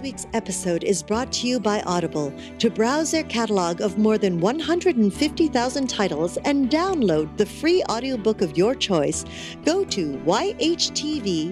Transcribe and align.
This 0.00 0.12
week's 0.12 0.26
episode 0.32 0.82
is 0.82 1.02
brought 1.02 1.30
to 1.32 1.46
you 1.46 1.60
by 1.60 1.82
Audible. 1.82 2.32
To 2.60 2.70
browse 2.70 3.10
their 3.10 3.24
catalog 3.24 3.82
of 3.82 3.98
more 3.98 4.16
than 4.16 4.40
150,000 4.40 5.90
titles 5.90 6.38
and 6.38 6.70
download 6.70 7.36
the 7.36 7.44
free 7.44 7.84
audiobook 7.84 8.40
of 8.40 8.56
your 8.56 8.74
choice, 8.74 9.26
go 9.62 9.84
to 9.84 10.16
yhtv.us 10.24 11.48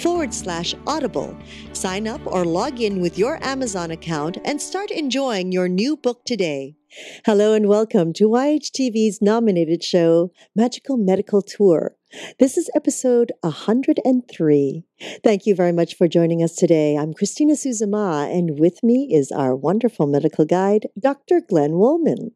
forward 0.00 0.32
slash 0.32 0.76
audible. 0.86 1.36
Sign 1.72 2.06
up 2.06 2.20
or 2.24 2.44
log 2.44 2.80
in 2.80 3.00
with 3.00 3.18
your 3.18 3.44
Amazon 3.44 3.90
account 3.90 4.38
and 4.44 4.62
start 4.62 4.92
enjoying 4.92 5.50
your 5.50 5.66
new 5.66 5.96
book 5.96 6.24
today. 6.24 6.76
Hello 7.24 7.52
and 7.52 7.66
welcome 7.66 8.12
to 8.12 8.28
YHTV's 8.28 9.20
nominated 9.20 9.82
show, 9.82 10.30
Magical 10.54 10.96
Medical 10.96 11.42
Tour. 11.42 11.96
This 12.38 12.58
is 12.58 12.68
episode 12.74 13.32
103. 13.40 14.84
Thank 15.24 15.46
you 15.46 15.54
very 15.54 15.72
much 15.72 15.94
for 15.96 16.08
joining 16.08 16.42
us 16.42 16.54
today. 16.54 16.94
I'm 16.94 17.14
Christina 17.14 17.54
Suzuma, 17.54 18.30
and 18.30 18.58
with 18.58 18.82
me 18.82 19.08
is 19.10 19.32
our 19.32 19.56
wonderful 19.56 20.06
medical 20.06 20.44
guide, 20.44 20.88
Dr. 21.00 21.40
Glenn 21.40 21.72
Wollman. 21.72 22.32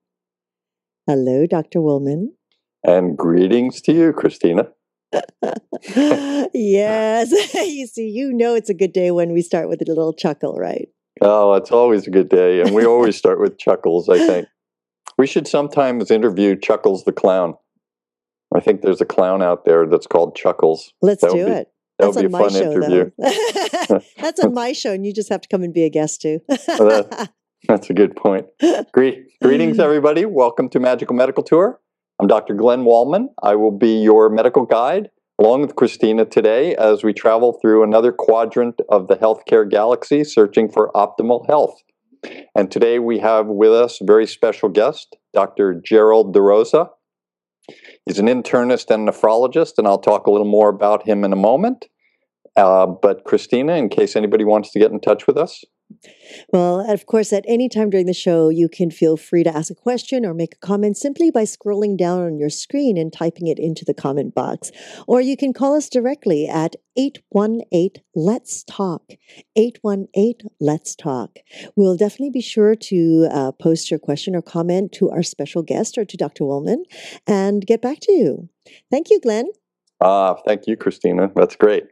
Hello, 1.07 1.45
Dr. 1.45 1.83
Wollman. 1.83 2.33
And 2.85 3.19
greetings 3.19 3.83
to 3.83 3.93
you, 3.93 4.15
Christina. 4.15 4.69
yes. 6.55 7.55
you 7.55 7.87
see, 7.87 8.09
you 8.09 8.33
know 8.33 8.55
it's 8.55 8.71
a 8.71 8.75
good 8.75 8.95
day 8.95 9.11
when 9.11 9.35
we 9.35 9.43
start 9.43 9.69
with 9.69 9.83
a 9.83 9.87
little 9.87 10.15
chuckle, 10.15 10.57
right? 10.57 10.89
Oh, 11.21 11.53
it's 11.53 11.71
always 11.71 12.07
a 12.07 12.11
good 12.11 12.31
day. 12.31 12.63
And 12.63 12.75
we 12.75 12.87
always 12.87 13.17
start 13.17 13.41
with 13.41 13.59
chuckles, 13.59 14.09
I 14.09 14.19
think. 14.27 14.49
We 15.19 15.27
should 15.27 15.47
sometimes 15.47 16.11
interview 16.11 16.57
Chuckles 16.57 17.05
the 17.05 17.13
Clown. 17.13 17.57
I 18.57 18.61
think 18.61 18.81
there's 18.81 19.03
a 19.03 19.05
clown 19.05 19.43
out 19.43 19.67
there 19.67 19.87
that's 19.87 20.07
called 20.07 20.35
Chuckles. 20.35 20.95
Let's 21.03 21.21
That 21.21 21.33
do 21.33 21.45
be- 21.45 21.53
it. 21.53 21.69
That 21.99 22.07
That's 22.07 22.17
would 22.17 22.25
on 22.27 22.31
be 22.31 22.35
a 22.35 22.39
my 22.39 22.39
fun 22.41 22.51
show, 22.51 22.73
interview. 22.73 23.11
That's 24.19 24.41
on 24.41 24.55
my 24.55 24.73
show, 24.73 24.93
and 24.93 25.07
you 25.07 25.13
just 25.15 25.29
have 25.31 25.41
to 25.43 25.49
come 25.49 25.63
and 25.63 25.73
be 25.73 25.85
a 25.85 25.91
guest 25.91 26.21
too. 26.23 26.41
That's 26.49 27.91
a 27.91 27.95
good 27.95 28.17
point. 28.17 28.47
Gre- 28.93 29.25
greetings, 29.43 29.79
everybody. 29.79 30.25
Welcome 30.27 30.69
to 30.71 30.81
Magical 30.81 31.15
Medical 31.17 31.43
Tour. 31.43 31.81
I'm 32.19 32.27
Dr. 32.29 32.55
Glenn 32.55 32.85
Wollman. 32.85 33.29
I 33.43 33.57
will 33.57 33.71
be 33.77 33.99
your 34.03 34.29
medical 34.31 34.65
guide 34.65 35.11
along 35.39 35.63
with 35.63 35.77
Christina 35.77 36.25
today 36.25 36.75
as 36.77 37.05
we 37.05 37.13
travel 37.13 37.59
through 37.61 37.83
another 37.83 38.11
quadrant 38.13 38.81
of 38.89 39.09
the 39.09 39.17
healthcare 39.17 39.69
galaxy 39.69 40.25
searching 40.25 40.71
for 40.71 40.91
optimal 40.95 41.47
health. 41.47 41.83
And 42.55 42.71
today 42.71 42.99
we 42.99 43.19
have 43.19 43.47
with 43.47 43.73
us 43.73 44.01
a 44.01 44.05
very 44.05 44.27
special 44.27 44.69
guest, 44.71 45.17
Dr. 45.35 45.81
Gerald 45.85 46.33
Da 46.33 46.41
Roza. 46.41 46.89
He's 48.05 48.19
an 48.19 48.27
internist 48.27 48.93
and 48.95 49.09
nephrologist, 49.09 49.79
and 49.79 49.87
I'll 49.87 49.99
talk 49.99 50.27
a 50.27 50.31
little 50.31 50.47
more 50.47 50.69
about 50.69 51.07
him 51.07 51.25
in 51.25 51.33
a 51.33 51.37
moment. 51.37 51.87
Uh, 52.57 52.87
but 52.87 53.25
Christina, 53.25 53.75
in 53.75 53.89
case 53.89 54.17
anybody 54.17 54.45
wants 54.45 54.71
to 54.73 54.79
get 54.79 54.91
in 54.91 55.01
touch 55.01 55.27
with 55.27 55.37
us, 55.37 55.65
Well, 56.53 56.91
of 56.91 57.07
course, 57.07 57.33
at 57.33 57.45
any 57.47 57.69
time 57.69 57.91
during 57.91 58.07
the 58.07 58.15
show, 58.15 58.49
you 58.49 58.69
can 58.69 58.91
feel 58.91 59.17
free 59.17 59.45
to 59.45 59.55
ask 59.55 59.71
a 59.71 59.75
question 59.75 60.25
or 60.25 60.35
make 60.35 60.55
a 60.55 60.67
comment 60.67 60.97
simply 60.97 61.31
by 61.31 61.45
scrolling 61.45 61.97
down 61.97 62.23
on 62.23 62.39
your 62.39 62.51
screen 62.51 62.97
and 62.97 63.13
typing 63.13 63.47
it 63.47 63.59
into 63.59 63.85
the 63.85 63.95
comment 63.95 64.35
box. 64.35 64.71
Or 65.07 65.21
you 65.21 65.37
can 65.37 65.53
call 65.53 65.75
us 65.75 65.89
directly 65.89 66.49
at 66.49 66.77
818 66.97 68.03
Let's 68.15 68.65
Talk. 68.65 69.13
818 69.57 70.51
Let's 70.61 70.95
Talk. 70.95 71.39
We'll 71.77 71.97
definitely 71.97 72.31
be 72.31 72.41
sure 72.41 72.75
to 72.75 73.29
uh, 73.31 73.53
post 73.53 73.91
your 73.91 74.01
question 74.01 74.35
or 74.35 74.43
comment 74.43 74.93
to 74.93 75.11
our 75.11 75.23
special 75.23 75.63
guest 75.63 75.99
or 75.99 76.05
to 76.05 76.17
Dr. 76.17 76.45
Wollman 76.45 76.85
and 77.27 77.67
get 77.67 77.83
back 77.83 78.01
to 78.03 78.13
you. 78.13 78.49
Thank 78.91 79.11
you, 79.11 79.21
Glenn. 79.21 79.47
Ah, 80.01 80.35
thank 80.47 80.67
you, 80.67 80.77
Christina. 80.77 81.31
That's 81.35 81.57
great. 81.57 81.85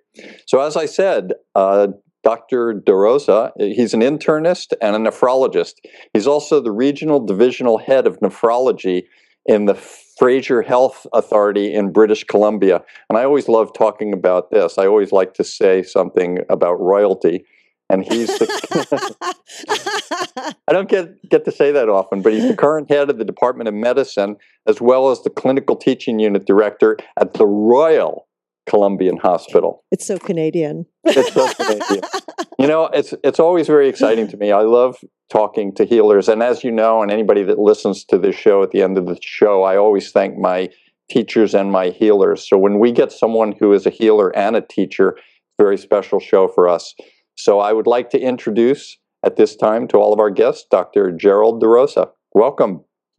So, 0.47 0.61
as 0.61 0.77
I 0.77 0.87
said, 0.87 1.33
uh, 1.55 1.89
Dr. 2.25 2.73
Da 2.73 2.93
Roza, 2.93 3.53
he's 3.59 3.95
an 3.95 4.01
internist 4.01 4.73
and 4.81 4.97
a 4.97 5.11
nephrologist. 5.11 5.75
He's 6.13 6.27
also 6.27 6.61
the 6.61 6.73
regional 6.73 7.25
divisional 7.25 7.79
head 7.79 8.07
of 8.07 8.19
nephrology 8.21 9.05
in 9.47 9.67
the 9.67 9.75
Fraser 9.75 10.63
Health 10.63 11.07
Authority 11.13 11.73
in 11.73 11.93
British 11.93 12.25
Columbia. 12.25 12.83
And 13.11 13.19
I 13.19 13.25
always 13.25 13.49
love 13.49 13.73
talking 13.75 14.13
about 14.13 14.51
this. 14.51 14.79
I 14.79 14.87
always 14.87 15.13
like 15.13 15.35
to 15.35 15.45
say 15.45 15.83
something 15.83 16.39
about 16.49 16.81
royalty. 16.81 17.45
And 17.91 18.03
he's 18.03 18.29
the, 18.39 19.35
I 20.67 20.73
don't 20.73 20.89
get, 20.89 21.29
get 21.29 21.45
to 21.45 21.53
say 21.53 21.71
that 21.73 21.91
often, 21.91 22.23
but 22.23 22.33
he's 22.33 22.49
the 22.49 22.57
current 22.57 22.91
head 22.91 23.11
of 23.11 23.19
the 23.19 23.25
Department 23.27 23.69
of 23.69 23.75
Medicine 23.75 24.37
as 24.67 24.81
well 24.81 25.11
as 25.11 25.23
the 25.23 25.31
clinical 25.31 25.77
teaching 25.77 26.19
unit 26.19 26.47
director 26.47 26.97
at 27.19 27.35
the 27.35 27.47
Royal 27.47 28.27
Columbian 28.67 29.19
Hospital. 29.19 29.85
it's 29.91 30.07
so 30.07 30.19
Canadian. 30.19 30.87
It's 31.05 31.33
so 31.33 31.53
Canadian. 31.55 32.03
You 32.57 32.69
know, 32.69 32.87
it's 32.87 33.13
it's 33.25 33.41
always 33.41 33.67
very 33.67 33.89
exciting 33.89 34.29
to 34.29 34.37
me. 34.37 34.53
I 34.53 34.61
love 34.61 34.97
talking 35.29 35.75
to 35.75 35.85
healers, 35.85 36.29
and 36.29 36.41
as 36.41 36.63
you 36.63 36.71
know, 36.71 37.03
and 37.03 37.11
anybody 37.11 37.43
that 37.43 37.59
listens 37.59 38.05
to 38.05 38.17
this 38.17 38.37
show 38.37 38.63
at 38.63 38.71
the 38.71 38.81
end 38.81 38.97
of 38.97 39.07
the 39.07 39.19
show, 39.21 39.65
I 39.65 39.77
always 39.77 40.13
thank 40.13 40.39
my 40.39 40.71
teachers 41.11 41.53
and 41.53 41.73
my 41.73 41.91
healers. 41.91 42.49
So 42.49 42.57
when 42.57 42.79
we 42.79 42.93
get 42.93 43.11
someone 43.11 43.53
who 43.59 43.73
is 43.73 43.87
a 43.87 43.91
healer 43.91 44.35
and 44.37 44.55
a 44.55 44.61
teacher, 44.61 45.19
very 45.59 45.77
special 45.77 46.21
show 46.21 46.47
for 46.47 46.69
us. 46.69 46.95
So 47.37 47.59
I 47.59 47.73
would 47.73 47.89
like 47.89 48.11
to 48.11 48.21
introduce 48.21 48.99
at 49.25 49.37
this 49.37 49.57
time 49.57 49.89
to 49.89 49.97
all 49.97 50.13
of 50.13 50.21
our 50.21 50.31
guests, 50.31 50.65
Dr. 50.71 51.11
Gerald 51.11 51.61
Da 51.61 51.67
Roza. 51.67 52.11
Welcome. 52.33 52.85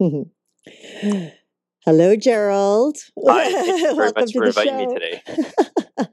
Hello, 1.86 2.16
Gerald. 2.16 2.96
Hi, 3.28 3.52
thank 3.52 3.80
you 3.80 3.82
very 3.94 3.96
Welcome 3.96 4.22
much 4.22 4.32
to 4.32 4.38
for 4.38 4.50
the 4.52 4.60
inviting 4.60 4.76
me 4.76 4.84
show. 4.86 4.94
today. 4.94 6.08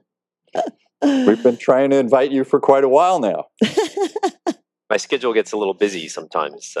We've 1.26 1.42
been 1.42 1.56
trying 1.56 1.90
to 1.90 1.96
invite 1.98 2.30
you 2.30 2.44
for 2.44 2.60
quite 2.60 2.84
a 2.84 2.88
while 2.88 3.18
now. 3.20 3.46
My 4.90 4.96
schedule 4.98 5.32
gets 5.34 5.52
a 5.52 5.56
little 5.56 5.74
busy 5.74 6.08
sometimes, 6.08 6.66
so 6.66 6.80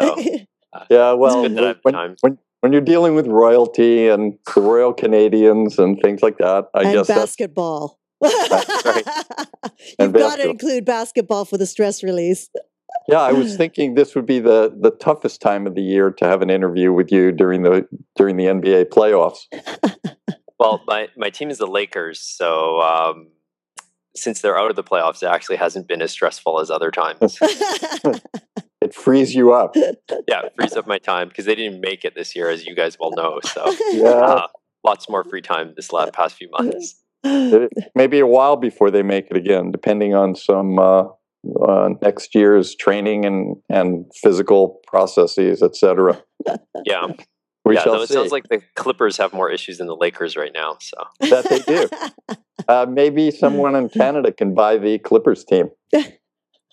uh, 0.72 0.84
Yeah, 0.88 1.12
well, 1.12 1.42
good 1.42 1.56
that 1.56 1.64
I 1.64 1.68
have 1.68 1.78
when, 1.82 1.94
time. 1.94 2.16
when 2.20 2.38
when 2.60 2.72
you're 2.72 2.80
dealing 2.82 3.14
with 3.14 3.26
royalty 3.26 4.08
and 4.08 4.38
the 4.54 4.60
Royal 4.60 4.94
Canadians 4.94 5.78
and 5.78 6.00
things 6.00 6.22
like 6.22 6.38
that, 6.38 6.66
I 6.74 6.82
and 6.84 6.92
guess 6.94 7.06
that's 7.08 7.18
basketball. 7.20 7.98
right. 8.22 9.02
You've 9.04 9.96
And 9.98 10.14
got 10.14 10.36
to 10.36 10.48
include 10.48 10.84
basketball 10.86 11.44
for 11.44 11.58
the 11.58 11.66
stress 11.66 12.02
release. 12.02 12.48
Yeah. 13.08 13.20
I 13.20 13.32
was 13.32 13.56
thinking 13.58 13.94
this 13.94 14.14
would 14.14 14.26
be 14.26 14.40
the 14.40 14.74
the 14.78 14.90
toughest 14.90 15.40
time 15.40 15.66
of 15.66 15.74
the 15.74 15.82
year 15.82 16.10
to 16.10 16.26
have 16.26 16.42
an 16.42 16.50
interview 16.50 16.92
with 16.92 17.10
you 17.12 17.32
during 17.32 17.62
the 17.62 17.86
during 18.16 18.36
the 18.36 18.44
NBA 18.44 18.86
playoffs. 18.86 19.44
well, 20.58 20.82
my, 20.86 21.08
my 21.16 21.30
team 21.30 21.50
is 21.50 21.58
the 21.58 21.66
Lakers, 21.66 22.20
so 22.20 22.80
um, 22.80 23.28
since 24.16 24.40
they're 24.40 24.58
out 24.58 24.70
of 24.70 24.76
the 24.76 24.84
playoffs, 24.84 25.22
it 25.22 25.26
actually 25.26 25.56
hasn't 25.56 25.88
been 25.88 26.02
as 26.02 26.12
stressful 26.12 26.60
as 26.60 26.70
other 26.70 26.90
times. 26.90 27.38
It 28.84 28.94
frees 28.94 29.34
you 29.34 29.54
up. 29.54 29.74
yeah, 29.76 30.42
it 30.42 30.52
frees 30.56 30.76
up 30.76 30.86
my 30.86 30.98
time 30.98 31.28
because 31.28 31.46
they 31.46 31.54
didn't 31.54 31.80
make 31.80 32.04
it 32.04 32.14
this 32.14 32.36
year, 32.36 32.50
as 32.50 32.66
you 32.66 32.74
guys 32.74 32.98
well 33.00 33.12
know. 33.12 33.40
So 33.42 33.74
Yeah, 33.92 34.10
uh, 34.10 34.46
lots 34.84 35.08
more 35.08 35.24
free 35.24 35.40
time 35.40 35.72
this 35.74 35.90
last 35.90 36.12
past 36.12 36.36
few 36.36 36.50
months. 36.50 37.02
maybe 37.94 38.18
a 38.18 38.26
while 38.26 38.56
before 38.56 38.90
they 38.90 39.02
make 39.02 39.30
it 39.30 39.38
again, 39.38 39.70
depending 39.70 40.14
on 40.14 40.34
some 40.34 40.78
uh, 40.78 41.04
uh, 41.66 41.90
next 42.02 42.34
year's 42.34 42.74
training 42.74 43.24
and 43.24 43.56
and 43.68 44.06
physical 44.22 44.80
processes, 44.86 45.62
etc. 45.62 46.22
Yeah, 46.84 47.06
We 47.64 47.74
yeah. 47.74 47.82
shall 47.82 48.02
it 48.02 48.08
see. 48.08 48.14
sounds 48.14 48.32
like 48.32 48.48
the 48.48 48.60
Clippers 48.76 49.16
have 49.16 49.32
more 49.32 49.50
issues 49.50 49.78
than 49.78 49.86
the 49.86 49.96
Lakers 49.96 50.36
right 50.36 50.52
now. 50.52 50.76
So 50.80 50.96
that 51.20 51.48
they 51.48 51.60
do. 51.60 51.88
Uh, 52.66 52.86
maybe 52.88 53.30
someone 53.30 53.74
in 53.76 53.90
Canada 53.90 54.32
can 54.32 54.54
buy 54.54 54.78
the 54.78 54.98
Clippers 55.00 55.44
team. 55.44 55.68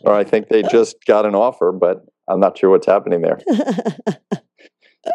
Or 0.04 0.14
I 0.14 0.24
think 0.24 0.48
they 0.48 0.62
just 0.64 0.96
got 1.06 1.26
an 1.26 1.36
offer, 1.36 1.74
but 1.74 2.06
I'm 2.30 2.40
not 2.40 2.58
sure 2.58 2.70
what's 2.70 2.86
happening 2.88 3.22
there. 3.22 3.40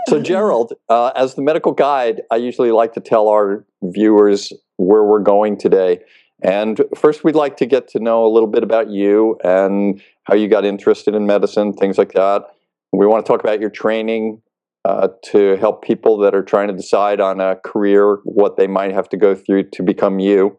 So, 0.09 0.21
Gerald, 0.21 0.73
uh, 0.89 1.13
as 1.15 1.35
the 1.35 1.43
medical 1.43 1.73
guide, 1.73 2.23
I 2.31 2.37
usually 2.37 2.73
like 2.73 2.93
to 2.95 3.01
tell 3.01 3.29
our 3.29 3.65
viewers 3.83 4.53
where 4.77 5.05
we're 5.05 5.21
going 5.21 5.57
today. 5.57 6.01
And 6.43 6.83
first, 6.97 7.25
we'd 7.25 7.35
like 7.35 7.57
to 7.59 7.67
get 7.67 7.89
to 7.89 8.01
know 8.01 8.27
a 8.27 8.29
little 8.29 8.49
bit 8.49 8.63
about 8.63 8.91
you 8.91 9.39
and 9.43 10.03
how 10.25 10.35
you 10.35 10.49
got 10.49 10.65
interested 10.65 11.15
in 11.15 11.27
medicine, 11.27 11.73
things 11.73 11.97
like 11.97 12.13
that. 12.13 12.43
We 12.93 13.07
want 13.07 13.25
to 13.25 13.31
talk 13.31 13.41
about 13.41 13.61
your 13.61 13.71
training 13.71 14.43
uh, 14.85 15.09
to 15.25 15.57
help 15.57 15.83
people 15.83 16.19
that 16.19 16.35
are 16.35 16.45
trying 16.45 16.69
to 16.69 16.75
decide 16.75 17.21
on 17.21 17.41
a 17.41 17.57
career, 17.57 18.19
what 18.25 18.57
they 18.57 18.67
might 18.67 18.93
have 18.93 19.09
to 19.09 19.17
go 19.17 19.35
through 19.35 19.71
to 19.71 19.83
become 19.83 20.19
you. 20.21 20.59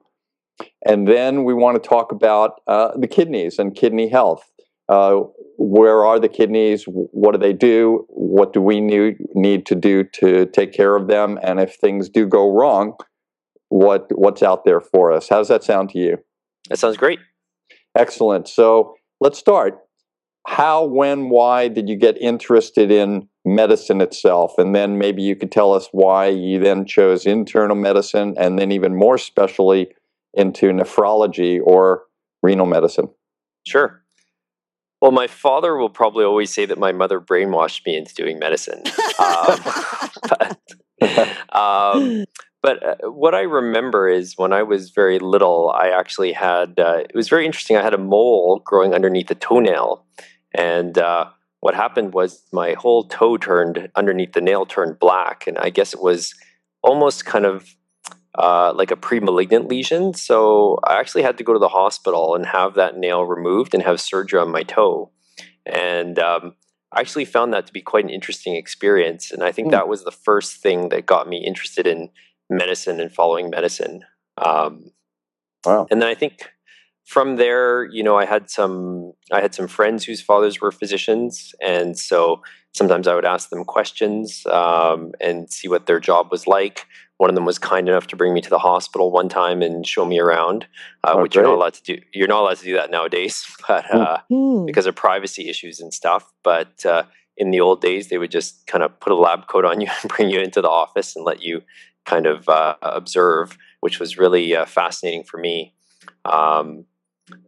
And 0.85 1.07
then 1.07 1.43
we 1.43 1.53
want 1.53 1.81
to 1.81 1.87
talk 1.87 2.11
about 2.11 2.59
uh, 2.67 2.97
the 2.97 3.07
kidneys 3.07 3.59
and 3.59 3.75
kidney 3.75 4.09
health. 4.09 4.49
Uh, 4.89 5.21
where 5.57 6.05
are 6.05 6.19
the 6.19 6.29
kidneys? 6.29 6.85
What 6.85 7.33
do 7.33 7.37
they 7.37 7.53
do? 7.53 8.05
What 8.09 8.53
do 8.53 8.61
we 8.61 8.81
need, 8.81 9.17
need 9.33 9.65
to 9.67 9.75
do 9.75 10.03
to 10.15 10.45
take 10.47 10.73
care 10.73 10.95
of 10.95 11.07
them? 11.07 11.39
And 11.41 11.59
if 11.59 11.75
things 11.75 12.09
do 12.09 12.25
go 12.25 12.51
wrong, 12.51 12.93
what 13.69 14.07
what's 14.11 14.43
out 14.43 14.65
there 14.65 14.79
for 14.79 15.11
us? 15.11 15.29
How 15.29 15.37
does 15.37 15.47
that 15.49 15.63
sound 15.63 15.89
to 15.91 15.99
you? 15.99 16.17
that 16.69 16.77
sounds 16.77 16.97
great. 16.97 17.19
Excellent. 17.97 18.47
So 18.47 18.95
let's 19.19 19.39
start. 19.39 19.79
How, 20.47 20.85
when, 20.85 21.29
why 21.29 21.67
did 21.67 21.89
you 21.89 21.97
get 21.97 22.17
interested 22.17 22.89
in 22.91 23.27
medicine 23.43 24.01
itself? 24.01 24.53
And 24.57 24.73
then 24.73 24.97
maybe 24.97 25.21
you 25.21 25.35
could 25.35 25.51
tell 25.51 25.73
us 25.73 25.89
why 25.91 26.27
you 26.27 26.59
then 26.59 26.85
chose 26.85 27.25
internal 27.25 27.75
medicine 27.75 28.33
and 28.37 28.57
then 28.57 28.71
even 28.71 28.95
more 28.95 29.17
specially 29.17 29.89
into 30.33 30.67
nephrology 30.67 31.59
or 31.61 32.03
renal 32.41 32.65
medicine. 32.65 33.09
Sure. 33.65 34.03
Well, 35.01 35.11
my 35.11 35.27
father 35.27 35.75
will 35.75 35.89
probably 35.89 36.23
always 36.23 36.53
say 36.53 36.65
that 36.65 36.79
my 36.79 36.91
mother 36.91 37.19
brainwashed 37.19 37.85
me 37.85 37.97
into 37.97 38.13
doing 38.15 38.39
medicine. 38.39 38.83
um, 39.19 39.59
but, 40.29 40.59
um, 41.51 42.25
but 42.61 42.83
uh, 42.83 43.11
what 43.11 43.35
I 43.35 43.41
remember 43.41 44.07
is 44.07 44.33
when 44.37 44.53
I 44.53 44.63
was 44.63 44.89
very 44.89 45.19
little, 45.19 45.71
I 45.75 45.89
actually 45.89 46.33
had, 46.33 46.79
uh, 46.79 47.03
it 47.09 47.15
was 47.15 47.29
very 47.29 47.45
interesting. 47.45 47.77
I 47.77 47.83
had 47.83 47.93
a 47.93 47.99
mole 47.99 48.61
growing 48.65 48.93
underneath 48.93 49.27
the 49.27 49.35
toenail. 49.35 50.05
And 50.55 50.97
uh, 50.97 51.29
what 51.59 51.75
happened 51.75 52.13
was 52.13 52.43
my 52.51 52.73
whole 52.73 53.03
toe 53.03 53.37
turned 53.37 53.89
underneath 53.95 54.33
the 54.33 54.41
nail 54.41 54.65
turned 54.65 54.99
black. 54.99 55.45
And 55.45 55.57
I 55.57 55.69
guess 55.69 55.93
it 55.93 56.01
was 56.01 56.33
almost 56.81 57.25
kind 57.25 57.45
of 57.45 57.75
uh, 58.37 58.73
like 58.73 58.91
a 58.91 58.97
pre-malignant 58.97 59.67
lesion. 59.67 60.13
So 60.13 60.79
I 60.83 60.99
actually 60.99 61.23
had 61.23 61.37
to 61.37 61.43
go 61.43 61.53
to 61.53 61.59
the 61.59 61.69
hospital 61.69 62.35
and 62.35 62.45
have 62.45 62.73
that 62.75 62.97
nail 62.97 63.23
removed 63.23 63.73
and 63.73 63.83
have 63.83 64.01
surgery 64.01 64.39
on 64.39 64.51
my 64.51 64.63
toe. 64.63 65.11
And 65.65 66.17
um, 66.17 66.55
I 66.91 67.01
actually 67.01 67.25
found 67.25 67.53
that 67.53 67.67
to 67.67 67.73
be 67.73 67.81
quite 67.81 68.05
an 68.05 68.09
interesting 68.09 68.55
experience. 68.55 69.31
And 69.31 69.43
I 69.43 69.51
think 69.51 69.69
mm. 69.69 69.71
that 69.71 69.87
was 69.87 70.03
the 70.03 70.11
first 70.11 70.57
thing 70.57 70.89
that 70.89 71.05
got 71.05 71.27
me 71.27 71.43
interested 71.45 71.85
in 71.85 72.09
medicine 72.49 72.99
and 72.99 73.11
following 73.11 73.49
medicine. 73.49 74.03
Um, 74.37 74.91
wow. 75.65 75.87
And 75.89 76.01
then 76.01 76.09
I 76.09 76.15
think 76.15 76.49
from 77.05 77.37
there, 77.37 77.85
you 77.85 78.03
know, 78.03 78.17
I 78.17 78.25
had 78.25 78.49
some 78.49 79.13
I 79.31 79.39
had 79.39 79.55
some 79.55 79.67
friends 79.67 80.03
whose 80.03 80.21
fathers 80.21 80.59
were 80.59 80.71
physicians, 80.71 81.55
and 81.61 81.97
so 81.97 82.41
sometimes 82.75 83.07
I 83.07 83.15
would 83.15 83.25
ask 83.25 83.49
them 83.49 83.63
questions 83.63 84.45
um, 84.47 85.13
and 85.21 85.51
see 85.51 85.69
what 85.69 85.85
their 85.85 85.99
job 85.99 86.27
was 86.31 86.47
like. 86.47 86.85
One 87.15 87.29
of 87.29 87.35
them 87.35 87.45
was 87.45 87.57
kind 87.57 87.89
enough 87.89 88.07
to 88.07 88.15
bring 88.15 88.33
me 88.33 88.41
to 88.41 88.49
the 88.49 88.59
hospital 88.59 89.09
one 89.09 89.29
time 89.29 89.61
and 89.61 89.87
show 89.87 90.05
me 90.05 90.19
around, 90.19 90.67
uh, 91.03 91.13
oh, 91.15 91.21
which 91.23 91.33
great. 91.33 91.41
you're 91.41 91.49
not 91.49 91.55
allowed 91.55 91.73
to 91.75 91.83
do. 91.83 92.01
You're 92.13 92.27
not 92.27 92.41
allowed 92.41 92.57
to 92.57 92.65
do 92.65 92.75
that 92.75 92.91
nowadays, 92.91 93.45
but 93.67 93.91
uh, 93.93 94.19
mm-hmm. 94.29 94.65
because 94.65 94.85
of 94.85 94.95
privacy 94.95 95.47
issues 95.49 95.79
and 95.79 95.93
stuff. 95.93 96.31
But 96.43 96.85
uh, 96.85 97.03
in 97.37 97.51
the 97.51 97.61
old 97.61 97.81
days, 97.81 98.09
they 98.09 98.17
would 98.17 98.31
just 98.31 98.67
kind 98.67 98.83
of 98.83 98.99
put 98.99 99.13
a 99.13 99.15
lab 99.15 99.47
coat 99.47 99.63
on 99.63 99.79
you 99.79 99.87
and 100.01 100.11
bring 100.11 100.29
you 100.29 100.41
into 100.41 100.61
the 100.61 100.69
office 100.69 101.15
and 101.15 101.23
let 101.23 101.41
you 101.41 101.61
kind 102.07 102.25
of 102.25 102.49
uh, 102.49 102.75
observe, 102.81 103.57
which 103.81 103.99
was 103.99 104.17
really 104.17 104.55
uh, 104.55 104.65
fascinating 104.65 105.23
for 105.23 105.37
me. 105.37 105.75
Um, 106.25 106.85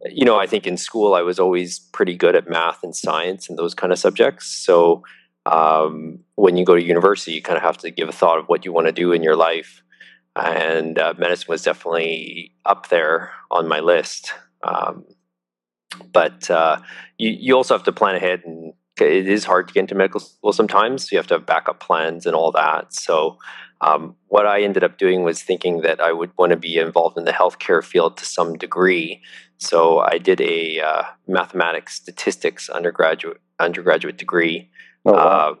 you 0.04 0.24
know, 0.24 0.38
I 0.38 0.46
think 0.46 0.66
in 0.66 0.76
school 0.76 1.14
I 1.14 1.22
was 1.22 1.40
always 1.40 1.78
pretty 1.92 2.14
good 2.14 2.36
at 2.36 2.48
math 2.48 2.84
and 2.84 2.94
science 2.94 3.48
and 3.48 3.58
those 3.58 3.74
kind 3.74 3.92
of 3.92 3.98
subjects. 3.98 4.46
So 4.46 5.02
um, 5.46 6.20
when 6.34 6.56
you 6.56 6.64
go 6.64 6.76
to 6.76 6.82
university, 6.82 7.32
you 7.32 7.42
kind 7.42 7.56
of 7.56 7.62
have 7.62 7.78
to 7.78 7.90
give 7.90 8.08
a 8.08 8.12
thought 8.12 8.38
of 8.38 8.46
what 8.46 8.64
you 8.64 8.72
want 8.72 8.86
to 8.86 8.92
do 8.92 9.12
in 9.12 9.22
your 9.22 9.36
life. 9.36 9.82
And 10.36 10.98
uh, 10.98 11.14
medicine 11.18 11.46
was 11.48 11.62
definitely 11.62 12.52
up 12.64 12.90
there 12.90 13.32
on 13.50 13.66
my 13.66 13.80
list. 13.80 14.32
Um, 14.62 15.04
but 16.12 16.50
uh, 16.50 16.80
you, 17.18 17.30
you 17.30 17.56
also 17.56 17.74
have 17.74 17.84
to 17.84 17.92
plan 17.92 18.14
ahead, 18.14 18.42
and 18.44 18.74
it 19.00 19.26
is 19.26 19.44
hard 19.44 19.66
to 19.68 19.74
get 19.74 19.80
into 19.80 19.94
medical 19.94 20.20
school 20.20 20.52
sometimes. 20.52 21.02
So 21.02 21.08
you 21.12 21.18
have 21.18 21.26
to 21.28 21.34
have 21.34 21.46
backup 21.46 21.80
plans 21.80 22.26
and 22.26 22.36
all 22.36 22.52
that. 22.52 22.94
So 22.94 23.38
um, 23.80 24.16
what 24.28 24.46
I 24.46 24.62
ended 24.62 24.84
up 24.84 24.98
doing 24.98 25.22
was 25.22 25.42
thinking 25.42 25.80
that 25.82 26.00
I 26.00 26.12
would 26.12 26.30
want 26.36 26.50
to 26.50 26.56
be 26.56 26.76
involved 26.76 27.16
in 27.16 27.24
the 27.24 27.32
healthcare 27.32 27.82
field 27.82 28.16
to 28.18 28.24
some 28.24 28.56
degree. 28.58 29.22
So 29.58 30.00
I 30.00 30.18
did 30.18 30.40
a 30.40 30.80
uh, 30.80 31.02
mathematics 31.26 31.94
statistics 31.94 32.68
undergraduate 32.68 33.38
undergraduate 33.58 34.16
degree 34.16 34.70
Oh, 35.04 35.12
wow. 35.12 35.18
uh, 35.18 35.54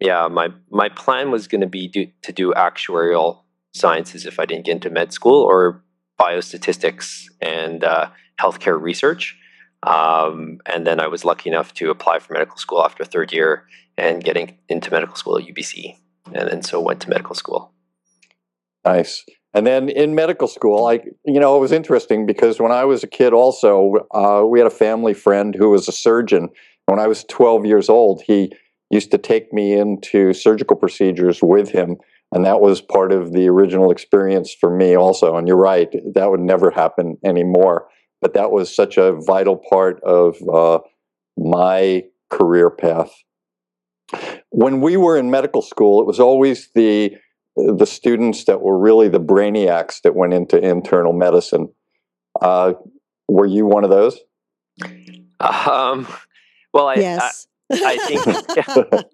yeah, 0.00 0.28
my 0.28 0.48
my 0.70 0.88
plan 0.88 1.30
was 1.30 1.48
going 1.48 1.60
to 1.60 1.66
be 1.66 1.88
do, 1.88 2.06
to 2.22 2.32
do 2.32 2.52
actuarial 2.54 3.42
sciences 3.74 4.26
if 4.26 4.38
I 4.38 4.46
didn't 4.46 4.64
get 4.66 4.72
into 4.72 4.90
med 4.90 5.12
school 5.12 5.42
or 5.42 5.82
biostatistics 6.18 7.24
and 7.40 7.84
uh, 7.84 8.08
healthcare 8.40 8.80
research. 8.80 9.36
Um, 9.82 10.58
and 10.66 10.86
then 10.86 11.00
I 11.00 11.06
was 11.06 11.24
lucky 11.24 11.50
enough 11.50 11.74
to 11.74 11.90
apply 11.90 12.18
for 12.18 12.32
medical 12.32 12.56
school 12.56 12.82
after 12.82 13.04
third 13.04 13.32
year 13.32 13.66
and 13.98 14.24
getting 14.24 14.58
into 14.68 14.90
medical 14.90 15.16
school 15.16 15.38
at 15.38 15.44
UBC, 15.44 15.96
and 16.32 16.48
then 16.48 16.62
so 16.62 16.80
went 16.80 17.00
to 17.02 17.08
medical 17.08 17.34
school. 17.34 17.72
Nice. 18.84 19.24
And 19.54 19.66
then 19.66 19.88
in 19.88 20.14
medical 20.14 20.48
school, 20.48 20.86
I, 20.86 21.00
you 21.24 21.40
know, 21.40 21.56
it 21.56 21.60
was 21.60 21.72
interesting 21.72 22.26
because 22.26 22.60
when 22.60 22.72
I 22.72 22.84
was 22.84 23.02
a 23.02 23.06
kid, 23.06 23.32
also, 23.32 23.94
uh, 24.12 24.42
we 24.46 24.58
had 24.58 24.66
a 24.66 24.70
family 24.70 25.14
friend 25.14 25.54
who 25.54 25.70
was 25.70 25.88
a 25.88 25.92
surgeon. 25.92 26.50
When 26.84 26.98
I 26.98 27.06
was 27.06 27.24
12 27.24 27.64
years 27.64 27.88
old, 27.88 28.22
he 28.26 28.52
used 28.90 29.10
to 29.12 29.18
take 29.18 29.52
me 29.52 29.72
into 29.72 30.32
surgical 30.34 30.76
procedures 30.76 31.40
with 31.42 31.70
him. 31.70 31.96
And 32.32 32.44
that 32.44 32.60
was 32.60 32.80
part 32.80 33.12
of 33.12 33.32
the 33.32 33.48
original 33.48 33.90
experience 33.90 34.52
for 34.52 34.70
me, 34.70 34.94
also. 34.94 35.36
And 35.36 35.48
you're 35.48 35.56
right, 35.56 35.88
that 36.14 36.30
would 36.30 36.40
never 36.40 36.70
happen 36.70 37.16
anymore. 37.24 37.88
But 38.20 38.34
that 38.34 38.50
was 38.50 38.74
such 38.74 38.98
a 38.98 39.14
vital 39.26 39.56
part 39.56 40.02
of 40.02 40.36
uh, 40.52 40.80
my 41.36 42.04
career 42.30 42.70
path. 42.70 43.12
When 44.56 44.80
we 44.80 44.96
were 44.96 45.18
in 45.18 45.30
medical 45.30 45.60
school, 45.60 46.00
it 46.00 46.06
was 46.06 46.18
always 46.18 46.70
the 46.74 47.14
the 47.56 47.84
students 47.84 48.44
that 48.44 48.62
were 48.62 48.78
really 48.78 49.08
the 49.08 49.20
brainiacs 49.20 50.00
that 50.00 50.14
went 50.14 50.32
into 50.32 50.56
internal 50.58 51.12
medicine. 51.12 51.68
Uh, 52.40 52.72
were 53.28 53.44
you 53.44 53.66
one 53.66 53.84
of 53.84 53.90
those? 53.90 54.18
Um, 55.40 56.08
well, 56.72 56.88
I, 56.88 56.94
yes. 56.94 57.46
I 57.70 57.98
think. 57.98 59.06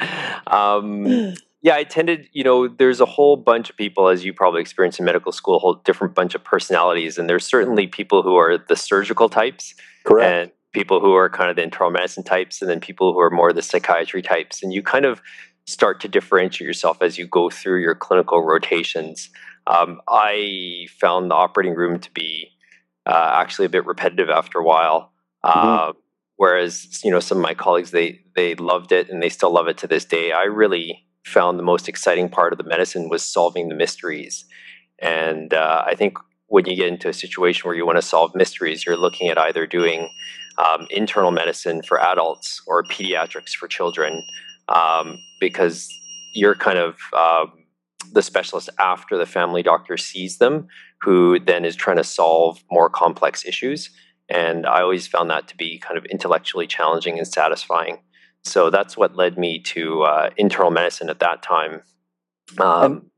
um, 0.46 1.34
yeah, 1.60 1.74
I 1.74 1.84
tended, 1.84 2.30
you 2.32 2.44
know, 2.44 2.66
there's 2.66 3.00
a 3.00 3.04
whole 3.04 3.36
bunch 3.36 3.68
of 3.68 3.76
people, 3.76 4.08
as 4.08 4.24
you 4.24 4.32
probably 4.32 4.62
experienced 4.62 5.00
in 5.00 5.04
medical 5.04 5.32
school, 5.32 5.56
a 5.56 5.58
whole 5.58 5.74
different 5.74 6.14
bunch 6.14 6.34
of 6.34 6.42
personalities. 6.42 7.18
And 7.18 7.28
there's 7.28 7.44
certainly 7.44 7.86
people 7.88 8.22
who 8.22 8.36
are 8.36 8.56
the 8.56 8.76
surgical 8.76 9.28
types. 9.28 9.74
Correct. 10.04 10.32
And 10.32 10.52
people 10.72 11.00
who 11.00 11.14
are 11.14 11.30
kind 11.30 11.50
of 11.50 11.56
the 11.56 11.62
internal 11.62 11.90
medicine 11.90 12.24
types, 12.24 12.60
and 12.60 12.70
then 12.70 12.80
people 12.80 13.12
who 13.12 13.20
are 13.20 13.30
more 13.30 13.52
the 13.52 13.62
psychiatry 13.62 14.22
types. 14.22 14.62
And 14.62 14.72
you 14.72 14.82
kind 14.82 15.04
of 15.04 15.20
start 15.66 16.00
to 16.00 16.08
differentiate 16.08 16.66
yourself 16.66 17.02
as 17.02 17.18
you 17.18 17.26
go 17.26 17.50
through 17.50 17.80
your 17.80 17.94
clinical 17.94 18.42
rotations. 18.42 19.30
Um, 19.66 20.00
I 20.08 20.86
found 21.00 21.30
the 21.30 21.34
operating 21.34 21.74
room 21.74 22.00
to 22.00 22.10
be 22.12 22.50
uh, 23.06 23.32
actually 23.34 23.66
a 23.66 23.70
bit 23.70 23.86
repetitive 23.86 24.30
after 24.30 24.58
a 24.58 24.64
while. 24.64 25.12
Mm-hmm. 25.44 25.68
Uh, 25.68 25.92
Whereas, 26.38 27.00
you 27.02 27.10
know, 27.10 27.18
some 27.18 27.38
of 27.38 27.42
my 27.42 27.52
colleagues 27.52 27.90
they 27.90 28.20
they 28.36 28.54
loved 28.54 28.92
it 28.92 29.10
and 29.10 29.20
they 29.20 29.28
still 29.28 29.52
love 29.52 29.66
it 29.66 29.76
to 29.78 29.88
this 29.88 30.04
day. 30.04 30.30
I 30.30 30.44
really 30.44 31.04
found 31.24 31.58
the 31.58 31.64
most 31.64 31.88
exciting 31.88 32.28
part 32.28 32.52
of 32.52 32.58
the 32.58 32.64
medicine 32.64 33.08
was 33.08 33.24
solving 33.24 33.68
the 33.68 33.74
mysteries. 33.74 34.44
And 35.00 35.52
uh, 35.52 35.82
I 35.84 35.96
think 35.96 36.16
when 36.46 36.64
you 36.66 36.76
get 36.76 36.86
into 36.86 37.08
a 37.08 37.12
situation 37.12 37.66
where 37.66 37.76
you 37.76 37.84
want 37.84 37.98
to 37.98 38.02
solve 38.02 38.36
mysteries, 38.36 38.86
you're 38.86 38.96
looking 38.96 39.28
at 39.28 39.36
either 39.36 39.66
doing 39.66 40.10
um, 40.58 40.86
internal 40.90 41.30
medicine 41.30 41.82
for 41.82 42.00
adults 42.00 42.60
or 42.66 42.82
pediatrics 42.84 43.52
for 43.52 43.68
children, 43.68 44.22
um, 44.68 45.18
because 45.40 45.88
you're 46.34 46.54
kind 46.54 46.78
of 46.78 46.96
um, 47.16 47.52
the 48.12 48.22
specialist 48.22 48.68
after 48.78 49.16
the 49.16 49.26
family 49.26 49.62
doctor 49.62 49.96
sees 49.96 50.38
them, 50.38 50.66
who 51.00 51.38
then 51.38 51.64
is 51.64 51.76
trying 51.76 51.96
to 51.96 52.04
solve 52.04 52.62
more 52.70 52.90
complex 52.90 53.44
issues. 53.44 53.90
And 54.28 54.66
I 54.66 54.82
always 54.82 55.06
found 55.06 55.30
that 55.30 55.48
to 55.48 55.56
be 55.56 55.78
kind 55.78 55.96
of 55.96 56.04
intellectually 56.06 56.66
challenging 56.66 57.18
and 57.18 57.26
satisfying. 57.26 58.00
So 58.44 58.70
that's 58.70 58.96
what 58.96 59.16
led 59.16 59.38
me 59.38 59.60
to 59.60 60.02
uh, 60.02 60.30
internal 60.36 60.70
medicine 60.70 61.08
at 61.08 61.20
that 61.20 61.42
time. 61.42 61.82
Um, 62.58 63.10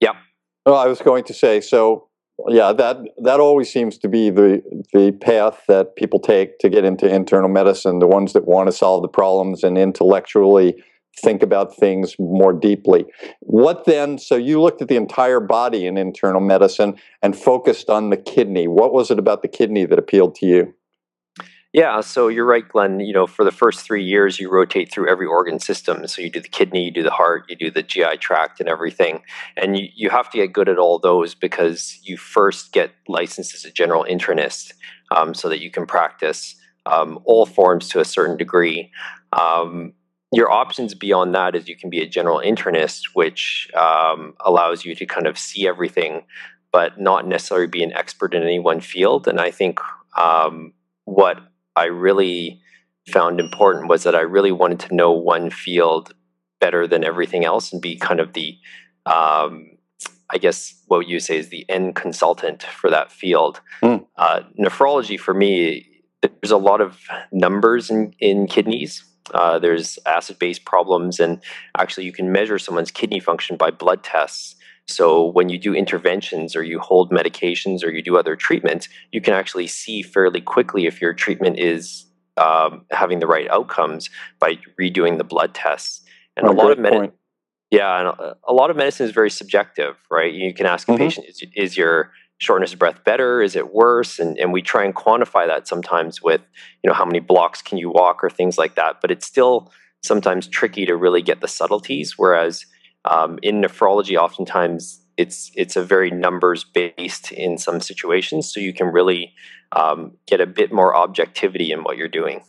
yeah. 0.00 0.16
Well, 0.64 0.76
I 0.76 0.86
was 0.86 1.00
going 1.00 1.24
to 1.24 1.34
say 1.34 1.60
so. 1.60 2.05
Yeah, 2.48 2.72
that 2.74 2.98
that 3.22 3.40
always 3.40 3.72
seems 3.72 3.96
to 3.98 4.08
be 4.08 4.28
the 4.28 4.62
the 4.92 5.12
path 5.12 5.62
that 5.68 5.96
people 5.96 6.20
take 6.20 6.58
to 6.58 6.68
get 6.68 6.84
into 6.84 7.12
internal 7.12 7.48
medicine. 7.48 7.98
The 7.98 8.06
ones 8.06 8.34
that 8.34 8.46
want 8.46 8.68
to 8.68 8.72
solve 8.72 9.02
the 9.02 9.08
problems 9.08 9.64
and 9.64 9.78
intellectually 9.78 10.76
think 11.22 11.42
about 11.42 11.74
things 11.74 12.14
more 12.18 12.52
deeply. 12.52 13.06
What 13.40 13.86
then? 13.86 14.18
So 14.18 14.36
you 14.36 14.60
looked 14.60 14.82
at 14.82 14.88
the 14.88 14.96
entire 14.96 15.40
body 15.40 15.86
in 15.86 15.96
internal 15.96 16.42
medicine 16.42 16.96
and 17.22 17.34
focused 17.34 17.88
on 17.88 18.10
the 18.10 18.18
kidney. 18.18 18.68
What 18.68 18.92
was 18.92 19.10
it 19.10 19.18
about 19.18 19.40
the 19.40 19.48
kidney 19.48 19.86
that 19.86 19.98
appealed 19.98 20.34
to 20.36 20.46
you? 20.46 20.74
Yeah, 21.76 22.00
so 22.00 22.28
you're 22.28 22.46
right, 22.46 22.66
Glenn. 22.66 23.00
You 23.00 23.12
know, 23.12 23.26
for 23.26 23.44
the 23.44 23.50
first 23.50 23.80
three 23.80 24.02
years, 24.02 24.40
you 24.40 24.50
rotate 24.50 24.90
through 24.90 25.10
every 25.10 25.26
organ 25.26 25.58
system. 25.58 26.06
So 26.06 26.22
you 26.22 26.30
do 26.30 26.40
the 26.40 26.48
kidney, 26.48 26.86
you 26.86 26.90
do 26.90 27.02
the 27.02 27.10
heart, 27.10 27.44
you 27.50 27.54
do 27.54 27.70
the 27.70 27.82
GI 27.82 28.16
tract, 28.16 28.60
and 28.60 28.68
everything. 28.68 29.20
And 29.58 29.78
you, 29.78 29.88
you 29.94 30.08
have 30.08 30.30
to 30.30 30.38
get 30.38 30.54
good 30.54 30.70
at 30.70 30.78
all 30.78 30.98
those 30.98 31.34
because 31.34 31.98
you 32.02 32.16
first 32.16 32.72
get 32.72 32.92
licensed 33.08 33.54
as 33.54 33.66
a 33.66 33.70
general 33.70 34.06
internist 34.08 34.72
um, 35.14 35.34
so 35.34 35.50
that 35.50 35.60
you 35.60 35.70
can 35.70 35.84
practice 35.84 36.56
um, 36.86 37.18
all 37.26 37.44
forms 37.44 37.90
to 37.90 38.00
a 38.00 38.06
certain 38.06 38.38
degree. 38.38 38.90
Um, 39.34 39.92
your 40.32 40.50
options 40.50 40.94
beyond 40.94 41.34
that 41.34 41.54
is 41.54 41.68
you 41.68 41.76
can 41.76 41.90
be 41.90 42.00
a 42.00 42.08
general 42.08 42.38
internist, 42.38 43.08
which 43.12 43.68
um, 43.78 44.32
allows 44.40 44.86
you 44.86 44.94
to 44.94 45.04
kind 45.04 45.26
of 45.26 45.36
see 45.36 45.68
everything, 45.68 46.22
but 46.72 46.98
not 46.98 47.28
necessarily 47.28 47.66
be 47.66 47.82
an 47.82 47.92
expert 47.92 48.32
in 48.32 48.42
any 48.42 48.60
one 48.60 48.80
field. 48.80 49.28
And 49.28 49.38
I 49.38 49.50
think 49.50 49.78
um, 50.16 50.72
what 51.04 51.38
I 51.76 51.84
really 51.84 52.60
found 53.08 53.38
important 53.38 53.88
was 53.88 54.02
that 54.02 54.14
I 54.14 54.20
really 54.20 54.52
wanted 54.52 54.80
to 54.80 54.94
know 54.94 55.12
one 55.12 55.50
field 55.50 56.12
better 56.60 56.86
than 56.86 57.04
everything 57.04 57.44
else 57.44 57.72
and 57.72 57.80
be 57.80 57.96
kind 57.96 58.18
of 58.18 58.32
the, 58.32 58.56
um, 59.04 59.70
I 60.30 60.38
guess, 60.38 60.82
what 60.86 61.06
you 61.06 61.20
say 61.20 61.36
is 61.36 61.50
the 61.50 61.68
end 61.68 61.94
consultant 61.94 62.62
for 62.62 62.90
that 62.90 63.12
field. 63.12 63.60
Mm. 63.82 64.06
Uh, 64.16 64.40
nephrology 64.58 65.20
for 65.20 65.34
me 65.34 65.96
there's 66.22 66.50
a 66.50 66.56
lot 66.56 66.80
of 66.80 66.98
numbers 67.32 67.90
in, 67.90 68.14
in 68.18 68.46
kidneys. 68.46 69.04
Uh, 69.34 69.58
there's 69.58 69.98
acid 70.06 70.38
base 70.38 70.58
problems, 70.58 71.18
and 71.18 71.40
actually, 71.76 72.04
you 72.04 72.12
can 72.12 72.30
measure 72.30 72.58
someone's 72.58 72.90
kidney 72.90 73.20
function 73.20 73.56
by 73.56 73.70
blood 73.70 74.02
tests. 74.02 74.54
So, 74.88 75.24
when 75.26 75.48
you 75.48 75.58
do 75.58 75.74
interventions 75.74 76.54
or 76.54 76.62
you 76.62 76.78
hold 76.78 77.10
medications 77.10 77.82
or 77.84 77.90
you 77.90 78.02
do 78.02 78.16
other 78.16 78.36
treatments, 78.36 78.88
you 79.10 79.20
can 79.20 79.34
actually 79.34 79.66
see 79.66 80.02
fairly 80.02 80.40
quickly 80.40 80.86
if 80.86 81.00
your 81.00 81.12
treatment 81.12 81.58
is 81.58 82.06
um, 82.36 82.84
having 82.92 83.18
the 83.18 83.26
right 83.26 83.48
outcomes 83.50 84.10
by 84.38 84.58
redoing 84.80 85.18
the 85.18 85.24
blood 85.24 85.54
tests. 85.54 86.02
And 86.36 86.46
Oh, 86.46 86.52
a 86.52 86.54
lot 86.54 86.70
of 86.70 86.78
medi- 86.78 86.96
point. 86.96 87.14
yeah, 87.70 87.98
and 87.98 88.08
a, 88.08 88.36
a 88.46 88.52
lot 88.52 88.70
of 88.70 88.76
medicine 88.76 89.06
is 89.06 89.12
very 89.12 89.30
subjective, 89.30 89.96
right? 90.10 90.32
You 90.32 90.54
can 90.54 90.66
ask 90.66 90.88
a 90.88 90.92
Mhm. 90.92 90.98
patient, 90.98 91.26
is, 91.28 91.42
is 91.56 91.76
your 91.76 92.12
shortness 92.38 92.72
of 92.72 92.78
breath 92.78 93.02
better? 93.04 93.42
Is 93.42 93.56
it 93.56 93.72
worse? 93.74 94.18
And, 94.20 94.38
and 94.38 94.52
we 94.52 94.62
try 94.62 94.84
and 94.84 94.94
quantify 94.94 95.46
that 95.48 95.66
sometimes 95.66 96.22
with, 96.22 96.42
you 96.84 96.88
know, 96.88 96.94
how 96.94 97.06
many 97.06 97.18
blocks 97.18 97.60
can 97.60 97.78
you 97.78 97.90
walk 97.90 98.22
or 98.22 98.30
things 98.30 98.56
like 98.58 98.76
that. 98.76 99.00
But 99.00 99.10
it's 99.10 99.26
still 99.26 99.72
sometimes 100.04 100.46
tricky 100.46 100.86
to 100.86 100.94
really 100.94 101.22
get 101.22 101.40
the 101.40 101.48
subtleties. 101.48 102.16
Whereas 102.18 102.66
um, 103.06 103.38
in 103.42 103.60
nephrology, 103.60 104.16
oftentimes 104.16 105.00
it's 105.16 105.50
it's 105.54 105.76
a 105.76 105.82
very 105.82 106.10
numbers 106.10 106.64
based 106.64 107.32
in 107.32 107.58
some 107.58 107.80
situations, 107.80 108.52
so 108.52 108.60
you 108.60 108.72
can 108.72 108.88
really 108.88 109.32
um, 109.72 110.12
get 110.26 110.40
a 110.40 110.46
bit 110.46 110.72
more 110.72 110.94
objectivity 110.94 111.72
in 111.72 111.82
what 111.82 111.96
you're 111.96 112.08
doing. 112.08 112.42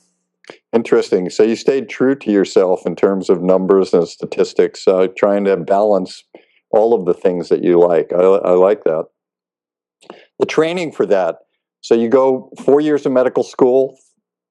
Interesting. 0.73 1.29
So 1.29 1.43
you 1.43 1.55
stayed 1.55 1.89
true 1.89 2.15
to 2.15 2.31
yourself 2.31 2.85
in 2.85 2.95
terms 2.95 3.29
of 3.29 3.41
numbers 3.41 3.93
and 3.93 4.07
statistics, 4.07 4.87
uh, 4.87 5.07
trying 5.17 5.45
to 5.45 5.57
balance 5.57 6.23
all 6.71 6.93
of 6.93 7.05
the 7.05 7.13
things 7.13 7.49
that 7.49 7.63
you 7.63 7.79
like. 7.79 8.11
I, 8.13 8.21
I 8.21 8.51
like 8.51 8.83
that. 8.83 9.05
The 10.39 10.45
training 10.45 10.91
for 10.91 11.05
that. 11.05 11.37
So 11.81 11.95
you 11.95 12.09
go 12.09 12.51
four 12.63 12.81
years 12.81 13.05
of 13.05 13.11
medical 13.11 13.43
school, 13.43 13.97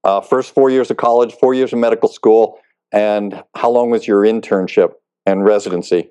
uh, 0.05 0.21
first 0.21 0.55
four 0.55 0.71
years 0.71 0.91
of 0.91 0.97
college, 0.97 1.35
four 1.35 1.55
years 1.55 1.73
of 1.73 1.79
medical 1.79 2.09
school, 2.09 2.59
and 2.93 3.43
how 3.55 3.71
long 3.71 3.91
was 3.91 4.07
your 4.07 4.23
internship 4.23 4.93
and 5.27 5.45
residency? 5.45 6.11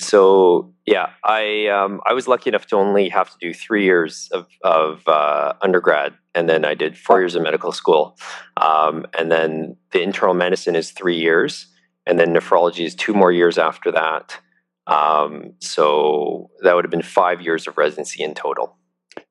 So 0.00 0.74
yeah, 0.86 1.10
I 1.24 1.68
um, 1.68 2.00
I 2.06 2.12
was 2.12 2.26
lucky 2.26 2.50
enough 2.50 2.66
to 2.68 2.76
only 2.76 3.08
have 3.10 3.30
to 3.30 3.36
do 3.40 3.54
three 3.54 3.84
years 3.84 4.28
of 4.32 4.46
of 4.62 5.06
uh, 5.06 5.54
undergrad, 5.62 6.14
and 6.34 6.48
then 6.48 6.64
I 6.64 6.74
did 6.74 6.98
four 6.98 7.20
years 7.20 7.34
of 7.34 7.42
medical 7.42 7.72
school, 7.72 8.16
um, 8.56 9.06
and 9.16 9.30
then 9.30 9.76
the 9.92 10.02
internal 10.02 10.34
medicine 10.34 10.74
is 10.74 10.90
three 10.90 11.18
years, 11.18 11.66
and 12.06 12.18
then 12.18 12.34
nephrology 12.34 12.84
is 12.84 12.94
two 12.94 13.14
more 13.14 13.32
years 13.32 13.58
after 13.58 13.92
that. 13.92 14.38
Um, 14.88 15.52
so 15.60 16.50
that 16.62 16.74
would 16.74 16.84
have 16.84 16.90
been 16.90 17.02
five 17.02 17.42
years 17.42 17.66
of 17.66 17.76
residency 17.76 18.24
in 18.24 18.34
total. 18.34 18.76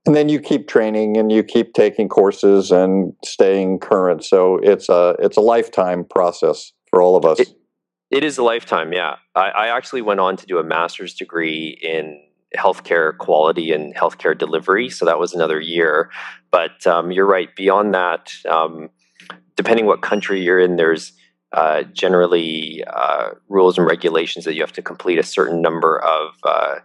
And 0.06 0.16
then 0.16 0.30
you 0.30 0.40
keep 0.40 0.68
training 0.68 1.18
and 1.18 1.32
you 1.32 1.44
keep 1.44 1.74
taking 1.74 2.08
courses 2.08 2.72
and 2.72 3.14
staying 3.26 3.80
current. 3.80 4.24
So 4.24 4.60
it's 4.64 4.88
a 4.90 5.16
it's 5.20 5.38
a 5.38 5.42
lifetime 5.42 6.06
process 6.06 6.72
for 6.90 7.02
all 7.02 7.16
of 7.16 7.26
us. 7.26 7.40
It- 7.40 7.54
It 8.10 8.24
is 8.24 8.38
a 8.38 8.44
lifetime, 8.44 8.94
yeah. 8.94 9.18
I, 9.36 9.50
I 9.50 9.68
actually 9.76 10.02
went 10.02 10.20
on 10.20 10.38
to 10.38 10.46
do 10.46 10.60
a 10.60 10.64
master's 10.64 11.14
degree 11.14 11.78
in 11.82 12.24
healthcare 12.56 13.18
quality 13.18 13.72
and 13.74 13.94
healthcare 13.96 14.38
delivery, 14.38 14.90
so 14.90 15.06
that 15.06 15.20
was 15.20 15.34
another 15.34 15.60
year. 15.60 16.10
But 16.50 16.88
um, 16.88 17.12
you're 17.12 17.28
right. 17.28 17.54
Beyond 17.56 17.94
that, 17.94 18.32
um, 18.50 18.90
depending 19.58 19.86
what 19.86 20.02
country 20.02 20.42
you're 20.42 20.60
in, 20.60 20.78
there's 20.78 21.12
uh, 21.52 21.84
generally 21.84 22.84
uh, 22.88 23.32
rules 23.50 23.78
and 23.78 23.86
regulations 23.86 24.46
that 24.46 24.56
you 24.56 24.62
have 24.62 24.74
to 24.74 24.82
complete 24.82 25.20
a 25.20 25.24
certain 25.24 25.62
number 25.62 26.02
of 26.02 26.36
uh, 26.44 26.76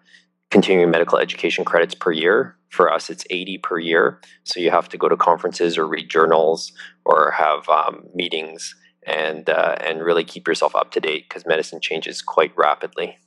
continuing 0.50 0.91
medical 0.91 1.19
education 1.19 1.64
credits 1.64 1.95
per 1.95 2.11
year. 2.11 2.57
For 2.71 2.93
us, 2.93 3.11
it's 3.11 3.25
80 3.31 3.59
per 3.59 3.79
year. 3.79 4.21
So 4.45 4.59
you 4.59 4.71
have 4.71 4.88
to 4.88 4.99
go 4.99 5.09
to 5.09 5.17
conferences 5.17 5.79
or 5.79 5.87
read 5.87 6.09
journals 6.09 6.73
or 7.05 7.31
have 7.33 7.69
um, 7.69 8.07
meetings 8.14 8.75
and 9.06 9.49
uh, 9.49 9.76
and 9.80 10.02
really 10.02 10.25
keep 10.25 10.47
yourself 10.47 10.75
up 10.75 10.92
to 10.92 11.00
date 11.00 11.28
because 11.28 11.47
medicine 11.47 11.80
changes 11.80 12.23
quite 12.23 12.52
rapidly. 12.56 13.18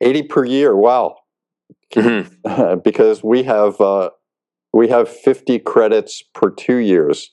80 0.00 0.22
per 0.24 0.44
year. 0.44 0.76
Wow. 0.76 1.16
because 2.84 3.22
we 3.24 3.42
have 3.44 3.80
uh, 3.80 4.10
we 4.72 4.88
have 4.88 5.08
50 5.08 5.58
credits 5.60 6.22
per 6.34 6.50
2 6.50 6.76
years. 6.76 7.30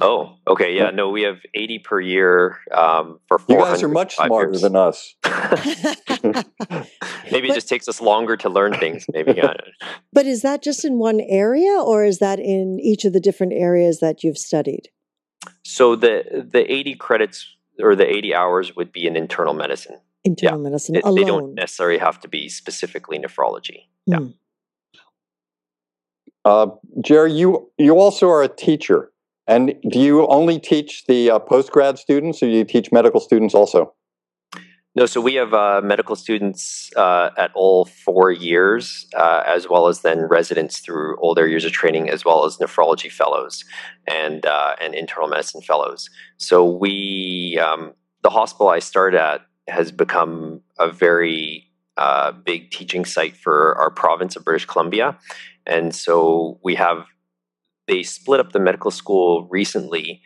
Oh, 0.00 0.36
okay, 0.48 0.74
yeah, 0.74 0.88
no, 0.88 1.10
we 1.10 1.20
have 1.22 1.36
eighty 1.52 1.78
per 1.78 2.00
year 2.00 2.56
um, 2.74 3.18
for 3.28 3.38
You 3.46 3.58
guys 3.58 3.82
are 3.82 3.88
much 3.88 4.16
smarter 4.16 4.58
than 4.58 4.74
us. 4.74 5.14
maybe 5.26 5.42
But- 6.22 6.44
it 7.34 7.54
just 7.54 7.68
takes 7.68 7.88
us 7.88 8.00
longer 8.00 8.38
to 8.38 8.48
learn 8.48 8.72
things. 8.72 9.04
Maybe. 9.12 9.38
But 10.10 10.24
is 10.24 10.40
that 10.42 10.62
just 10.62 10.86
in 10.86 10.98
one 10.98 11.20
area 11.20 11.78
or 11.78 12.04
is 12.04 12.20
that 12.20 12.38
in 12.40 12.78
each 12.80 13.04
of 13.04 13.12
the 13.12 13.20
different 13.20 13.52
areas 13.52 14.00
that 14.00 14.22
you've 14.24 14.38
studied? 14.38 14.88
So 15.64 15.96
the 15.96 16.46
the 16.50 16.70
eighty 16.72 16.94
credits 16.94 17.46
or 17.80 17.94
the 17.96 18.06
eighty 18.08 18.34
hours 18.34 18.76
would 18.76 18.92
be 18.92 19.06
in 19.06 19.16
internal 19.16 19.54
medicine. 19.54 19.96
Internal 20.24 20.60
medicine 20.60 20.96
It- 20.96 21.04
alone. 21.04 21.14
they 21.16 21.24
don't 21.24 21.54
necessarily 21.54 21.98
have 21.98 22.20
to 22.20 22.28
be 22.28 22.48
specifically 22.48 23.18
nephrology. 23.18 23.86
yeah. 24.06 24.18
Mm. 24.18 24.34
Uh, 26.44 26.66
Jerry, 27.00 27.32
you 27.32 27.70
you 27.78 27.96
also 27.98 28.28
are 28.28 28.42
a 28.42 28.48
teacher, 28.48 29.12
and 29.46 29.74
do 29.88 30.00
you 30.00 30.26
only 30.26 30.58
teach 30.58 31.04
the 31.06 31.30
uh, 31.30 31.38
post 31.38 31.70
grad 31.70 31.98
students, 31.98 32.42
or 32.42 32.46
do 32.46 32.52
you 32.52 32.64
teach 32.64 32.90
medical 32.90 33.20
students 33.20 33.54
also? 33.54 33.94
No, 34.94 35.06
so 35.06 35.22
we 35.22 35.34
have 35.36 35.54
uh, 35.54 35.80
medical 35.82 36.16
students 36.16 36.90
uh, 36.96 37.30
at 37.38 37.50
all 37.54 37.86
four 37.86 38.30
years, 38.30 39.06
uh, 39.16 39.42
as 39.46 39.66
well 39.66 39.86
as 39.86 40.02
then 40.02 40.28
residents 40.28 40.80
through 40.80 41.16
all 41.16 41.34
their 41.34 41.48
years 41.48 41.64
of 41.64 41.72
training, 41.72 42.10
as 42.10 42.26
well 42.26 42.44
as 42.44 42.58
nephrology 42.58 43.10
fellows 43.10 43.64
and 44.06 44.44
uh, 44.44 44.74
and 44.82 44.94
internal 44.94 45.28
medicine 45.28 45.62
fellows. 45.62 46.10
So 46.36 46.66
we, 46.66 47.58
um, 47.58 47.94
the 48.22 48.28
hospital 48.28 48.68
I 48.68 48.80
started 48.80 49.18
at, 49.18 49.40
has 49.66 49.90
become 49.90 50.60
a 50.78 50.92
very 50.92 51.70
uh, 51.96 52.32
big 52.32 52.70
teaching 52.70 53.06
site 53.06 53.36
for 53.36 53.74
our 53.78 53.90
province 53.90 54.36
of 54.36 54.44
British 54.44 54.66
Columbia, 54.66 55.16
and 55.66 55.94
so 55.94 56.60
we 56.62 56.74
have. 56.74 57.06
They 57.88 58.04
split 58.04 58.38
up 58.38 58.52
the 58.52 58.60
medical 58.60 58.92
school 58.92 59.48
recently 59.50 60.22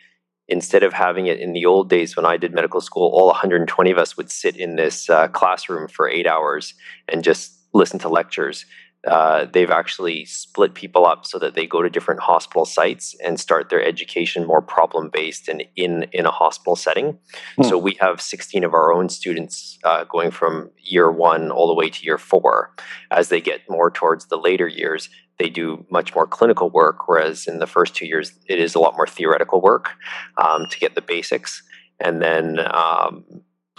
instead 0.47 0.83
of 0.83 0.93
having 0.93 1.27
it 1.27 1.39
in 1.39 1.53
the 1.53 1.65
old 1.65 1.89
days 1.89 2.15
when 2.15 2.25
I 2.25 2.37
did 2.37 2.53
medical 2.53 2.81
school, 2.81 3.11
all 3.13 3.27
120 3.27 3.91
of 3.91 3.97
us 3.97 4.15
would 4.17 4.31
sit 4.31 4.55
in 4.55 4.75
this 4.75 5.09
uh, 5.09 5.27
classroom 5.27 5.87
for 5.87 6.09
eight 6.09 6.27
hours 6.27 6.73
and 7.07 7.23
just 7.23 7.53
listen 7.73 7.99
to 7.99 8.09
lectures. 8.09 8.65
Uh, 9.05 9.45
they've 9.45 9.69
actually 9.69 10.25
split 10.25 10.73
people 10.73 11.05
up 11.05 11.25
so 11.25 11.37
that 11.37 11.53
they 11.53 11.65
go 11.65 11.81
to 11.81 11.89
different 11.89 12.19
hospital 12.19 12.65
sites 12.65 13.15
and 13.23 13.39
start 13.39 13.69
their 13.69 13.81
education 13.81 14.45
more 14.45 14.61
problem 14.61 15.09
based 15.13 15.47
and 15.47 15.63
in 15.75 16.03
in 16.11 16.25
a 16.25 16.31
hospital 16.31 16.75
setting. 16.75 17.17
Hmm. 17.55 17.63
So 17.63 17.77
we 17.77 17.95
have 18.01 18.19
16 18.19 18.63
of 18.63 18.73
our 18.73 18.91
own 18.91 19.07
students 19.07 19.77
uh, 19.83 20.03
going 20.05 20.31
from 20.31 20.71
year 20.81 21.09
one 21.11 21.51
all 21.51 21.67
the 21.67 21.75
way 21.75 21.89
to 21.89 22.03
year 22.03 22.17
four. 22.17 22.73
As 23.11 23.29
they 23.29 23.39
get 23.39 23.61
more 23.69 23.91
towards 23.91 24.25
the 24.25 24.37
later 24.37 24.67
years, 24.67 25.09
they 25.39 25.49
do 25.49 25.85
much 25.89 26.15
more 26.15 26.27
clinical 26.27 26.69
work, 26.69 27.07
whereas 27.07 27.47
in 27.47 27.59
the 27.59 27.67
first 27.67 27.95
two 27.95 28.05
years, 28.05 28.33
it 28.47 28.59
is 28.59 28.75
a 28.75 28.79
lot 28.79 28.95
more 28.95 29.07
theoretical 29.07 29.61
work 29.61 29.91
um, 30.37 30.65
to 30.69 30.79
get 30.79 30.95
the 30.95 31.01
basics, 31.01 31.63
and 31.99 32.21
then 32.21 32.59
um, 32.73 33.23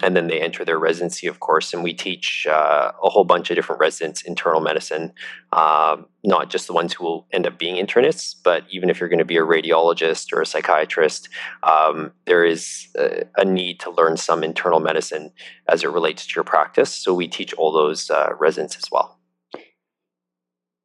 and 0.03 0.17
then 0.17 0.29
they 0.29 0.41
enter 0.41 0.65
their 0.65 0.79
residency, 0.79 1.27
of 1.27 1.41
course. 1.41 1.73
And 1.73 1.83
we 1.83 1.93
teach 1.93 2.47
uh, 2.49 2.93
a 3.03 3.09
whole 3.11 3.25
bunch 3.25 3.51
of 3.51 3.57
different 3.57 3.81
residents 3.81 4.23
internal 4.23 4.61
medicine, 4.61 5.13
um, 5.53 6.07
not 6.25 6.51
just 6.51 6.67
the 6.67 6.73
ones 6.73 6.93
who 6.93 7.05
will 7.05 7.27
end 7.33 7.47
up 7.47 7.59
being 7.59 7.85
internists, 7.85 8.35
but 8.43 8.65
even 8.71 8.91
if 8.91 9.01
you're 9.01 9.09
going 9.09 9.19
to 9.19 9.25
be 9.25 9.37
a 9.37 9.43
radiologist 9.43 10.33
or 10.33 10.41
a 10.41 10.47
psychiatrist, 10.47 11.29
um, 11.65 12.13
there 12.27 12.45
is 12.45 12.89
a, 12.97 13.25
a 13.37 13.45
need 13.45 13.81
to 13.81 13.91
learn 13.91 14.17
some 14.17 14.45
internal 14.45 14.81
medicine 14.81 15.33
as 15.69 15.83
it 15.83 15.91
relates 15.91 16.27
to 16.27 16.35
your 16.37 16.45
practice. 16.45 16.95
So 16.95 17.13
we 17.13 17.27
teach 17.27 17.53
all 17.55 17.73
those 17.73 18.09
uh, 18.11 18.31
residents 18.39 18.77
as 18.77 18.85
well. 18.93 19.18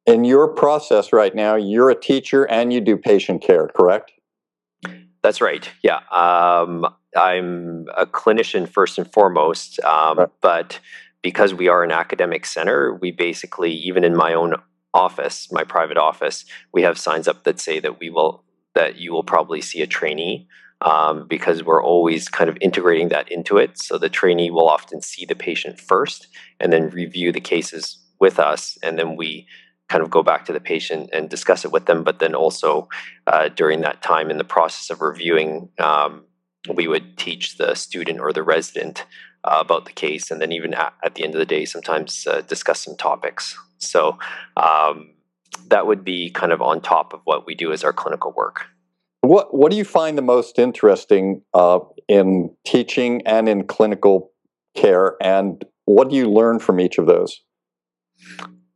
In 0.06 0.24
your 0.24 0.48
process 0.48 1.12
right 1.12 1.34
now, 1.34 1.54
you're 1.54 1.90
a 1.90 1.98
teacher 1.98 2.44
and 2.44 2.72
you 2.72 2.80
do 2.80 2.96
patient 2.96 3.42
care, 3.42 3.68
correct? 3.68 4.12
That's 5.22 5.40
right. 5.40 5.68
Yeah. 5.82 6.00
Um, 6.10 6.86
I'm 7.16 7.86
a 7.96 8.04
clinician 8.04 8.68
first 8.68 8.98
and 8.98 9.10
foremost, 9.10 9.80
um, 9.80 10.18
Right. 10.18 10.28
but 10.42 10.80
because 11.22 11.54
we 11.54 11.68
are 11.68 11.82
an 11.82 11.90
academic 11.92 12.44
center, 12.44 12.94
we 13.00 13.10
basically, 13.10 13.72
even 13.72 14.04
in 14.04 14.14
my 14.14 14.34
own 14.34 14.54
office, 14.92 15.50
my 15.50 15.64
private 15.64 15.96
office, 15.96 16.44
we 16.74 16.82
have 16.82 16.98
signs 16.98 17.26
up 17.26 17.44
that 17.44 17.58
say 17.58 17.80
that 17.80 17.98
we 17.98 18.10
will, 18.10 18.44
that 18.74 18.96
you 18.96 19.10
will 19.12 19.22
probably 19.24 19.62
see 19.62 19.80
a 19.80 19.86
trainee. 19.86 20.46
Um, 20.80 21.26
because 21.26 21.62
we're 21.62 21.82
always 21.82 22.28
kind 22.28 22.50
of 22.50 22.58
integrating 22.60 23.08
that 23.08 23.32
into 23.32 23.56
it. 23.56 23.78
So 23.78 23.96
the 23.96 24.10
trainee 24.10 24.50
will 24.50 24.68
often 24.68 25.00
see 25.00 25.24
the 25.24 25.36
patient 25.36 25.80
first 25.80 26.26
and 26.60 26.70
then 26.74 26.90
review 26.90 27.32
the 27.32 27.40
cases 27.40 27.96
with 28.20 28.38
us. 28.38 28.76
And 28.82 28.98
then 28.98 29.16
we 29.16 29.46
kind 29.94 30.02
of 30.02 30.10
go 30.10 30.24
back 30.24 30.44
to 30.44 30.52
the 30.52 30.58
patient 30.58 31.08
and 31.12 31.30
discuss 31.30 31.64
it 31.64 31.70
with 31.70 31.86
them. 31.86 32.02
But 32.02 32.18
then 32.18 32.34
also 32.34 32.88
uh, 33.28 33.48
during 33.48 33.82
that 33.82 34.02
time 34.02 34.28
in 34.28 34.38
the 34.38 34.50
process 34.56 34.90
of 34.90 35.00
reviewing, 35.00 35.68
um, 35.78 36.24
we 36.74 36.88
would 36.88 37.16
teach 37.16 37.58
the 37.58 37.76
student 37.76 38.18
or 38.18 38.32
the 38.32 38.42
resident 38.42 39.06
uh, 39.44 39.58
about 39.60 39.84
the 39.84 39.92
case, 39.92 40.32
and 40.32 40.40
then 40.40 40.50
even 40.50 40.74
at, 40.74 40.94
at 41.04 41.14
the 41.14 41.22
end 41.22 41.34
of 41.36 41.38
the 41.38 41.46
day, 41.56 41.64
sometimes 41.64 42.26
uh, 42.26 42.40
discuss 42.40 42.80
some 42.80 42.96
topics. 42.96 43.56
So, 43.78 44.18
um, 44.56 45.14
that 45.68 45.86
would 45.86 46.02
be 46.02 46.30
kind 46.30 46.50
of 46.50 46.60
on 46.60 46.80
top 46.80 47.12
of 47.12 47.20
what 47.24 47.46
we 47.46 47.54
do 47.54 47.70
as 47.70 47.84
our 47.84 47.92
clinical 47.92 48.32
work. 48.32 48.66
What 49.20 49.54
What 49.54 49.70
do 49.70 49.76
you 49.76 49.84
find 49.84 50.18
the 50.18 50.22
most 50.22 50.58
interesting 50.58 51.42
uh, 51.52 51.78
in 52.08 52.50
teaching 52.64 53.22
and 53.26 53.48
in 53.48 53.64
clinical 53.68 54.32
care, 54.74 55.16
and 55.20 55.64
what 55.84 56.10
do 56.10 56.16
you 56.16 56.28
learn 56.28 56.58
from 56.58 56.80
each 56.80 56.98
of 56.98 57.06
those? 57.06 57.32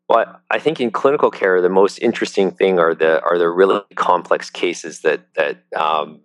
Well, 0.08 0.40
I 0.50 0.58
think 0.58 0.80
in 0.80 0.90
clinical 0.90 1.30
care, 1.30 1.60
the 1.60 1.68
most 1.68 1.98
interesting 1.98 2.50
thing 2.50 2.78
are 2.78 2.94
the 2.94 3.22
are 3.22 3.38
the 3.38 3.50
really 3.50 3.82
complex 3.94 4.48
cases 4.48 5.00
that 5.00 5.20
that 5.34 5.64
um, 5.76 6.20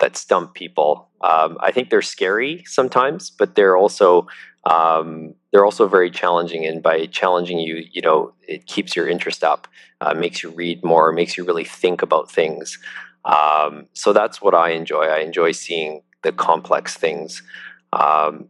that 0.00 0.16
stump 0.16 0.54
people. 0.54 1.08
Um, 1.20 1.56
I 1.60 1.70
think 1.70 1.90
they're 1.90 2.02
scary 2.02 2.64
sometimes, 2.66 3.30
but 3.30 3.54
they're 3.54 3.76
also 3.76 4.26
um, 4.64 5.34
they're 5.52 5.64
also 5.64 5.86
very 5.86 6.10
challenging. 6.10 6.66
And 6.66 6.82
by 6.82 7.06
challenging 7.06 7.60
you, 7.60 7.84
you 7.92 8.02
know, 8.02 8.32
it 8.46 8.66
keeps 8.66 8.96
your 8.96 9.08
interest 9.08 9.44
up, 9.44 9.68
uh, 10.00 10.14
makes 10.14 10.42
you 10.42 10.50
read 10.50 10.84
more, 10.84 11.12
makes 11.12 11.36
you 11.36 11.44
really 11.44 11.64
think 11.64 12.02
about 12.02 12.30
things. 12.30 12.78
Um, 13.24 13.86
so 13.92 14.12
that's 14.12 14.42
what 14.42 14.54
I 14.54 14.70
enjoy. 14.70 15.04
I 15.04 15.18
enjoy 15.18 15.52
seeing 15.52 16.02
the 16.22 16.32
complex 16.32 16.96
things. 16.96 17.42
Um, 17.92 18.48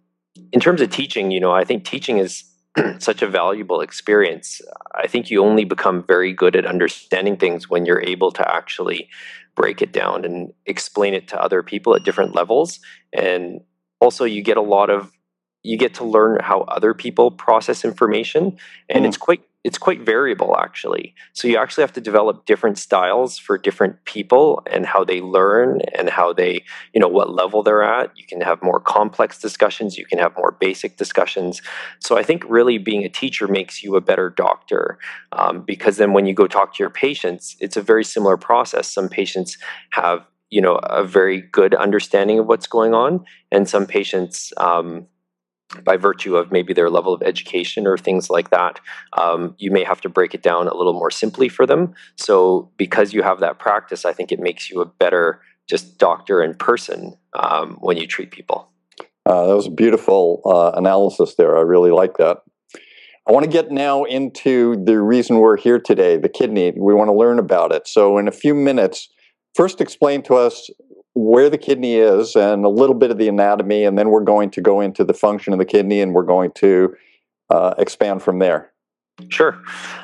in 0.53 0.61
terms 0.61 0.81
of 0.81 0.91
teaching, 0.91 1.31
you 1.31 1.41
know, 1.41 1.53
I 1.53 1.65
think 1.65 1.85
teaching 1.85 2.19
is 2.19 2.45
such 2.99 3.23
a 3.23 3.29
valuable 3.29 3.81
experience. 3.81 4.61
I 4.95 5.07
think 5.07 5.31
you 5.31 5.45
only 5.45 5.65
become 5.65 6.05
very 6.07 6.33
good 6.33 6.57
at 6.57 6.67
understanding 6.67 7.37
things 7.37 7.69
when 7.69 7.87
you're 7.87 8.03
able 8.03 8.31
to 8.33 8.55
actually 8.55 9.09
break 9.55 9.83
it 9.83 9.93
down 9.93 10.25
and 10.25 10.53
explain 10.67 11.15
it 11.15 11.29
to 11.29 11.43
other 11.43 11.63
people 11.63 11.95
at 11.95 12.05
different 12.05 12.35
levels. 12.35 12.81
And 13.13 13.61
also, 14.01 14.25
you 14.25 14.43
get 14.43 14.57
a 14.57 14.63
lot 14.63 14.91
of 14.91 15.13
you 15.63 15.77
get 15.77 15.95
to 15.95 16.05
learn 16.05 16.39
how 16.41 16.61
other 16.63 16.95
people 16.95 17.31
process 17.31 17.85
information, 17.85 18.57
and 18.89 19.05
mm. 19.05 19.09
it's 19.09 19.17
quite 19.17 19.43
it's 19.69 19.77
quite 19.77 20.01
variable 20.01 20.57
actually. 20.59 21.15
So 21.35 21.47
you 21.47 21.59
actually 21.59 21.83
have 21.83 21.93
to 21.93 22.01
develop 22.01 22.47
different 22.47 22.79
styles 22.79 23.37
for 23.37 23.59
different 23.59 24.03
people 24.07 24.63
and 24.73 24.87
how 24.87 25.05
they 25.05 25.21
learn 25.21 25.83
and 25.95 26.09
how 26.09 26.33
they, 26.33 26.63
you 26.95 27.01
know, 27.03 27.07
what 27.07 27.35
level 27.35 27.63
they're 27.63 27.83
at. 27.83 28.11
You 28.17 28.25
can 28.25 28.41
have 28.41 28.63
more 28.63 28.81
complex 28.81 29.39
discussions, 29.39 29.99
you 29.99 30.07
can 30.07 30.19
have 30.21 30.35
more 30.39 30.57
basic 30.59 30.97
discussions. 30.97 31.61
So 32.01 32.17
I 32.17 32.23
think 32.23 32.45
really 32.49 32.79
being 32.79 33.05
a 33.05 33.11
teacher 33.11 33.47
makes 33.47 33.83
you 33.83 33.95
a 33.95 34.01
better 34.01 34.31
doctor 34.31 34.99
um, 35.33 35.65
because 35.67 35.99
then 35.99 36.15
when 36.15 36.25
you 36.25 36.33
go 36.33 36.47
talk 36.47 36.75
to 36.77 36.83
your 36.83 36.89
patients, 36.89 37.55
it's 37.61 37.77
a 37.77 37.83
very 37.83 38.05
similar 38.05 38.39
process. 38.39 38.91
Some 38.91 39.11
patients 39.11 39.59
have 39.91 40.25
you 40.49 40.63
know 40.63 40.77
a 40.77 41.05
very 41.05 41.43
good 41.43 41.75
understanding 41.75 42.39
of 42.39 42.47
what's 42.47 42.67
going 42.67 42.95
on 42.95 43.23
and 43.53 43.69
some 43.69 43.85
patients 43.85 44.51
um, 44.57 45.07
by 45.85 45.97
virtue 45.97 46.37
of 46.37 46.51
maybe 46.51 46.73
their 46.73 46.91
level 46.91 47.13
of 47.13 47.23
education 47.23 47.87
or 47.87 47.99
things 47.99 48.31
like 48.31 48.51
that, 48.51 48.81
um, 49.15 49.55
you 49.59 49.71
may 49.71 49.85
have 49.85 50.01
to 50.01 50.09
break 50.09 50.35
it 50.35 50.43
down 50.43 50.67
a 50.69 50.75
little 50.75 50.95
more 50.95 51.11
simply 51.11 51.49
for 51.49 51.67
them. 51.67 51.95
So, 52.17 52.71
because 52.77 53.13
you 53.13 53.23
have 53.23 53.41
that 53.41 53.59
practice, 53.59 54.05
I 54.05 54.13
think 54.13 54.33
it 54.33 54.41
makes 54.41 54.71
you 54.71 54.81
a 54.81 54.87
better 54.87 55.43
just 55.69 55.99
doctor 55.99 56.43
in 56.43 56.55
person 56.55 57.17
um, 57.35 57.77
when 57.81 57.97
you 57.97 58.07
treat 58.07 58.31
people. 58.31 58.71
Uh, 59.27 59.47
that 59.47 59.55
was 59.55 59.67
a 59.67 59.71
beautiful 59.71 60.41
uh, 60.47 60.73
analysis 60.79 61.35
there. 61.35 61.57
I 61.57 61.61
really 61.61 61.91
like 61.91 62.17
that. 62.17 62.39
I 63.29 63.33
want 63.33 63.45
to 63.45 63.51
get 63.51 63.71
now 63.71 64.05
into 64.05 64.83
the 64.83 64.99
reason 65.03 65.39
we're 65.39 65.59
here 65.59 65.79
today 65.79 66.17
the 66.17 66.31
kidney. 66.31 66.73
We 66.75 66.95
want 66.95 67.09
to 67.09 67.15
learn 67.15 67.39
about 67.39 67.73
it. 67.73 67.87
So, 67.87 68.17
in 68.17 68.27
a 68.27 68.33
few 68.33 68.55
minutes, 68.55 69.11
first 69.55 69.83
explain 69.83 70.23
to 70.23 70.35
us 70.35 70.71
where 71.15 71.51
the 71.51 71.59
kidney 71.59 71.97
is 71.97 72.37
and 72.37 72.65
a 72.65 72.69
little 72.69 72.95
bit 72.95 73.11
of 73.11 73.19
the 73.19 73.29
anatomy, 73.29 73.85
and 73.85 73.99
then 73.99 74.11
we're 74.11 74.23
going 74.23 74.51
to 74.51 74.61
go 74.61 74.81
into 74.81 75.05
the 75.05 75.15
function 75.15 75.53
of 75.53 75.59
the 75.59 75.65
kidney 75.65 76.01
and 76.01 76.15
we're 76.15 76.23
going 76.23 76.53
to 76.57 76.95
uh, 77.51 77.75
expand 77.79 78.23
from 78.23 78.39
there. 78.39 78.73
Sure. 79.29 79.61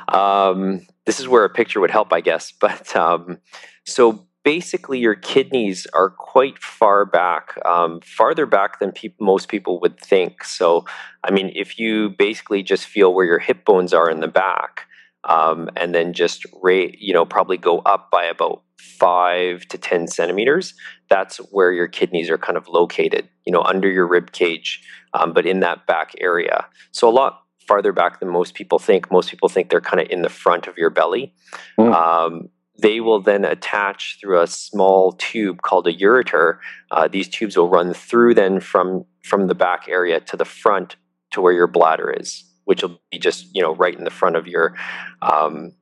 Um, 0.09 0.87
this 1.07 1.21
is 1.21 1.29
where 1.29 1.45
a 1.45 1.51
picture 1.51 1.81
would 1.81 1.91
help, 1.91 2.13
I 2.13 2.21
guess. 2.21 2.53
But 2.61 2.95
um, 2.97 3.39
so 3.87 4.27
basically, 4.45 4.99
your 4.99 5.15
kidneys 5.15 5.87
are 5.95 6.11
quite 6.11 6.59
far 6.59 7.05
back, 7.05 7.59
um, 7.65 8.01
farther 8.01 8.47
back 8.47 8.79
than 8.81 8.93
pe- 8.93 9.15
most 9.21 9.49
people 9.49 9.81
would 9.81 9.99
think. 10.01 10.45
So, 10.45 10.85
I 11.23 11.31
mean, 11.31 11.53
if 11.55 11.79
you 11.79 12.11
basically 12.11 12.63
just 12.63 12.87
feel 12.87 13.15
where 13.15 13.27
your 13.27 13.39
hip 13.39 13.65
bones 13.65 13.93
are 13.93 14.11
in 14.11 14.21
the 14.21 14.29
back, 14.29 14.87
um, 15.29 15.71
and 15.77 15.95
then 15.95 16.13
just 16.13 16.45
rate, 16.63 16.99
you 17.01 17.13
know, 17.13 17.25
probably 17.25 17.57
go 17.57 17.79
up 17.81 18.11
by 18.11 18.25
about 18.25 18.63
five 18.79 19.67
to 19.67 19.79
10 19.79 20.09
centimeters, 20.09 20.75
that's 21.09 21.39
where 21.51 21.73
your 21.73 21.89
kidneys 21.89 22.31
are 22.31 22.39
kind 22.39 22.57
of 22.57 22.69
located, 22.69 23.29
you 23.45 23.53
know, 23.53 23.63
under 23.63 23.91
your 23.91 24.07
rib 24.07 24.33
cage, 24.33 24.83
um, 25.15 25.33
but 25.33 25.47
in 25.47 25.61
that 25.61 25.87
back 25.87 26.13
area. 26.21 26.67
So 26.93 27.09
a 27.09 27.11
lot 27.11 27.43
farther 27.67 27.93
back 27.93 28.21
than 28.21 28.29
most 28.29 28.55
people 28.55 28.79
think. 28.79 29.11
Most 29.11 29.31
people 29.31 29.49
think 29.49 29.71
they're 29.71 29.81
kind 29.81 30.01
of 30.01 30.09
in 30.11 30.23
the 30.23 30.29
front 30.29 30.67
of 30.67 30.77
your 30.77 30.91
belly. 30.91 31.35
Mm. 31.79 31.95
Um, 31.95 32.49
they 32.81 33.01
will 33.01 33.21
then 33.21 33.45
attach 33.45 34.19
through 34.21 34.41
a 34.41 34.47
small 34.47 35.13
tube 35.13 35.63
called 35.63 35.87
a 35.87 35.93
ureter. 35.93 36.59
Uh, 36.91 37.09
these 37.09 37.29
tubes 37.29 37.57
will 37.57 37.69
run 37.69 37.95
through 37.95 38.35
then 38.35 38.61
from 38.61 39.05
from 39.23 39.47
the 39.47 39.55
back 39.55 39.87
area 39.89 40.21
to 40.21 40.37
the 40.37 40.45
front 40.45 40.97
to 41.31 41.41
where 41.41 41.53
your 41.53 41.67
bladder 41.67 42.11
is, 42.11 42.45
which 42.65 42.83
will 42.83 43.01
be 43.11 43.19
just 43.19 43.55
you 43.55 43.63
know 43.63 43.75
right 43.75 43.97
in 43.97 44.05
the 44.05 44.11
front 44.11 44.37
of 44.37 44.47
your 44.47 44.75
um, 45.23 45.73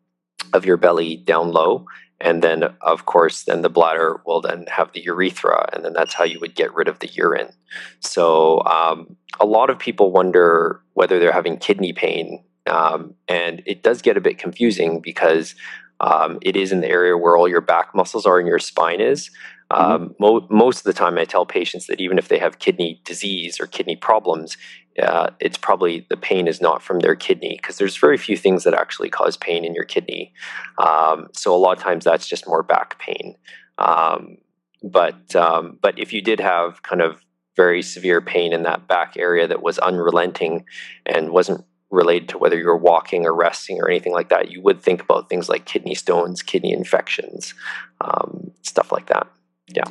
of 0.52 0.64
your 0.64 0.76
belly 0.76 1.16
down 1.16 1.52
low. 1.52 1.86
And 2.20 2.40
then 2.40 2.62
of 2.82 3.04
course 3.04 3.44
then 3.44 3.62
the 3.62 3.68
bladder 3.68 4.20
will 4.24 4.40
then 4.40 4.66
have 4.68 4.92
the 4.92 5.00
urethra 5.00 5.68
and 5.72 5.84
then 5.84 5.92
that's 5.92 6.14
how 6.14 6.22
you 6.22 6.38
would 6.38 6.54
get 6.54 6.72
rid 6.72 6.86
of 6.86 7.00
the 7.00 7.08
urine. 7.08 7.52
So 7.98 8.62
um, 8.64 9.16
a 9.40 9.46
lot 9.46 9.70
of 9.70 9.78
people 9.78 10.12
wonder 10.12 10.80
whether 10.92 11.18
they're 11.18 11.32
having 11.32 11.56
kidney 11.56 11.92
pain 11.92 12.44
um, 12.66 13.14
and 13.26 13.62
it 13.66 13.82
does 13.82 14.02
get 14.02 14.16
a 14.16 14.20
bit 14.20 14.38
confusing 14.38 15.00
because 15.00 15.56
um, 16.00 16.38
it 16.42 16.56
is 16.56 16.72
in 16.72 16.80
the 16.80 16.88
area 16.88 17.16
where 17.16 17.36
all 17.36 17.48
your 17.48 17.60
back 17.60 17.94
muscles 17.94 18.26
are 18.26 18.38
and 18.38 18.48
your 18.48 18.58
spine 18.58 19.00
is 19.00 19.30
Mm-hmm. 19.72 19.92
Um, 19.92 20.14
mo- 20.20 20.46
most 20.50 20.78
of 20.78 20.84
the 20.84 20.92
time, 20.92 21.18
I 21.18 21.24
tell 21.24 21.46
patients 21.46 21.86
that 21.86 22.00
even 22.00 22.18
if 22.18 22.28
they 22.28 22.38
have 22.38 22.58
kidney 22.58 23.00
disease 23.04 23.58
or 23.60 23.66
kidney 23.66 23.96
problems, 23.96 24.56
uh, 25.02 25.30
it's 25.40 25.56
probably 25.56 26.06
the 26.10 26.16
pain 26.16 26.46
is 26.46 26.60
not 26.60 26.82
from 26.82 27.00
their 27.00 27.14
kidney 27.14 27.58
because 27.60 27.78
there's 27.78 27.96
very 27.96 28.18
few 28.18 28.36
things 28.36 28.64
that 28.64 28.74
actually 28.74 29.08
cause 29.08 29.36
pain 29.36 29.64
in 29.64 29.74
your 29.74 29.84
kidney. 29.84 30.32
Um, 30.78 31.28
so 31.32 31.54
a 31.54 31.56
lot 31.56 31.76
of 31.76 31.82
times 31.82 32.04
that's 32.04 32.28
just 32.28 32.46
more 32.46 32.62
back 32.62 32.98
pain. 32.98 33.36
Um, 33.78 34.36
but 34.82 35.34
um, 35.34 35.78
but 35.80 35.98
if 35.98 36.12
you 36.12 36.20
did 36.20 36.40
have 36.40 36.82
kind 36.82 37.00
of 37.00 37.22
very 37.56 37.82
severe 37.82 38.20
pain 38.20 38.52
in 38.52 38.62
that 38.64 38.88
back 38.88 39.14
area 39.16 39.46
that 39.46 39.62
was 39.62 39.78
unrelenting 39.78 40.64
and 41.06 41.30
wasn't 41.30 41.64
related 41.90 42.28
to 42.30 42.38
whether 42.38 42.58
you're 42.58 42.76
walking 42.76 43.26
or 43.26 43.34
resting 43.34 43.78
or 43.80 43.88
anything 43.88 44.12
like 44.12 44.30
that, 44.30 44.50
you 44.50 44.60
would 44.62 44.82
think 44.82 45.02
about 45.02 45.28
things 45.28 45.48
like 45.48 45.66
kidney 45.66 45.94
stones, 45.94 46.42
kidney 46.42 46.72
infections, 46.72 47.54
um, 48.00 48.50
stuff 48.62 48.90
like 48.90 49.06
that. 49.06 49.26
Yeah. 49.74 49.90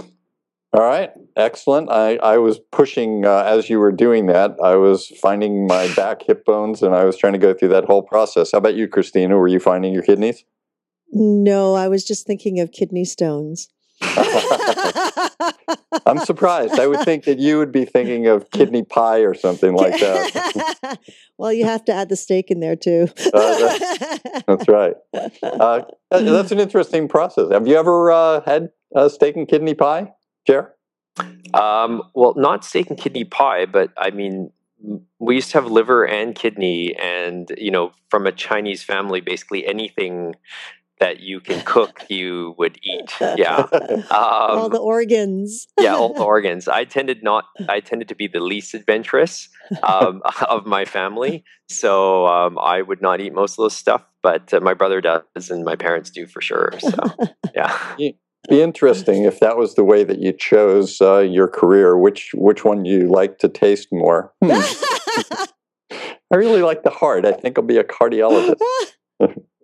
All 0.73 0.81
right, 0.81 1.11
excellent. 1.35 1.89
I, 1.91 2.15
I 2.17 2.37
was 2.37 2.59
pushing 2.71 3.25
uh, 3.25 3.43
as 3.43 3.69
you 3.69 3.77
were 3.77 3.91
doing 3.91 4.27
that. 4.27 4.55
I 4.63 4.75
was 4.75 5.07
finding 5.21 5.67
my 5.67 5.93
back 5.95 6.23
hip 6.23 6.45
bones 6.45 6.81
and 6.81 6.95
I 6.95 7.03
was 7.03 7.17
trying 7.17 7.33
to 7.33 7.39
go 7.39 7.53
through 7.53 7.69
that 7.69 7.85
whole 7.85 8.03
process. 8.03 8.53
How 8.53 8.59
about 8.59 8.75
you, 8.75 8.87
Christina? 8.87 9.37
Were 9.37 9.49
you 9.49 9.59
finding 9.59 9.93
your 9.93 10.03
kidneys? 10.03 10.45
No, 11.11 11.75
I 11.75 11.89
was 11.89 12.05
just 12.05 12.25
thinking 12.25 12.61
of 12.61 12.71
kidney 12.71 13.03
stones. 13.03 13.67
I'm 16.05 16.19
surprised. 16.19 16.79
I 16.79 16.87
would 16.87 17.01
think 17.01 17.25
that 17.25 17.39
you 17.39 17.57
would 17.57 17.71
be 17.71 17.85
thinking 17.85 18.27
of 18.27 18.49
kidney 18.51 18.83
pie 18.83 19.19
or 19.19 19.33
something 19.33 19.73
like 19.73 19.99
that. 19.99 20.99
well, 21.37 21.51
you 21.51 21.65
have 21.65 21.85
to 21.85 21.93
add 21.93 22.09
the 22.09 22.15
steak 22.15 22.51
in 22.51 22.59
there 22.59 22.75
too. 22.75 23.07
uh, 23.33 23.57
that's, 23.57 24.43
that's, 24.47 24.67
right. 24.67 24.95
Uh, 25.43 25.81
that's 26.09 26.51
an 26.51 26.59
interesting 26.59 27.07
process. 27.07 27.51
Have 27.51 27.67
you 27.67 27.75
ever 27.75 28.11
uh, 28.11 28.41
had 28.45 28.69
uh, 28.95 29.09
steak 29.09 29.35
and 29.35 29.47
kidney 29.47 29.73
pie, 29.73 30.13
Jer? 30.47 30.75
Um, 31.53 32.03
well, 32.15 32.33
not 32.37 32.63
steak 32.63 32.89
and 32.89 32.97
kidney 32.97 33.25
pie, 33.25 33.65
but 33.65 33.91
I 33.97 34.11
mean, 34.11 34.51
we 35.19 35.35
used 35.35 35.51
to 35.51 35.61
have 35.61 35.69
liver 35.69 36.07
and 36.07 36.33
kidney, 36.33 36.95
and 36.95 37.51
you 37.57 37.71
know, 37.71 37.91
from 38.09 38.25
a 38.25 38.31
Chinese 38.31 38.83
family, 38.83 39.21
basically 39.21 39.65
anything 39.67 40.35
that 41.01 41.19
you 41.19 41.41
can 41.41 41.61
cook, 41.65 42.05
you 42.07 42.55
would 42.57 42.79
eat. 42.81 43.11
Yeah, 43.19 43.67
um, 43.71 44.05
all 44.09 44.69
the 44.69 44.77
organs. 44.77 45.67
yeah, 45.77 45.95
all 45.95 46.13
the 46.13 46.23
organs. 46.35 46.69
I 46.69 46.85
tended 46.85 47.23
not. 47.23 47.45
I 47.67 47.81
tended 47.81 48.07
to 48.07 48.15
be 48.15 48.27
the 48.27 48.39
least 48.39 48.73
adventurous 48.73 49.49
um, 49.83 50.21
of 50.47 50.65
my 50.65 50.85
family, 50.85 51.43
so 51.69 52.25
um, 52.27 52.57
I 52.57 52.81
would 52.81 53.01
not 53.01 53.19
eat 53.19 53.33
most 53.33 53.53
of 53.53 53.63
those 53.63 53.75
stuff. 53.75 54.05
But 54.23 54.53
uh, 54.53 54.61
my 54.61 54.75
brother 54.75 55.01
does, 55.01 55.49
and 55.49 55.65
my 55.65 55.75
parents 55.75 56.11
do 56.11 56.27
for 56.27 56.41
sure. 56.41 56.71
So, 56.79 56.91
yeah 57.53 57.77
be 58.49 58.61
interesting 58.61 59.23
if 59.23 59.39
that 59.39 59.57
was 59.57 59.75
the 59.75 59.83
way 59.83 60.03
that 60.03 60.19
you 60.19 60.33
chose 60.33 60.99
uh, 60.99 61.19
your 61.19 61.47
career. 61.47 61.97
Which 61.97 62.31
which 62.33 62.65
one 62.65 62.85
you 62.85 63.07
like 63.07 63.37
to 63.39 63.47
taste 63.47 63.89
more? 63.91 64.33
Hmm. 64.43 64.61
I 66.33 66.37
really 66.37 66.61
like 66.61 66.83
the 66.83 66.89
heart. 66.89 67.25
I 67.25 67.33
think 67.33 67.57
I'll 67.57 67.63
be 67.63 67.77
a 67.77 67.83
cardiologist. 67.83 68.59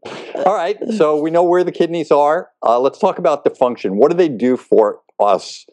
All 0.05 0.53
right, 0.53 0.77
so 0.95 1.19
we 1.19 1.31
know 1.31 1.43
where 1.43 1.63
the 1.63 1.71
kidneys 1.71 2.11
are. 2.11 2.49
Uh, 2.63 2.79
let's 2.79 2.99
talk 2.99 3.17
about 3.17 3.43
the 3.43 3.49
function. 3.49 3.97
What 3.97 4.11
do 4.11 4.17
they 4.17 4.29
do 4.29 4.55
for 4.57 5.01
us? 5.19 5.65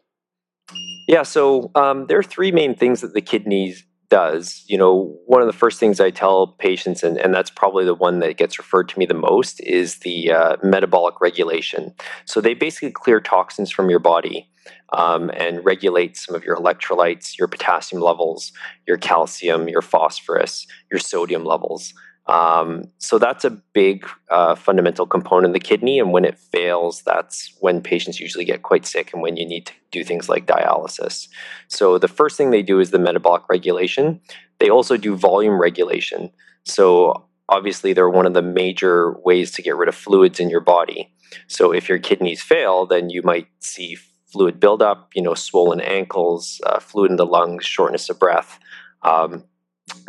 Yeah, 1.06 1.22
so 1.22 1.70
um, 1.74 2.06
there 2.06 2.18
are 2.18 2.22
three 2.22 2.50
main 2.50 2.74
things 2.74 3.02
that 3.02 3.12
the 3.12 3.20
kidneys 3.20 3.84
does, 4.08 4.64
you 4.66 4.78
know, 4.78 5.18
one 5.26 5.40
of 5.40 5.46
the 5.46 5.52
first 5.52 5.80
things 5.80 6.00
I 6.00 6.10
tell 6.10 6.46
patients, 6.58 7.02
and, 7.02 7.18
and 7.18 7.34
that's 7.34 7.50
probably 7.50 7.84
the 7.84 7.94
one 7.94 8.20
that 8.20 8.36
gets 8.36 8.58
referred 8.58 8.88
to 8.90 8.98
me 8.98 9.06
the 9.06 9.14
most, 9.14 9.60
is 9.60 9.98
the 9.98 10.30
uh, 10.30 10.56
metabolic 10.62 11.20
regulation. 11.20 11.94
So 12.24 12.40
they 12.40 12.54
basically 12.54 12.92
clear 12.92 13.20
toxins 13.20 13.70
from 13.70 13.90
your 13.90 13.98
body 13.98 14.48
um, 14.92 15.30
and 15.30 15.64
regulate 15.64 16.16
some 16.16 16.34
of 16.34 16.44
your 16.44 16.56
electrolytes, 16.56 17.36
your 17.38 17.48
potassium 17.48 18.00
levels, 18.00 18.52
your 18.86 18.96
calcium, 18.96 19.68
your 19.68 19.82
phosphorus, 19.82 20.66
your 20.90 21.00
sodium 21.00 21.44
levels. 21.44 21.92
Um, 22.26 22.84
so 22.98 23.18
that's 23.18 23.44
a 23.44 23.50
big 23.50 24.06
uh, 24.30 24.54
fundamental 24.54 25.06
component 25.06 25.48
of 25.48 25.52
the 25.52 25.60
kidney. 25.60 25.98
And 25.98 26.10
when 26.10 26.24
it 26.24 26.38
fails, 26.38 27.02
that's 27.02 27.54
when 27.60 27.82
patients 27.82 28.18
usually 28.18 28.46
get 28.46 28.62
quite 28.62 28.86
sick 28.86 29.12
and 29.12 29.20
when 29.20 29.36
you 29.36 29.46
need 29.46 29.66
to 29.66 29.72
do 29.90 30.04
things 30.04 30.28
like 30.28 30.46
dialysis. 30.46 31.28
So 31.68 31.98
the 31.98 32.08
first 32.08 32.36
thing 32.36 32.50
they 32.50 32.62
do 32.62 32.80
is 32.80 32.90
the 32.90 32.98
metabolic 32.98 33.42
regulation. 33.50 34.20
They 34.58 34.70
also 34.70 34.96
do 34.96 35.16
volume 35.16 35.60
regulation. 35.60 36.30
So 36.64 37.26
obviously, 37.48 37.92
they're 37.92 38.08
one 38.08 38.26
of 38.26 38.34
the 38.34 38.42
major 38.42 39.18
ways 39.20 39.50
to 39.52 39.62
get 39.62 39.76
rid 39.76 39.88
of 39.88 39.94
fluids 39.94 40.40
in 40.40 40.48
your 40.48 40.60
body. 40.60 41.12
So 41.46 41.72
if 41.72 41.88
your 41.88 41.98
kidneys 41.98 42.42
fail, 42.42 42.86
then 42.86 43.10
you 43.10 43.22
might 43.22 43.48
see 43.58 43.98
fluid 44.32 44.58
buildup, 44.58 45.10
you 45.14 45.22
know, 45.22 45.34
swollen 45.34 45.80
ankles, 45.80 46.60
uh, 46.64 46.80
fluid 46.80 47.10
in 47.10 47.16
the 47.16 47.26
lungs, 47.26 47.64
shortness 47.64 48.08
of 48.08 48.18
breath. 48.18 48.58
Um, 49.02 49.44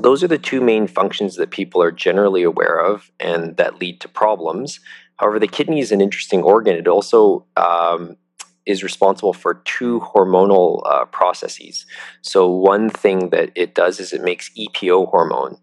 those 0.01 0.23
are 0.23 0.27
the 0.27 0.37
two 0.37 0.61
main 0.61 0.87
functions 0.87 1.35
that 1.35 1.51
people 1.51 1.81
are 1.81 1.91
generally 1.91 2.43
aware 2.43 2.79
of 2.79 3.11
and 3.19 3.57
that 3.57 3.79
lead 3.79 4.01
to 4.01 4.09
problems. 4.09 4.79
However, 5.17 5.39
the 5.39 5.47
kidney 5.47 5.79
is 5.79 5.91
an 5.91 6.01
interesting 6.01 6.43
organ. 6.43 6.75
It 6.75 6.87
also 6.87 7.45
um, 7.55 8.17
is 8.65 8.83
responsible 8.83 9.33
for 9.33 9.61
two 9.65 10.01
hormonal 10.01 10.81
uh, 10.85 11.05
processes. 11.05 11.85
So, 12.21 12.49
one 12.49 12.89
thing 12.89 13.29
that 13.29 13.51
it 13.55 13.75
does 13.75 13.99
is 13.99 14.11
it 14.11 14.23
makes 14.23 14.49
EPO 14.57 15.09
hormone. 15.09 15.57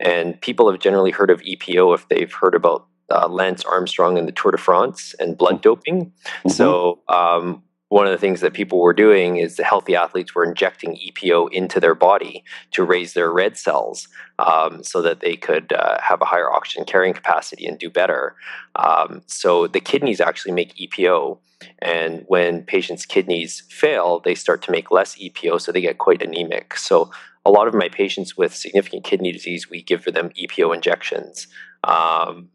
And 0.00 0.40
people 0.40 0.70
have 0.70 0.80
generally 0.80 1.10
heard 1.10 1.30
of 1.30 1.40
EPO 1.40 1.94
if 1.94 2.08
they've 2.08 2.32
heard 2.32 2.54
about 2.54 2.86
uh, 3.10 3.28
Lance 3.28 3.64
Armstrong 3.64 4.18
and 4.18 4.28
the 4.28 4.32
Tour 4.32 4.52
de 4.52 4.58
France 4.58 5.14
and 5.18 5.38
blood 5.38 5.54
mm-hmm. 5.54 5.62
doping. 5.62 6.04
Mm-hmm. 6.06 6.50
So, 6.50 7.00
um, 7.08 7.62
one 7.88 8.06
of 8.06 8.12
the 8.12 8.18
things 8.18 8.40
that 8.40 8.52
people 8.52 8.80
were 8.80 8.92
doing 8.92 9.36
is 9.36 9.56
the 9.56 9.64
healthy 9.64 9.96
athletes 9.96 10.34
were 10.34 10.44
injecting 10.44 10.96
EPO 10.96 11.50
into 11.52 11.80
their 11.80 11.94
body 11.94 12.44
to 12.72 12.84
raise 12.84 13.14
their 13.14 13.32
red 13.32 13.56
cells 13.56 14.08
um, 14.38 14.84
so 14.84 15.00
that 15.00 15.20
they 15.20 15.36
could 15.36 15.72
uh, 15.72 15.98
have 16.00 16.20
a 16.20 16.26
higher 16.26 16.52
oxygen 16.52 16.84
carrying 16.84 17.14
capacity 17.14 17.66
and 17.66 17.78
do 17.78 17.88
better. 17.88 18.36
Um, 18.76 19.22
so 19.26 19.66
the 19.66 19.80
kidneys 19.80 20.20
actually 20.20 20.52
make 20.52 20.76
EPO. 20.76 21.38
And 21.80 22.24
when 22.28 22.62
patients' 22.62 23.06
kidneys 23.06 23.62
fail, 23.70 24.20
they 24.20 24.34
start 24.34 24.62
to 24.62 24.70
make 24.70 24.90
less 24.90 25.16
EPO, 25.16 25.60
so 25.60 25.72
they 25.72 25.80
get 25.80 25.98
quite 25.98 26.22
anemic. 26.22 26.76
So 26.76 27.10
a 27.44 27.50
lot 27.50 27.66
of 27.66 27.74
my 27.74 27.88
patients 27.88 28.36
with 28.36 28.54
significant 28.54 29.04
kidney 29.04 29.32
disease, 29.32 29.70
we 29.70 29.82
give 29.82 30.04
them 30.04 30.30
EPO 30.40 30.74
injections. 30.74 31.48
Um, 31.82 32.50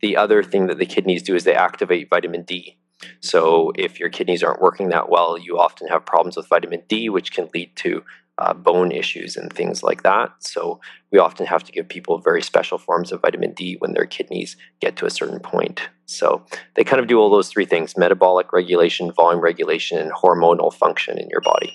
the 0.00 0.16
other 0.16 0.42
thing 0.42 0.66
that 0.66 0.78
the 0.78 0.86
kidneys 0.86 1.22
do 1.22 1.36
is 1.36 1.44
they 1.44 1.54
activate 1.54 2.10
vitamin 2.10 2.42
D. 2.42 2.78
So, 3.20 3.72
if 3.76 3.98
your 3.98 4.08
kidneys 4.08 4.42
aren't 4.42 4.60
working 4.60 4.88
that 4.90 5.08
well, 5.08 5.38
you 5.38 5.58
often 5.58 5.88
have 5.88 6.06
problems 6.06 6.36
with 6.36 6.48
vitamin 6.48 6.82
D, 6.88 7.08
which 7.08 7.32
can 7.32 7.48
lead 7.54 7.74
to 7.76 8.02
uh, 8.38 8.54
bone 8.54 8.90
issues 8.90 9.36
and 9.36 9.52
things 9.52 9.82
like 9.82 10.02
that. 10.02 10.30
So, 10.40 10.80
we 11.10 11.18
often 11.18 11.46
have 11.46 11.64
to 11.64 11.72
give 11.72 11.88
people 11.88 12.18
very 12.18 12.42
special 12.42 12.78
forms 12.78 13.12
of 13.12 13.20
vitamin 13.20 13.52
D 13.52 13.76
when 13.78 13.92
their 13.92 14.06
kidneys 14.06 14.56
get 14.80 14.96
to 14.96 15.06
a 15.06 15.10
certain 15.10 15.40
point. 15.40 15.88
So, 16.06 16.44
they 16.74 16.84
kind 16.84 17.00
of 17.00 17.08
do 17.08 17.18
all 17.18 17.30
those 17.30 17.48
three 17.48 17.66
things 17.66 17.96
metabolic 17.96 18.52
regulation, 18.52 19.12
volume 19.12 19.40
regulation, 19.40 19.98
and 19.98 20.12
hormonal 20.12 20.72
function 20.72 21.18
in 21.18 21.28
your 21.30 21.40
body. 21.40 21.74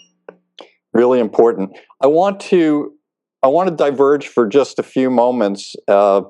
Really 0.93 1.19
important. 1.19 1.77
I 2.01 2.07
want 2.07 2.39
to 2.41 2.93
I 3.43 3.47
want 3.47 3.69
to 3.69 3.75
diverge 3.75 4.27
for 4.27 4.47
just 4.47 4.79
a 4.79 4.83
few 4.83 5.09
moments 5.09 5.75
uh, 5.87 6.21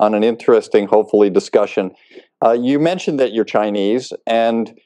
on 0.00 0.14
an 0.14 0.24
interesting, 0.24 0.86
hopefully, 0.86 1.30
discussion 1.30 1.92
uh, 2.42 2.52
you 2.52 2.78
mentioned 2.78 3.20
that 3.20 3.32
you're 3.32 3.44
Chinese, 3.44 4.12
and 4.26 4.78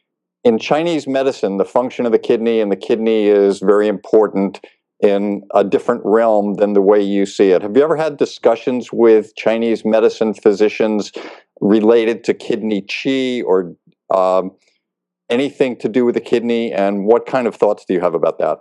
in 0.45 0.59
Chinese 0.59 1.07
medicine, 1.07 1.57
the 1.57 1.65
function 1.65 2.07
of 2.07 2.13
the 2.13 2.19
kidney 2.19 2.61
and 2.61 2.73
the 2.73 2.77
kidney 2.77 3.27
is 3.27 3.61
very 3.61 3.89
important 3.89 4.61
in 5.01 5.43
a 5.55 5.63
different 5.63 6.03
realm 6.05 6.55
than 6.55 6.73
the 6.73 6.83
way 6.83 7.01
you 7.01 7.25
see 7.25 7.51
it. 7.51 7.63
Have 7.63 7.77
you 7.77 7.83
ever 7.83 7.97
had 7.97 8.17
discussions 8.17 8.93
with 8.93 9.35
Chinese 9.37 9.85
medicine 9.85 10.35
physicians 10.35 11.13
related 11.61 12.25
to 12.25 12.35
kidney 12.35 12.83
qi 12.83 13.45
or 13.45 13.75
um, 14.11 14.53
anything 15.29 15.77
to 15.77 15.89
do 15.89 16.05
with 16.05 16.15
the 16.15 16.21
kidney? 16.21 16.73
And 16.73 17.05
what 17.05 17.27
kind 17.27 17.47
of 17.47 17.55
thoughts 17.55 17.85
do 17.85 17.95
you 17.95 18.01
have 18.01 18.15
about 18.15 18.39
that? 18.39 18.59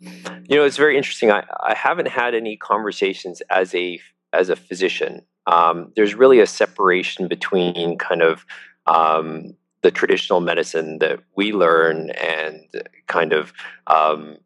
You 0.00 0.56
know, 0.56 0.64
it's 0.64 0.76
very 0.76 0.96
interesting. 0.96 1.30
I, 1.30 1.44
I 1.60 1.74
haven't 1.74 2.08
had 2.08 2.34
any 2.34 2.56
conversations 2.56 3.42
as 3.50 3.74
a 3.74 4.00
as 4.32 4.48
a 4.48 4.56
physician 4.56 5.22
um, 5.48 5.92
there's 5.96 6.14
really 6.14 6.40
a 6.40 6.46
separation 6.46 7.26
between 7.26 7.96
kind 7.96 8.22
of 8.22 8.44
um, 8.86 9.56
the 9.82 9.90
traditional 9.90 10.40
medicine 10.40 10.98
that 10.98 11.20
we 11.36 11.52
learn 11.52 12.10
and 12.10 12.60
kind 13.06 13.32
of 13.32 13.52
um, 13.86 14.36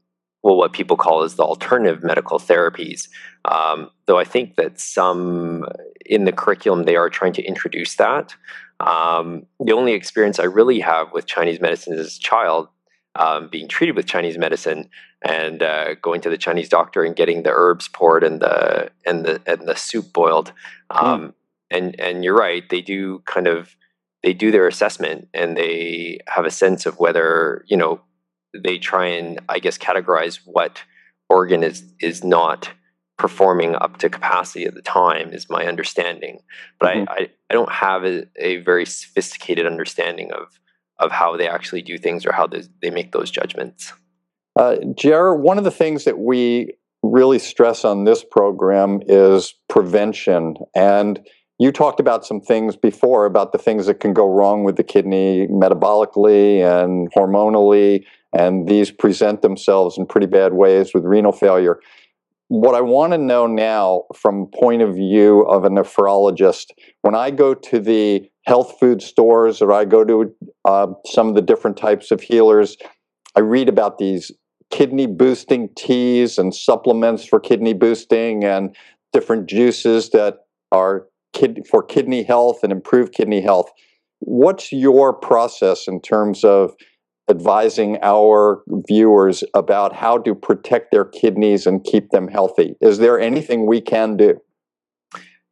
well 0.42 0.56
what 0.56 0.72
people 0.72 0.96
call 0.96 1.22
as 1.22 1.34
the 1.34 1.42
alternative 1.42 2.04
medical 2.04 2.38
therapies. 2.38 3.08
Um, 3.44 3.90
though 4.06 4.18
i 4.18 4.24
think 4.24 4.54
that 4.56 4.78
some 4.78 5.66
in 6.06 6.24
the 6.24 6.32
curriculum 6.32 6.84
they 6.84 6.96
are 6.96 7.10
trying 7.10 7.32
to 7.34 7.42
introduce 7.42 7.96
that. 7.96 8.34
Um, 8.80 9.46
the 9.60 9.72
only 9.72 9.92
experience 9.92 10.38
i 10.40 10.44
really 10.44 10.80
have 10.80 11.12
with 11.12 11.26
chinese 11.26 11.60
medicine 11.60 11.92
as 11.98 12.16
a 12.16 12.20
child 12.20 12.68
um, 13.14 13.48
being 13.48 13.68
treated 13.68 13.96
with 13.96 14.06
Chinese 14.06 14.38
medicine 14.38 14.88
and 15.22 15.62
uh, 15.62 15.94
going 15.94 16.20
to 16.22 16.30
the 16.30 16.38
Chinese 16.38 16.68
doctor 16.68 17.04
and 17.04 17.14
getting 17.14 17.42
the 17.42 17.52
herbs 17.52 17.88
poured 17.88 18.24
and 18.24 18.40
the 18.40 18.90
and 19.06 19.24
the 19.24 19.40
and 19.46 19.68
the 19.68 19.76
soup 19.76 20.12
boiled. 20.12 20.52
Hmm. 20.90 21.06
Um, 21.06 21.20
mm. 21.20 21.34
And 21.70 22.00
and 22.00 22.24
you're 22.24 22.36
right, 22.36 22.68
they 22.68 22.82
do 22.82 23.20
kind 23.20 23.46
of 23.46 23.76
they 24.22 24.32
do 24.32 24.50
their 24.50 24.68
assessment 24.68 25.28
and 25.34 25.56
they 25.56 26.20
have 26.28 26.44
a 26.44 26.50
sense 26.50 26.86
of 26.86 26.98
whether 26.98 27.64
you 27.66 27.76
know 27.76 28.00
they 28.54 28.78
try 28.78 29.06
and 29.06 29.40
I 29.48 29.58
guess 29.58 29.78
categorize 29.78 30.40
what 30.44 30.82
organ 31.28 31.62
is 31.62 31.84
is 32.00 32.22
not 32.22 32.70
performing 33.18 33.74
up 33.76 33.98
to 33.98 34.08
capacity 34.08 34.64
at 34.64 34.74
the 34.74 34.82
time 34.82 35.32
is 35.32 35.48
my 35.48 35.66
understanding 35.66 36.40
but 36.80 36.94
mm-hmm. 36.94 37.08
I, 37.08 37.14
I, 37.14 37.30
I 37.50 37.52
don't 37.54 37.70
have 37.70 38.04
a, 38.04 38.26
a 38.36 38.56
very 38.58 38.84
sophisticated 38.84 39.66
understanding 39.66 40.32
of 40.32 40.58
of 41.02 41.12
how 41.12 41.36
they 41.36 41.48
actually 41.48 41.82
do 41.82 41.98
things 41.98 42.24
or 42.24 42.32
how 42.32 42.46
they, 42.46 42.62
they 42.80 42.90
make 42.90 43.12
those 43.12 43.30
judgments. 43.30 43.92
Uh, 44.58 44.76
Jared, 44.94 45.40
one 45.40 45.58
of 45.58 45.64
the 45.64 45.70
things 45.70 46.04
that 46.04 46.18
we 46.18 46.74
really 47.02 47.38
stress 47.38 47.84
on 47.84 48.04
this 48.04 48.24
program 48.24 49.00
is 49.06 49.54
prevention. 49.68 50.54
And 50.74 51.20
you 51.58 51.72
talked 51.72 52.00
about 52.00 52.24
some 52.24 52.40
things 52.40 52.76
before 52.76 53.26
about 53.26 53.52
the 53.52 53.58
things 53.58 53.86
that 53.86 54.00
can 54.00 54.12
go 54.12 54.26
wrong 54.26 54.64
with 54.64 54.76
the 54.76 54.84
kidney 54.84 55.46
metabolically 55.48 56.60
and 56.60 57.12
hormonally, 57.12 58.04
and 58.32 58.68
these 58.68 58.90
present 58.90 59.42
themselves 59.42 59.98
in 59.98 60.06
pretty 60.06 60.26
bad 60.26 60.54
ways 60.54 60.92
with 60.94 61.04
renal 61.04 61.32
failure. 61.32 61.80
What 62.48 62.74
I 62.74 62.80
want 62.80 63.12
to 63.12 63.18
know 63.18 63.46
now, 63.46 64.04
from 64.14 64.46
point 64.46 64.82
of 64.82 64.94
view 64.94 65.42
of 65.42 65.64
a 65.64 65.70
nephrologist, 65.70 66.66
when 67.02 67.14
I 67.14 67.30
go 67.30 67.54
to 67.54 67.80
the 67.80 68.28
health 68.44 68.78
food 68.80 69.02
stores 69.02 69.62
or 69.62 69.72
I 69.72 69.84
go 69.84 70.04
to 70.04 70.34
uh, 70.64 70.88
some 71.06 71.28
of 71.28 71.34
the 71.34 71.42
different 71.42 71.76
types 71.76 72.10
of 72.10 72.20
healers, 72.20 72.76
I 73.36 73.40
read 73.40 73.68
about 73.68 73.98
these 73.98 74.30
kidney 74.70 75.06
boosting 75.06 75.68
teas 75.76 76.38
and 76.38 76.54
supplements 76.54 77.24
for 77.24 77.38
kidney 77.38 77.74
boosting 77.74 78.44
and 78.44 78.74
different 79.12 79.46
juices 79.48 80.10
that 80.10 80.38
are 80.72 81.06
kid- 81.32 81.66
for 81.70 81.82
kidney 81.82 82.22
health 82.22 82.60
and 82.62 82.72
improve 82.72 83.12
kidney 83.12 83.40
health. 83.40 83.70
What's 84.20 84.72
your 84.72 85.12
process 85.12 85.86
in 85.86 86.00
terms 86.00 86.42
of 86.44 86.74
advising 87.30 87.98
our 88.02 88.62
viewers 88.88 89.44
about 89.54 89.94
how 89.94 90.18
to 90.18 90.34
protect 90.34 90.90
their 90.90 91.04
kidneys 91.04 91.66
and 91.66 91.84
keep 91.84 92.10
them 92.10 92.28
healthy? 92.28 92.74
Is 92.80 92.98
there 92.98 93.20
anything 93.20 93.66
we 93.66 93.80
can 93.80 94.16
do? 94.16 94.40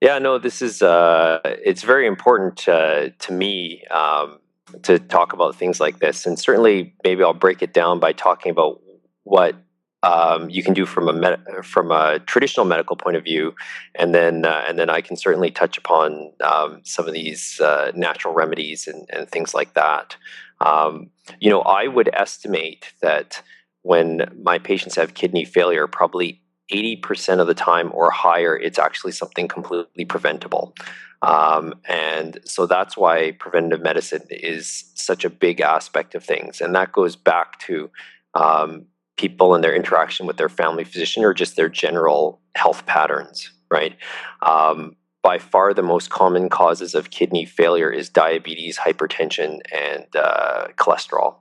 Yeah, 0.01 0.19
no, 0.19 0.39
this 0.39 0.63
is 0.63 0.81
uh, 0.81 1.41
it's 1.45 1.83
very 1.83 2.07
important 2.07 2.57
to 2.59 3.13
me 3.31 3.85
um, 3.91 4.39
to 4.83 4.99
talk 4.99 5.33
about 5.33 5.57
things 5.57 5.79
like 5.79 5.99
this, 5.99 6.25
and 6.25 6.39
certainly 6.39 6.95
maybe 7.05 7.23
I'll 7.23 7.35
break 7.35 7.63
it 7.63 7.75
down 7.75 8.01
by 8.01 8.13
talking 8.13 8.51
about 8.51 8.81
what 9.25 9.57
um, 10.03 10.49
you 10.49 10.63
can 10.63 10.73
do 10.73 10.87
from 10.87 11.09
a 11.09 11.13
med- 11.13 11.45
from 11.63 11.91
a 11.91 12.19
traditional 12.21 12.65
medical 12.65 12.97
point 12.97 13.17
of 13.17 13.25
view, 13.25 13.55
and 13.95 14.15
then 14.15 14.47
uh, 14.47 14.65
and 14.67 14.79
then 14.79 14.89
I 14.89 15.03
can 15.03 15.17
certainly 15.17 15.51
touch 15.51 15.77
upon 15.77 16.33
um, 16.43 16.81
some 16.85 17.07
of 17.07 17.13
these 17.13 17.61
uh, 17.61 17.93
natural 17.95 18.33
remedies 18.33 18.87
and, 18.87 19.07
and, 19.11 19.29
things 19.29 19.53
like 19.53 19.75
that. 19.75 20.17
Um, 20.61 21.11
you 21.41 21.51
know, 21.51 21.61
I 21.61 21.87
would 21.87 22.09
estimate 22.15 22.95
that 23.03 23.43
when 23.83 24.31
my 24.43 24.59
patients 24.59 24.97
have 24.97 25.13
kidney 25.13 25.45
failure, 25.45 25.87
probably 25.87 26.41
80% 26.73 27.41
of 27.41 27.47
the 27.47 27.55
time 27.55 27.91
or 27.93 28.11
higher, 28.11 28.57
it's 28.57 28.79
actually 28.79 29.13
something 29.13 29.49
completely 29.49 30.05
preventable. 30.05 30.75
Um, 31.23 31.75
and 31.87 32.39
so 32.45 32.67
that's 32.67 32.97
why 32.97 33.33
preventative 33.33 33.83
medicine 33.83 34.23
is 34.31 34.91
such 34.95 35.25
a 35.25 35.31
big 35.31 35.61
aspect 35.61 36.15
of 36.15 36.25
things. 36.25 36.61
And 36.61 36.75
that 36.75 36.93
goes 36.93 37.15
back 37.17 37.59
to 37.61 37.91
um, 38.35 38.87
people 39.17 39.55
and 39.55 39.63
their 39.63 39.75
interaction 39.75 40.27
with 40.27 40.39
their 40.39 40.49
family 40.49 40.85
physician 40.85 41.25
or 41.25 41.35
just 41.35 41.57
their 41.57 41.69
general 41.69 42.41
health 42.55 42.87
patterns, 42.87 43.53
right? 43.71 43.97
Um, 44.41 44.97
by 45.23 45.39
far 45.39 45.75
the 45.75 45.83
most 45.83 46.09
common 46.09 46.49
causes 46.49 46.95
of 46.95 47.11
kidney 47.11 47.45
failure 47.45 47.91
is 47.91 48.09
diabetes, 48.09 48.79
hypertension, 48.79 49.59
and 49.71 50.07
uh, 50.17 50.69
cholesterol. 50.77 51.37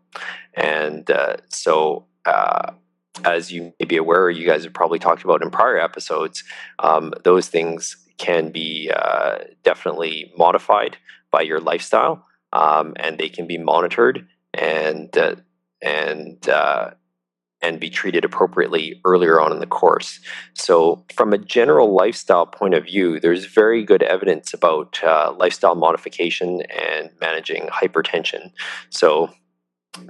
And 0.54 1.10
uh, 1.10 1.38
so, 1.48 2.06
uh, 2.26 2.74
as 3.26 3.52
you 3.52 3.74
may 3.80 3.86
be 3.86 3.98
aware, 3.98 4.30
you 4.30 4.46
guys 4.46 4.64
have 4.64 4.74
probably 4.74 5.00
talked 5.00 5.24
about 5.24 5.42
in 5.42 5.50
prior 5.50 5.80
episodes, 5.80 6.44
um, 6.80 7.14
those 7.24 7.48
things 7.48 7.98
can 8.18 8.52
be 8.52 8.92
uh, 8.96 9.40
definitely 9.64 10.32
modified 10.38 10.98
by 11.32 11.42
your 11.42 11.60
lifestyle, 11.60 12.26
um, 12.54 12.94
and 12.98 13.18
they 13.18 13.30
can 13.30 13.48
be 13.48 13.58
monitored 13.58 14.28
and 14.54 15.18
uh, 15.18 15.36
and 15.82 16.50
uh, 16.50 16.92
and 17.62 17.80
be 17.80 17.90
treated 17.90 18.24
appropriately 18.24 19.02
earlier 19.06 19.40
on 19.42 19.52
in 19.52 19.60
the 19.60 19.68
course. 19.68 20.20
So, 20.54 21.04
from 21.14 21.34
a 21.34 21.38
general 21.38 21.94
lifestyle 21.94 22.46
point 22.46 22.74
of 22.74 22.86
view, 22.86 23.20
there's 23.20 23.46
very 23.46 23.84
good 23.84 24.04
evidence 24.04 24.54
about 24.54 25.00
uh, 25.04 25.34
lifestyle 25.38 25.76
modification 25.76 26.62
and 26.62 27.10
managing 27.20 27.68
hypertension. 27.68 28.52
So, 28.90 29.30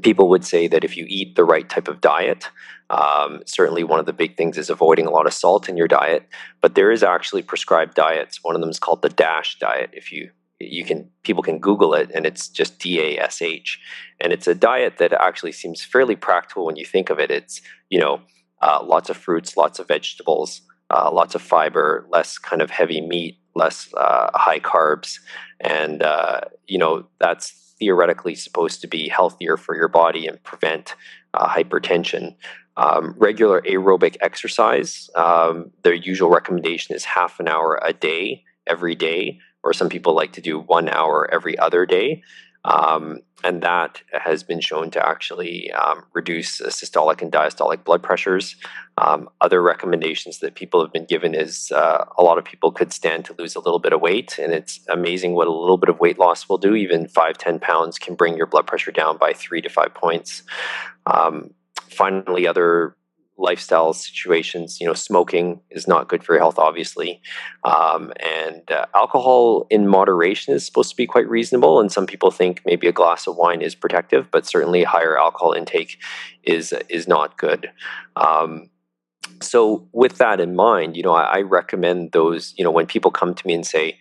people 0.01 0.29
would 0.29 0.45
say 0.45 0.67
that 0.67 0.83
if 0.83 0.97
you 0.97 1.05
eat 1.07 1.35
the 1.35 1.43
right 1.43 1.69
type 1.69 1.87
of 1.87 2.01
diet, 2.01 2.49
um, 2.89 3.41
certainly 3.45 3.83
one 3.83 3.99
of 3.99 4.05
the 4.05 4.13
big 4.13 4.35
things 4.35 4.57
is 4.57 4.69
avoiding 4.69 5.05
a 5.05 5.11
lot 5.11 5.27
of 5.27 5.33
salt 5.33 5.69
in 5.69 5.77
your 5.77 5.87
diet, 5.87 6.27
but 6.61 6.75
there 6.75 6.91
is 6.91 7.03
actually 7.03 7.41
prescribed 7.41 7.93
diets. 7.93 8.43
One 8.43 8.55
of 8.55 8.61
them 8.61 8.69
is 8.69 8.79
called 8.79 9.01
the 9.01 9.09
DASH 9.09 9.59
diet. 9.59 9.91
If 9.93 10.11
you 10.11 10.31
you 10.59 10.83
can 10.83 11.09
people 11.23 11.41
can 11.41 11.59
google 11.59 11.93
it 11.93 12.11
and 12.13 12.25
it's 12.25 12.49
just 12.49 12.79
d-a-s-h 12.79 13.79
and 14.19 14.33
it's 14.33 14.47
a 14.47 14.53
diet 14.53 14.97
that 14.97 15.13
actually 15.13 15.53
seems 15.53 15.83
fairly 15.83 16.15
practical 16.15 16.65
when 16.65 16.75
you 16.75 16.85
think 16.85 17.09
of 17.09 17.17
it 17.17 17.31
it's 17.31 17.61
you 17.89 17.99
know 17.99 18.19
uh, 18.61 18.83
lots 18.83 19.09
of 19.09 19.15
fruits 19.15 19.55
lots 19.55 19.79
of 19.79 19.87
vegetables 19.87 20.61
uh, 20.91 21.09
lots 21.11 21.33
of 21.33 21.41
fiber 21.41 22.05
less 22.09 22.37
kind 22.37 22.61
of 22.61 22.69
heavy 22.69 22.99
meat 22.99 23.37
less 23.55 23.89
uh, 23.95 24.29
high 24.33 24.59
carbs 24.59 25.19
and 25.61 26.03
uh, 26.03 26.41
you 26.67 26.77
know 26.77 27.05
that's 27.19 27.58
theoretically 27.79 28.35
supposed 28.35 28.81
to 28.81 28.87
be 28.87 29.09
healthier 29.09 29.57
for 29.57 29.75
your 29.75 29.87
body 29.87 30.27
and 30.27 30.43
prevent 30.43 30.95
uh, 31.33 31.47
hypertension 31.47 32.35
um, 32.77 33.13
regular 33.17 33.61
aerobic 33.61 34.15
exercise 34.21 35.09
um, 35.15 35.71
their 35.83 35.93
usual 35.93 36.29
recommendation 36.29 36.95
is 36.95 37.05
half 37.05 37.39
an 37.39 37.47
hour 37.47 37.79
a 37.83 37.93
day 37.93 38.43
every 38.67 38.95
day 38.95 39.39
or 39.63 39.73
some 39.73 39.89
people 39.89 40.15
like 40.15 40.33
to 40.33 40.41
do 40.41 40.59
one 40.59 40.89
hour 40.89 41.29
every 41.31 41.57
other 41.57 41.85
day. 41.85 42.23
Um, 42.65 43.19
and 43.43 43.61
that 43.63 44.01
has 44.11 44.43
been 44.43 44.59
shown 44.59 44.91
to 44.91 45.07
actually 45.07 45.71
um, 45.71 46.03
reduce 46.13 46.59
systolic 46.59 47.21
and 47.21 47.31
diastolic 47.31 47.85
blood 47.85 48.03
pressures. 48.03 48.55
Um, 48.97 49.29
other 49.39 49.61
recommendations 49.61 50.39
that 50.39 50.55
people 50.55 50.81
have 50.81 50.91
been 50.91 51.05
given 51.05 51.33
is 51.33 51.71
uh, 51.71 52.03
a 52.17 52.23
lot 52.23 52.37
of 52.37 52.43
people 52.43 52.71
could 52.71 52.91
stand 52.91 53.23
to 53.25 53.35
lose 53.37 53.55
a 53.55 53.61
little 53.61 53.79
bit 53.79 53.93
of 53.93 54.01
weight, 54.01 54.37
and 54.37 54.53
it's 54.53 54.81
amazing 54.89 55.35
what 55.35 55.47
a 55.47 55.53
little 55.53 55.77
bit 55.77 55.89
of 55.89 55.99
weight 56.01 56.19
loss 56.19 56.49
will 56.49 56.57
do. 56.57 56.75
Even 56.75 57.07
five, 57.07 57.37
10 57.37 57.59
pounds 57.59 57.97
can 57.97 58.15
bring 58.15 58.35
your 58.35 58.47
blood 58.47 58.67
pressure 58.67 58.91
down 58.91 59.17
by 59.17 59.31
three 59.31 59.61
to 59.61 59.69
five 59.69 59.93
points. 59.93 60.43
Um, 61.05 61.51
finally, 61.89 62.45
other 62.45 62.95
lifestyle 63.39 63.93
situations. 63.93 64.79
You 64.79 64.87
know, 64.87 64.93
smoking 64.93 65.61
is 65.71 65.87
not 65.87 66.07
good 66.07 66.23
for 66.23 66.33
your 66.33 66.41
health, 66.41 66.59
obviously, 66.59 67.21
um, 67.63 68.13
and 68.19 68.69
uh, 68.69 68.85
alcohol 68.93 69.65
in 69.69 69.87
moderation 69.87 70.53
is 70.53 70.65
supposed 70.65 70.91
to 70.91 70.95
be 70.95 71.07
quite 71.07 71.29
reasonable. 71.29 71.79
And 71.79 71.91
some 71.91 72.05
people 72.05 72.31
think 72.31 72.61
maybe 72.65 72.87
a 72.87 72.91
glass 72.91 73.27
of 73.27 73.37
wine 73.37 73.61
is 73.61 73.75
protective, 73.75 74.29
but 74.31 74.45
certainly 74.45 74.83
higher 74.83 75.17
alcohol 75.17 75.53
intake 75.53 75.97
is 76.43 76.73
is 76.89 77.07
not 77.07 77.37
good. 77.37 77.71
Um, 78.15 78.69
so, 79.41 79.87
with 79.93 80.17
that 80.17 80.39
in 80.39 80.55
mind, 80.55 80.97
you 80.97 81.03
know, 81.03 81.13
I, 81.13 81.37
I 81.37 81.41
recommend 81.41 82.11
those. 82.11 82.53
You 82.57 82.63
know, 82.63 82.71
when 82.71 82.87
people 82.87 83.11
come 83.11 83.33
to 83.33 83.47
me 83.47 83.53
and 83.53 83.65
say, 83.65 83.97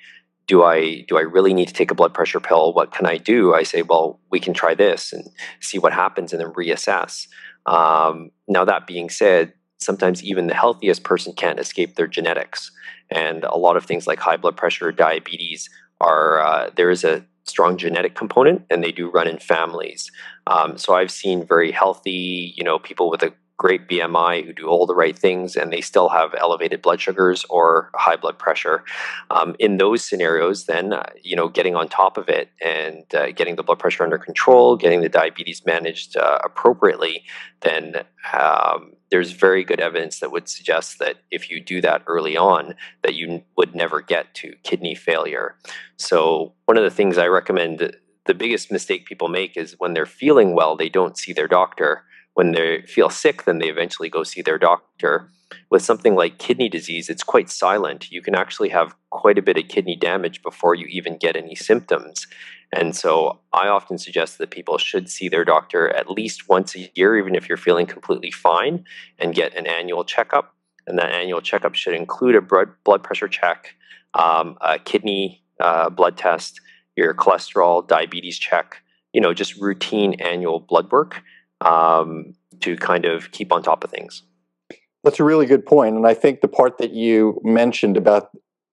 do 0.48 0.62
I 0.62 1.02
do 1.06 1.16
I 1.16 1.20
really 1.20 1.54
need 1.54 1.68
to 1.68 1.74
take 1.74 1.90
a 1.90 1.94
blood 1.94 2.14
pressure 2.14 2.40
pill? 2.40 2.72
What 2.72 2.90
can 2.90 3.06
I 3.06 3.18
do? 3.18 3.54
I 3.54 3.62
say, 3.62 3.82
well, 3.82 4.18
we 4.30 4.40
can 4.40 4.54
try 4.54 4.74
this 4.74 5.12
and 5.12 5.28
see 5.60 5.78
what 5.78 5.92
happens, 5.92 6.32
and 6.32 6.40
then 6.40 6.52
reassess. 6.54 7.28
Um, 7.66 8.30
now, 8.46 8.64
that 8.64 8.86
being 8.86 9.10
said, 9.10 9.52
sometimes 9.78 10.24
even 10.24 10.46
the 10.46 10.54
healthiest 10.54 11.04
person 11.04 11.32
can't 11.32 11.60
escape 11.60 11.94
their 11.94 12.06
genetics. 12.06 12.70
And 13.10 13.44
a 13.44 13.56
lot 13.56 13.76
of 13.76 13.84
things 13.84 14.06
like 14.06 14.18
high 14.18 14.36
blood 14.36 14.56
pressure, 14.56 14.92
diabetes, 14.92 15.68
are 16.00 16.40
uh, 16.40 16.70
there 16.76 16.90
is 16.90 17.04
a 17.04 17.24
strong 17.44 17.76
genetic 17.76 18.14
component, 18.14 18.62
and 18.70 18.84
they 18.84 18.92
do 18.92 19.10
run 19.10 19.26
in 19.26 19.38
families. 19.38 20.10
Um, 20.46 20.76
so 20.76 20.94
I've 20.94 21.10
seen 21.10 21.46
very 21.46 21.72
healthy, 21.72 22.54
you 22.56 22.64
know, 22.64 22.78
people 22.78 23.10
with 23.10 23.22
a 23.22 23.32
great 23.58 23.88
BMI 23.88 24.44
who 24.44 24.52
do 24.52 24.68
all 24.68 24.86
the 24.86 24.94
right 24.94 25.18
things 25.18 25.56
and 25.56 25.72
they 25.72 25.80
still 25.80 26.08
have 26.08 26.32
elevated 26.38 26.80
blood 26.80 27.00
sugars 27.00 27.44
or 27.50 27.90
high 27.94 28.16
blood 28.16 28.38
pressure. 28.38 28.84
Um, 29.30 29.56
in 29.58 29.76
those 29.76 30.04
scenarios, 30.04 30.66
then, 30.66 30.92
uh, 30.92 31.10
you 31.22 31.34
know, 31.34 31.48
getting 31.48 31.74
on 31.74 31.88
top 31.88 32.16
of 32.16 32.28
it 32.28 32.50
and 32.64 33.04
uh, 33.14 33.32
getting 33.32 33.56
the 33.56 33.64
blood 33.64 33.80
pressure 33.80 34.04
under 34.04 34.16
control, 34.16 34.76
getting 34.76 35.00
the 35.00 35.08
diabetes 35.08 35.66
managed 35.66 36.16
uh, 36.16 36.38
appropriately, 36.44 37.24
then 37.60 38.04
um, 38.32 38.92
there's 39.10 39.32
very 39.32 39.64
good 39.64 39.80
evidence 39.80 40.20
that 40.20 40.30
would 40.30 40.48
suggest 40.48 41.00
that 41.00 41.16
if 41.32 41.50
you 41.50 41.60
do 41.60 41.80
that 41.80 42.02
early 42.06 42.36
on, 42.36 42.74
that 43.02 43.14
you 43.14 43.42
would 43.56 43.74
never 43.74 44.00
get 44.00 44.32
to 44.34 44.54
kidney 44.62 44.94
failure. 44.94 45.56
So, 45.96 46.52
one 46.66 46.76
of 46.76 46.84
the 46.84 46.90
things 46.90 47.18
I 47.18 47.26
recommend 47.26 47.96
the 48.26 48.34
biggest 48.34 48.70
mistake 48.70 49.06
people 49.06 49.28
make 49.28 49.56
is 49.56 49.74
when 49.78 49.94
they're 49.94 50.06
feeling 50.06 50.54
well, 50.54 50.76
they 50.76 50.90
don't 50.90 51.16
see 51.16 51.32
their 51.32 51.48
doctor 51.48 52.04
when 52.38 52.52
they 52.52 52.82
feel 52.86 53.10
sick, 53.10 53.46
then 53.46 53.58
they 53.58 53.66
eventually 53.66 54.08
go 54.08 54.22
see 54.22 54.42
their 54.42 54.58
doctor. 54.58 55.28
With 55.70 55.82
something 55.82 56.14
like 56.14 56.38
kidney 56.38 56.68
disease, 56.68 57.08
it's 57.08 57.24
quite 57.24 57.50
silent. 57.50 58.12
You 58.12 58.22
can 58.22 58.36
actually 58.36 58.68
have 58.68 58.94
quite 59.10 59.38
a 59.38 59.42
bit 59.42 59.58
of 59.58 59.66
kidney 59.66 59.96
damage 59.96 60.40
before 60.44 60.76
you 60.76 60.86
even 60.86 61.18
get 61.18 61.34
any 61.34 61.56
symptoms. 61.56 62.28
And 62.72 62.94
so 62.94 63.40
I 63.52 63.66
often 63.66 63.98
suggest 63.98 64.38
that 64.38 64.52
people 64.52 64.78
should 64.78 65.10
see 65.10 65.28
their 65.28 65.44
doctor 65.44 65.88
at 65.88 66.12
least 66.12 66.48
once 66.48 66.76
a 66.76 66.88
year, 66.94 67.18
even 67.18 67.34
if 67.34 67.48
you're 67.48 67.58
feeling 67.58 67.86
completely 67.86 68.30
fine, 68.30 68.84
and 69.18 69.34
get 69.34 69.56
an 69.56 69.66
annual 69.66 70.04
checkup. 70.04 70.54
And 70.86 70.96
that 70.96 71.10
annual 71.10 71.40
checkup 71.40 71.74
should 71.74 71.94
include 71.94 72.36
a 72.36 72.40
blood 72.40 73.02
pressure 73.02 73.26
check, 73.26 73.74
um, 74.14 74.56
a 74.60 74.78
kidney 74.78 75.42
uh, 75.58 75.90
blood 75.90 76.16
test, 76.16 76.60
your 76.94 77.14
cholesterol, 77.14 77.84
diabetes 77.84 78.38
check, 78.38 78.76
you 79.12 79.20
know, 79.20 79.34
just 79.34 79.56
routine 79.56 80.14
annual 80.20 80.60
blood 80.60 80.92
work 80.92 81.20
um, 81.60 82.34
to 82.60 82.76
kind 82.76 83.04
of 83.04 83.30
keep 83.30 83.52
on 83.52 83.62
top 83.62 83.84
of 83.84 83.90
things. 83.90 84.22
That's 85.04 85.20
a 85.20 85.24
really 85.24 85.46
good 85.46 85.64
point, 85.64 85.96
and 85.96 86.06
I 86.06 86.14
think 86.14 86.40
the 86.40 86.48
part 86.48 86.78
that 86.78 86.92
you 86.92 87.40
mentioned 87.44 87.96
about 87.96 88.30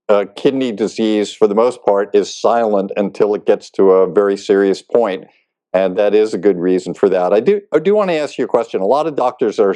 uh, 0.10 0.26
kidney 0.36 0.72
disease, 0.72 1.34
for 1.34 1.48
the 1.48 1.56
most 1.56 1.84
part, 1.84 2.16
is 2.16 2.34
silent 2.34 2.92
until 2.96 3.36
it 3.36 3.46
gets 3.46 3.70
to 3.72 3.92
a 3.92 4.12
very 4.12 4.38
serious 4.38 4.82
point, 4.82 5.26
and 5.74 5.98
that 5.98 6.14
is 6.14 6.34
a 6.34 6.38
good 6.38 6.58
reason 6.58 6.94
for 6.94 7.10
that. 7.10 7.34
I 7.34 7.40
do 7.40 7.62
I 7.72 7.80
do 7.80 7.96
want 7.96 8.10
to 8.10 8.16
ask 8.16 8.38
you 8.38 8.46
a 8.46 8.48
question. 8.48 8.82
A 8.82 8.86
lot 8.86 9.08
of 9.08 9.16
doctors 9.16 9.60
are 9.60 9.76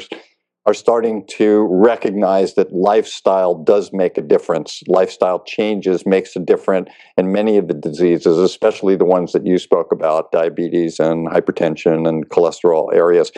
are 0.66 0.74
starting 0.74 1.24
to 1.26 1.66
recognize 1.70 2.54
that 2.54 2.72
lifestyle 2.72 3.54
does 3.54 3.92
make 3.92 4.18
a 4.18 4.22
difference. 4.22 4.82
Lifestyle 4.86 5.42
changes 5.44 6.04
makes 6.04 6.36
a 6.36 6.40
difference 6.40 6.90
in 7.16 7.32
many 7.32 7.56
of 7.56 7.68
the 7.68 7.74
diseases, 7.74 8.36
especially 8.36 8.94
the 8.94 9.04
ones 9.04 9.32
that 9.32 9.46
you 9.46 9.58
spoke 9.58 9.90
about, 9.90 10.32
diabetes 10.32 11.00
and 11.00 11.28
hypertension 11.28 12.06
and 12.06 12.28
cholesterol 12.28 12.92
areas. 12.94 13.32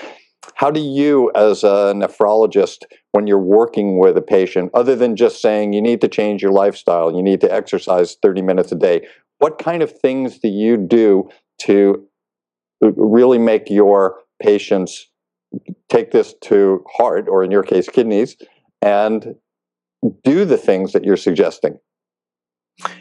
How 0.54 0.72
do 0.72 0.80
you, 0.80 1.30
as 1.36 1.62
a 1.62 1.94
nephrologist, 1.94 2.78
when 3.12 3.28
you're 3.28 3.38
working 3.38 4.00
with 4.00 4.16
a 4.16 4.22
patient, 4.22 4.72
other 4.74 4.96
than 4.96 5.14
just 5.14 5.40
saying 5.40 5.72
you 5.72 5.80
need 5.80 6.00
to 6.00 6.08
change 6.08 6.42
your 6.42 6.50
lifestyle, 6.50 7.14
you 7.14 7.22
need 7.22 7.40
to 7.42 7.52
exercise 7.52 8.16
30 8.20 8.42
minutes 8.42 8.72
a 8.72 8.74
day, 8.74 9.06
what 9.38 9.58
kind 9.58 9.82
of 9.82 9.92
things 9.92 10.38
do 10.38 10.48
you 10.48 10.76
do 10.76 11.28
to 11.60 12.04
uh, 12.84 12.90
really 12.92 13.38
make 13.38 13.70
your 13.70 14.18
patients 14.40 15.08
take 15.88 16.10
this 16.10 16.34
to 16.42 16.84
heart, 16.96 17.26
or 17.28 17.44
in 17.44 17.50
your 17.50 17.62
case, 17.62 17.88
kidneys, 17.88 18.36
and 18.80 19.34
do 20.24 20.44
the 20.44 20.56
things 20.56 20.92
that 20.92 21.04
you're 21.04 21.16
suggesting? 21.16 21.78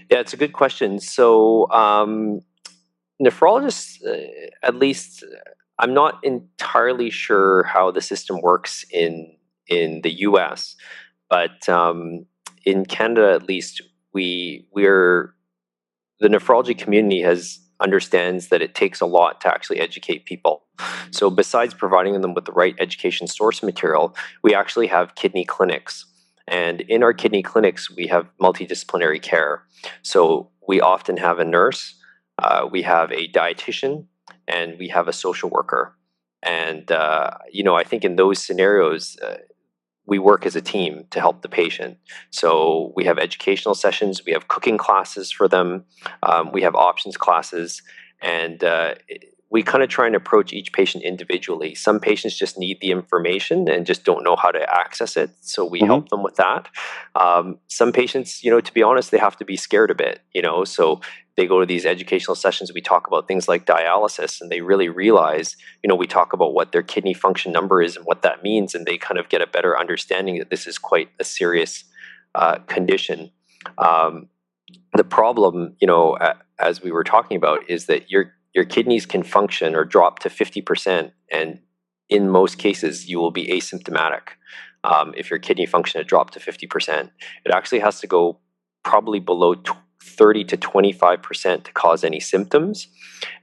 Yeah, 0.10 0.20
it's 0.20 0.34
a 0.34 0.38
good 0.38 0.54
question. 0.54 1.00
So, 1.00 1.70
um, 1.72 2.42
nephrologists, 3.22 4.06
uh, 4.06 4.50
at 4.64 4.76
least, 4.76 5.24
I'm 5.80 5.94
not 5.94 6.20
entirely 6.24 7.10
sure 7.10 7.64
how 7.64 7.92
the 7.92 8.02
system 8.02 8.42
works 8.42 8.86
in 8.92 9.36
in 9.68 10.02
the 10.02 10.12
U.S., 10.22 10.76
but 11.30 11.68
um, 11.70 12.26
in 12.66 12.86
Canada, 12.86 13.32
at 13.34 13.44
least, 13.44 13.82
we 14.14 14.68
we're 14.72 15.34
the 16.20 16.28
nephrology 16.28 16.78
community 16.78 17.22
has 17.22 17.60
understands 17.82 18.48
that 18.48 18.62
it 18.62 18.76
takes 18.76 19.02
a 19.02 19.06
lot 19.06 19.42
to 19.42 19.48
actually 19.48 19.80
educate 19.80 20.26
people. 20.26 20.64
So, 21.12 21.30
besides 21.30 21.74
providing 21.74 22.20
them 22.22 22.34
with 22.34 22.46
the 22.46 22.52
right 22.52 22.76
education 22.80 23.28
source 23.28 23.62
material, 23.62 24.16
we 24.44 24.56
actually 24.56 24.88
have 24.88 25.16
kidney 25.16 25.46
clinics. 25.46 26.06
And 26.48 26.82
in 26.82 27.04
our 27.04 27.14
kidney 27.14 27.44
clinics, 27.44 27.90
we 27.96 28.08
have 28.08 28.28
multidisciplinary 28.42 29.22
care. 29.22 29.64
So, 30.02 30.50
we 30.68 30.82
often 30.82 31.18
have 31.18 31.40
a 31.40 31.46
nurse, 31.46 31.96
uh, 32.42 32.68
we 32.72 32.82
have 32.84 33.12
a 33.12 33.28
dietitian, 33.28 34.06
and 34.48 34.78
we 34.80 34.88
have 34.90 35.08
a 35.08 35.14
social 35.14 35.50
worker. 35.50 35.96
and 36.44 36.92
uh, 36.92 37.30
you 37.52 37.64
know, 37.64 37.76
I 37.76 37.84
think 37.84 38.04
in 38.04 38.16
those 38.16 38.44
scenarios, 38.44 39.18
uh, 39.22 39.38
we 40.06 40.20
work 40.20 40.46
as 40.46 40.56
a 40.56 40.62
team 40.62 41.06
to 41.12 41.20
help 41.20 41.42
the 41.42 41.50
patient. 41.50 41.98
So 42.32 42.92
we 42.96 43.06
have 43.06 43.20
educational 43.20 43.76
sessions, 43.76 44.24
we 44.26 44.32
have 44.32 44.48
cooking 44.48 44.78
classes 44.78 45.32
for 45.32 45.48
them, 45.48 45.86
um, 46.24 46.52
we 46.52 46.62
have 46.64 46.76
options 46.76 47.18
classes, 47.18 47.82
and 48.22 48.64
uh, 48.64 48.96
we 49.52 49.62
kind 49.62 49.84
of 49.84 49.90
try 49.90 50.08
and 50.08 50.16
approach 50.16 50.54
each 50.54 50.72
patient 50.72 51.04
individually. 51.04 51.76
Some 51.76 52.00
patients 52.00 52.38
just 52.38 52.58
need 52.58 52.80
the 52.80 52.90
information 52.90 53.68
and 53.68 53.86
just 53.86 54.06
don't 54.06 54.24
know 54.24 54.38
how 54.38 54.50
to 54.50 54.74
access 54.74 55.18
it, 55.18 55.30
so 55.42 55.66
we 55.66 55.80
mm-hmm. 55.80 55.88
help 55.88 56.10
them 56.10 56.24
with 56.24 56.38
that. 56.38 56.70
Um, 57.16 57.60
some 57.68 57.92
patients, 57.92 58.44
you 58.44 58.50
know, 58.50 58.62
to 58.62 58.74
be 58.74 58.82
honest, 58.82 59.12
they 59.12 59.18
have 59.18 59.36
to 59.38 59.46
be 59.46 59.58
scared 59.58 59.92
a 59.92 59.96
bit, 59.96 60.22
you 60.34 60.42
know, 60.42 60.64
so 60.64 61.02
they 61.36 61.48
go 61.48 61.60
to 61.60 61.66
these 61.66 61.86
educational 61.86 62.36
sessions. 62.36 62.72
We 62.74 62.82
talk 62.82 63.08
about 63.08 63.28
things 63.28 63.50
like 63.50 63.66
dialysis, 63.66 64.40
and 64.40 64.50
they 64.50 64.62
really 64.62 64.88
realize, 64.88 65.58
you 65.84 65.90
know, 65.90 65.96
we 65.96 66.08
talk 66.08 66.32
about 66.32 66.54
what 66.54 66.72
their 66.72 66.84
kidney 66.84 67.14
function 67.14 67.52
number 67.52 67.82
is 67.82 67.98
and 67.98 68.06
what 68.06 68.22
that 68.22 68.42
means, 68.42 68.74
and 68.74 68.86
they 68.86 68.98
kind 68.98 69.20
of 69.20 69.28
get 69.28 69.42
a 69.42 69.48
better 69.48 69.78
understanding 69.78 70.40
that 70.40 70.50
this 70.50 70.66
is 70.66 70.78
quite 70.78 71.10
a 71.20 71.26
serious 71.26 71.84
uh, 72.36 72.60
condition. 72.68 73.32
Um, 73.78 74.30
the 74.94 75.04
problem, 75.04 75.76
you 75.82 75.88
know, 75.88 76.18
as 76.58 76.82
we 76.82 76.92
were 76.92 77.04
talking 77.04 77.36
about, 77.36 77.70
is 77.70 77.88
that 77.88 78.10
you're 78.10 78.34
your 78.54 78.66
kidneys 78.66 79.06
can 79.06 79.24
function 79.24 79.76
or 79.76 79.86
drop 79.86 80.20
to 80.20 80.30
50%. 80.30 81.12
And 81.32 81.60
in 82.10 82.30
most 82.30 82.58
cases, 82.58 83.08
you 83.10 83.20
will 83.20 83.32
be 83.32 83.48
asymptomatic 83.48 84.22
um, 84.84 85.14
if 85.16 85.30
your 85.30 85.40
kidney 85.40 85.66
function 85.66 86.00
had 86.00 86.08
dropped 86.08 86.34
to 86.34 86.40
50%. 86.40 87.10
It 87.46 87.52
actually 87.52 87.80
has 87.80 88.00
to 88.02 88.08
go 88.08 88.40
probably 88.84 89.20
below 89.20 89.56
30 90.04 90.44
to 90.46 90.58
25% 90.58 91.64
to 91.64 91.72
cause 91.74 92.04
any 92.04 92.20
symptoms. 92.20 92.88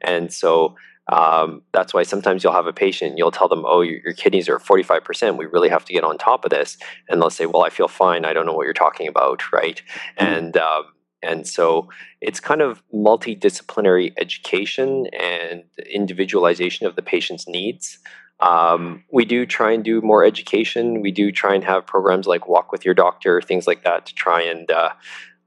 And 0.02 0.32
so 0.32 0.76
um, 1.10 1.62
that's 1.72 1.94
why 1.94 2.02
sometimes 2.02 2.44
you'll 2.44 2.52
have 2.52 2.66
a 2.66 2.72
patient, 2.72 3.16
you'll 3.16 3.30
tell 3.30 3.48
them, 3.48 3.64
oh, 3.66 3.80
your, 3.80 4.00
your, 4.04 4.12
kidneys 4.12 4.46
are 4.46 4.58
45%. 4.58 5.38
We 5.38 5.46
really 5.46 5.70
have 5.70 5.84
to 5.86 5.92
get 5.94 6.04
on 6.04 6.18
top 6.18 6.44
of 6.44 6.50
this. 6.50 6.76
And 7.08 7.22
they'll 7.22 7.30
say, 7.30 7.46
well, 7.46 7.62
I 7.62 7.70
feel 7.70 7.88
fine. 7.88 8.26
I 8.26 8.34
don't 8.34 8.44
know 8.44 8.52
what 8.52 8.64
you're 8.64 8.74
talking 8.74 9.08
about. 9.08 9.50
Right. 9.50 9.80
Mm-hmm. 10.18 10.34
And, 10.34 10.56
um, 10.58 10.82
and 11.22 11.46
so 11.46 11.88
it's 12.20 12.40
kind 12.40 12.60
of 12.60 12.82
multidisciplinary 12.94 14.12
education 14.18 15.06
and 15.18 15.64
individualization 15.90 16.86
of 16.86 16.96
the 16.96 17.02
patient's 17.02 17.48
needs. 17.48 17.98
Um, 18.40 19.04
we 19.10 19.24
do 19.24 19.46
try 19.46 19.72
and 19.72 19.84
do 19.84 20.00
more 20.00 20.24
education. 20.24 21.02
We 21.02 21.10
do 21.10 21.32
try 21.32 21.54
and 21.54 21.64
have 21.64 21.86
programs 21.86 22.26
like 22.26 22.48
Walk 22.48 22.70
with 22.70 22.84
Your 22.84 22.94
Doctor, 22.94 23.40
things 23.40 23.66
like 23.66 23.82
that, 23.82 24.06
to 24.06 24.14
try 24.14 24.42
and 24.42 24.70
uh, 24.70 24.90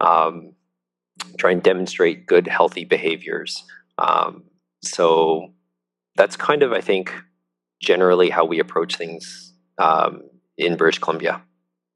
um, 0.02 0.54
try 1.38 1.52
and 1.52 1.64
demonstrate 1.64 2.26
good, 2.26 2.48
healthy 2.48 2.84
behaviors. 2.84 3.64
Um, 3.98 4.44
so 4.82 5.54
that's 6.16 6.36
kind 6.36 6.64
of, 6.64 6.74
I 6.74 6.82
think, 6.82 7.14
generally 7.82 8.30
how 8.30 8.46
we 8.46 8.60
approach 8.60 8.98
things 8.98 9.54
um, 9.78 10.24
in 10.58 10.76
British 10.76 11.00
Columbia. 11.00 11.42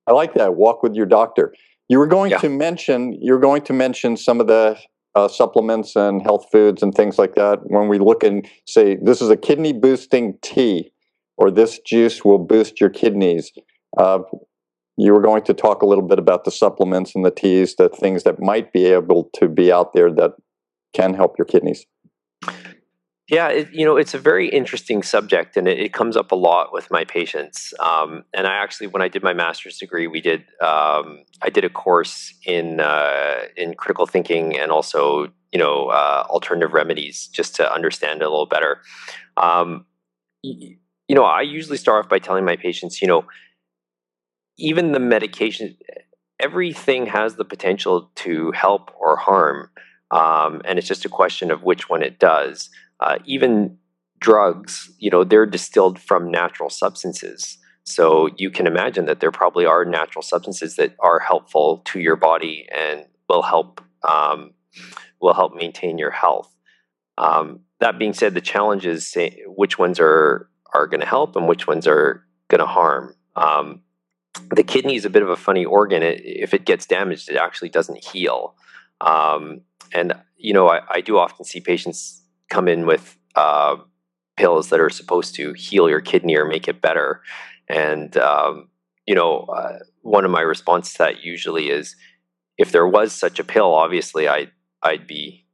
I 0.07 0.13
like 0.13 0.35
that. 0.35 0.55
Walk 0.55 0.81
with 0.81 0.95
your 0.95 1.07
doctor. 1.07 1.53
You 1.87 1.99
were 1.99 2.07
going 2.07 2.31
yeah. 2.31 2.39
to 2.39 2.49
mention 2.49 3.17
you're 3.21 3.39
going 3.39 3.61
to 3.63 3.73
mention 3.73 4.17
some 4.17 4.39
of 4.39 4.47
the 4.47 4.77
uh, 5.13 5.27
supplements 5.27 5.95
and 5.95 6.21
health 6.21 6.47
foods 6.51 6.83
and 6.83 6.93
things 6.93 7.17
like 7.17 7.35
that 7.35 7.59
when 7.63 7.87
we 7.87 7.99
look 7.99 8.23
and 8.23 8.47
say 8.65 8.97
this 9.01 9.21
is 9.21 9.29
a 9.29 9.37
kidney 9.37 9.71
boosting 9.71 10.37
tea 10.41 10.91
or 11.37 11.51
this 11.51 11.79
juice 11.79 12.25
will 12.25 12.39
boost 12.39 12.81
your 12.81 12.89
kidneys. 12.89 13.51
Uh, 13.97 14.19
you 14.97 15.13
were 15.13 15.21
going 15.21 15.43
to 15.43 15.53
talk 15.53 15.81
a 15.81 15.85
little 15.85 16.05
bit 16.05 16.19
about 16.19 16.43
the 16.45 16.51
supplements 16.51 17.15
and 17.15 17.25
the 17.25 17.31
teas, 17.31 17.75
the 17.75 17.89
things 17.89 18.23
that 18.23 18.41
might 18.41 18.71
be 18.71 18.85
able 18.85 19.29
to 19.33 19.47
be 19.47 19.71
out 19.71 19.93
there 19.93 20.11
that 20.11 20.31
can 20.93 21.13
help 21.13 21.37
your 21.37 21.45
kidneys. 21.45 21.85
Yeah, 23.27 23.47
it, 23.47 23.73
you 23.73 23.85
know, 23.85 23.97
it's 23.97 24.13
a 24.13 24.19
very 24.19 24.47
interesting 24.49 25.01
subject, 25.01 25.57
and 25.57 25.67
it, 25.67 25.79
it 25.79 25.93
comes 25.93 26.15
up 26.15 26.31
a 26.31 26.35
lot 26.35 26.71
with 26.71 26.91
my 26.91 27.05
patients. 27.05 27.73
Um, 27.79 28.23
and 28.35 28.45
I 28.45 28.53
actually, 28.53 28.85
when 28.87 29.01
I 29.01 29.07
did 29.07 29.23
my 29.23 29.33
master's 29.33 29.79
degree, 29.79 30.05
we 30.05 30.21
did 30.21 30.45
I 31.41 31.49
did 31.51 31.63
a 31.63 31.69
course 31.69 32.33
in 32.45 32.79
uh, 32.79 33.45
in 33.57 33.73
critical 33.75 34.05
thinking 34.05 34.57
and 34.57 34.71
also 34.71 35.27
you 35.51 35.59
know 35.59 35.87
uh, 35.87 36.25
alternative 36.29 36.73
remedies 36.73 37.27
just 37.27 37.55
to 37.55 37.71
understand 37.73 38.21
it 38.21 38.25
a 38.25 38.29
little 38.29 38.45
better. 38.45 38.81
Um, 39.37 39.85
you, 40.43 40.77
you 41.07 41.15
know, 41.15 41.23
I 41.25 41.41
usually 41.41 41.77
start 41.77 42.05
off 42.05 42.09
by 42.09 42.19
telling 42.19 42.45
my 42.45 42.55
patients, 42.55 43.01
you 43.01 43.07
know, 43.07 43.25
even 44.57 44.91
the 44.91 44.99
medication, 44.99 45.75
everything 46.39 47.07
has 47.07 47.35
the 47.35 47.45
potential 47.45 48.11
to 48.15 48.51
help 48.51 48.91
or 48.99 49.17
harm, 49.17 49.69
um, 50.11 50.61
and 50.65 50.79
it's 50.79 50.87
just 50.87 51.05
a 51.05 51.09
question 51.09 51.51
of 51.51 51.63
which 51.63 51.89
one 51.89 52.01
it 52.03 52.19
does. 52.19 52.69
Uh, 53.05 53.19
even 53.25 53.77
drugs, 54.19 54.91
you 54.97 55.11
know, 55.11 55.23
they're 55.23 55.45
distilled 55.45 55.99
from 55.99 56.31
natural 56.31 56.71
substances. 56.71 57.59
So 57.83 58.29
you 58.35 58.49
can 58.49 58.65
imagine 58.65 59.05
that 59.05 59.19
there 59.19 59.31
probably 59.31 59.67
are 59.67 59.85
natural 59.85 60.23
substances 60.23 60.75
that 60.77 60.95
are 60.99 61.19
helpful 61.19 61.83
to 61.85 61.99
your 61.99 62.15
body 62.15 62.67
and 62.75 63.05
will 63.29 63.43
help 63.43 63.79
um, 64.07 64.55
will 65.21 65.35
help 65.35 65.55
maintain 65.55 65.99
your 65.99 66.09
health. 66.09 66.53
Um, 67.19 67.59
that 67.79 67.99
being 67.99 68.13
said, 68.13 68.33
the 68.33 68.41
challenge 68.41 68.87
is 68.87 69.07
say, 69.07 69.43
which 69.45 69.77
ones 69.77 69.99
are 69.99 70.49
are 70.73 70.87
going 70.87 71.01
to 71.01 71.05
help 71.05 71.35
and 71.35 71.47
which 71.47 71.67
ones 71.67 71.85
are 71.85 72.25
going 72.47 72.59
to 72.59 72.65
harm. 72.65 73.15
Um, 73.35 73.83
the 74.49 74.63
kidney 74.63 74.95
is 74.95 75.05
a 75.05 75.11
bit 75.11 75.21
of 75.21 75.29
a 75.29 75.35
funny 75.35 75.63
organ. 75.63 76.01
It, 76.01 76.21
if 76.23 76.55
it 76.55 76.65
gets 76.65 76.87
damaged, 76.87 77.29
it 77.29 77.37
actually 77.37 77.69
doesn't 77.69 78.03
heal. 78.03 78.55
Um, 78.99 79.61
and 79.93 80.13
you 80.37 80.53
know, 80.53 80.67
I, 80.67 80.81
I, 80.89 81.01
do 81.01 81.17
often 81.17 81.45
see 81.45 81.59
patients 81.59 82.24
come 82.49 82.67
in 82.67 82.85
with 82.85 83.17
uh, 83.35 83.77
pills 84.37 84.69
that 84.69 84.79
are 84.79 84.89
supposed 84.89 85.35
to 85.35 85.53
heal 85.53 85.89
your 85.89 86.01
kidney 86.01 86.35
or 86.35 86.45
make 86.45 86.67
it 86.67 86.81
better. 86.81 87.21
And 87.69 88.15
um, 88.17 88.69
you 89.05 89.15
know, 89.15 89.41
uh, 89.41 89.79
one 90.01 90.25
of 90.25 90.31
my 90.31 90.41
responses 90.41 90.93
to 90.93 90.97
that 90.99 91.23
usually 91.23 91.69
is, 91.69 91.95
if 92.57 92.71
there 92.71 92.87
was 92.87 93.11
such 93.11 93.39
a 93.39 93.43
pill, 93.43 93.73
obviously 93.73 94.27
I 94.27 94.47
I'd 94.81 95.07
be, 95.07 95.45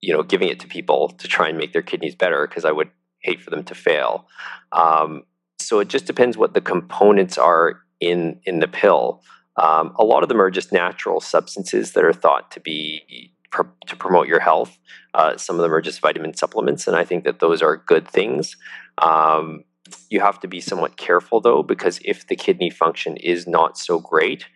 you 0.00 0.12
know, 0.12 0.22
giving 0.22 0.48
it 0.48 0.60
to 0.60 0.68
people 0.68 1.08
to 1.08 1.28
try 1.28 1.48
and 1.48 1.58
make 1.58 1.72
their 1.72 1.82
kidneys 1.82 2.14
better 2.14 2.46
because 2.46 2.64
I 2.64 2.72
would 2.72 2.90
hate 3.20 3.40
for 3.40 3.50
them 3.50 3.64
to 3.64 3.74
fail. 3.74 4.26
Um, 4.72 5.24
so 5.58 5.78
it 5.78 5.88
just 5.88 6.06
depends 6.06 6.36
what 6.36 6.54
the 6.54 6.60
components 6.60 7.38
are 7.38 7.80
in 8.00 8.40
in 8.44 8.60
the 8.60 8.68
pill. 8.68 9.22
Um, 9.56 9.94
a 9.98 10.04
lot 10.04 10.22
of 10.22 10.28
them 10.28 10.40
are 10.40 10.50
just 10.50 10.72
natural 10.72 11.20
substances 11.20 11.92
that 11.92 12.04
are 12.04 12.12
thought 12.12 12.50
to 12.52 12.60
be 12.60 13.32
to 13.86 13.96
promote 13.96 14.28
your 14.28 14.40
health. 14.40 14.78
Uh, 15.14 15.36
some 15.36 15.56
of 15.56 15.62
them 15.62 15.74
are 15.74 15.80
just 15.80 16.00
vitamin 16.00 16.34
supplements, 16.34 16.86
and 16.86 16.96
I 16.96 17.04
think 17.04 17.24
that 17.24 17.40
those 17.40 17.62
are 17.62 17.76
good 17.76 18.08
things. 18.08 18.56
Um, 18.98 19.64
you 20.08 20.20
have 20.20 20.40
to 20.40 20.48
be 20.48 20.60
somewhat 20.60 20.96
careful 20.96 21.40
though, 21.40 21.62
because 21.62 22.00
if 22.04 22.26
the 22.26 22.36
kidney 22.36 22.70
function 22.70 23.16
is 23.18 23.46
not 23.46 23.76
so 23.76 23.98
great, 23.98 24.46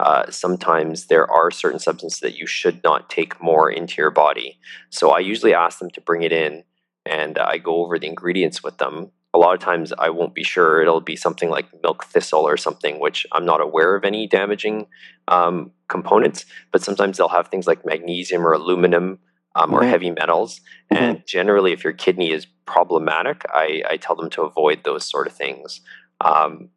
uh, 0.00 0.30
sometimes 0.30 1.06
there 1.06 1.30
are 1.30 1.50
certain 1.50 1.80
substances 1.80 2.20
that 2.20 2.36
you 2.36 2.46
should 2.46 2.82
not 2.82 3.10
take 3.10 3.42
more 3.42 3.70
into 3.70 4.00
your 4.00 4.10
body. 4.10 4.58
So 4.90 5.10
I 5.10 5.18
usually 5.18 5.54
ask 5.54 5.78
them 5.78 5.90
to 5.90 6.00
bring 6.00 6.22
it 6.22 6.32
in, 6.32 6.64
and 7.04 7.38
I 7.38 7.58
go 7.58 7.84
over 7.84 7.98
the 7.98 8.06
ingredients 8.06 8.62
with 8.62 8.78
them 8.78 9.10
a 9.36 9.38
lot 9.38 9.52
of 9.52 9.60
times 9.60 9.92
I 9.98 10.08
won't 10.08 10.34
be 10.34 10.42
sure. 10.42 10.80
It'll 10.80 11.02
be 11.02 11.14
something 11.14 11.50
like 11.50 11.66
milk 11.82 12.04
thistle 12.04 12.40
or 12.40 12.56
something, 12.56 12.98
which 12.98 13.26
I'm 13.32 13.44
not 13.44 13.60
aware 13.60 13.94
of 13.94 14.02
any 14.02 14.26
damaging 14.26 14.86
um, 15.28 15.72
components. 15.88 16.46
But 16.72 16.82
sometimes 16.82 17.18
they'll 17.18 17.28
have 17.28 17.48
things 17.48 17.66
like 17.66 17.84
magnesium 17.84 18.46
or 18.46 18.52
aluminum 18.54 19.18
um, 19.56 19.70
mm-hmm. 19.70 19.74
or 19.74 19.84
heavy 19.84 20.10
metals. 20.10 20.60
Mm-hmm. 20.92 21.02
And 21.02 21.26
generally, 21.26 21.72
if 21.72 21.82
your 21.82 21.94
kidney 21.94 22.30
is 22.30 22.46
problematic, 22.66 23.44
I, 23.48 23.82
I, 23.88 23.96
tell 23.96 24.14
them 24.14 24.30
to 24.30 24.42
avoid 24.42 24.84
those 24.84 25.04
sort 25.04 25.26
of 25.26 25.32
things. 25.32 25.80
Um, 26.20 26.68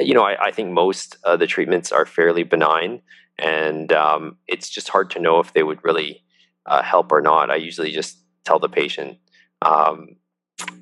you 0.00 0.14
know, 0.14 0.22
I, 0.22 0.46
I, 0.46 0.50
think 0.50 0.70
most 0.70 1.16
of 1.24 1.38
the 1.38 1.46
treatments 1.46 1.92
are 1.92 2.06
fairly 2.06 2.42
benign, 2.42 3.02
and 3.38 3.92
um, 3.92 4.36
it's 4.48 4.68
just 4.68 4.88
hard 4.88 5.10
to 5.10 5.20
know 5.20 5.40
if 5.40 5.52
they 5.52 5.62
would 5.62 5.84
really 5.84 6.24
uh, 6.66 6.82
help 6.82 7.12
or 7.12 7.20
not. 7.20 7.50
I 7.50 7.56
usually 7.56 7.92
just 7.92 8.18
tell 8.44 8.58
the 8.58 8.68
patient, 8.68 9.18
um, 9.60 10.16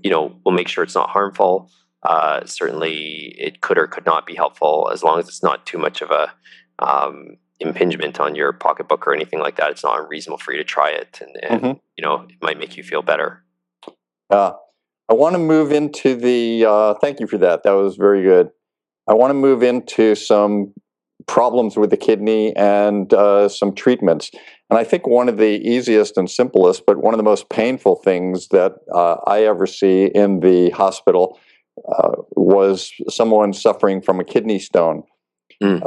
you 0.02 0.10
know, 0.10 0.38
we'll 0.44 0.54
make 0.54 0.68
sure 0.68 0.84
it's 0.84 0.94
not 0.94 1.10
harmful. 1.10 1.70
Uh, 2.02 2.44
certainly, 2.46 3.34
it 3.38 3.60
could 3.60 3.78
or 3.78 3.86
could 3.86 4.06
not 4.06 4.26
be 4.26 4.34
helpful 4.34 4.90
as 4.92 5.02
long 5.02 5.18
as 5.18 5.28
it's 5.28 5.42
not 5.42 5.66
too 5.66 5.78
much 5.78 6.00
of 6.00 6.10
a 6.10 6.32
um, 6.78 7.36
impingement 7.60 8.20
on 8.20 8.34
your 8.34 8.52
pocketbook 8.52 9.06
or 9.06 9.14
anything 9.14 9.38
like 9.38 9.56
that. 9.56 9.70
It's 9.70 9.84
not 9.84 10.00
unreasonable 10.00 10.38
for 10.38 10.52
you 10.52 10.58
to 10.58 10.64
try 10.64 10.90
it, 10.90 11.20
and, 11.20 11.36
and 11.42 11.62
mm-hmm. 11.62 11.78
you 11.96 12.02
know, 12.02 12.26
it 12.28 12.36
might 12.42 12.58
make 12.58 12.76
you 12.76 12.82
feel 12.82 13.02
better. 13.02 13.44
Uh, 14.28 14.52
I 15.08 15.14
want 15.14 15.34
to 15.34 15.38
move 15.38 15.72
into 15.72 16.14
the. 16.14 16.64
Uh, 16.66 16.94
thank 16.94 17.20
you 17.20 17.26
for 17.26 17.38
that. 17.38 17.62
That 17.64 17.72
was 17.72 17.96
very 17.96 18.22
good. 18.22 18.50
I 19.08 19.14
want 19.14 19.30
to 19.30 19.34
move 19.34 19.62
into 19.62 20.14
some 20.14 20.72
problems 21.26 21.76
with 21.76 21.90
the 21.90 21.96
kidney 21.96 22.54
and 22.56 23.12
uh, 23.12 23.48
some 23.48 23.74
treatments. 23.74 24.30
And 24.68 24.78
I 24.78 24.84
think 24.84 25.06
one 25.06 25.28
of 25.28 25.36
the 25.36 25.60
easiest 25.60 26.16
and 26.16 26.30
simplest, 26.30 26.84
but 26.86 26.98
one 26.98 27.12
of 27.12 27.18
the 27.18 27.24
most 27.24 27.48
painful 27.48 27.96
things 27.96 28.48
that 28.48 28.74
uh, 28.94 29.16
I 29.26 29.44
ever 29.44 29.66
see 29.66 30.06
in 30.06 30.40
the 30.40 30.70
hospital 30.70 31.38
uh, 31.88 32.22
was 32.36 32.92
someone 33.08 33.52
suffering 33.52 34.00
from 34.00 34.20
a 34.20 34.24
kidney 34.24 34.58
stone. 34.58 35.02
Mm. 35.62 35.82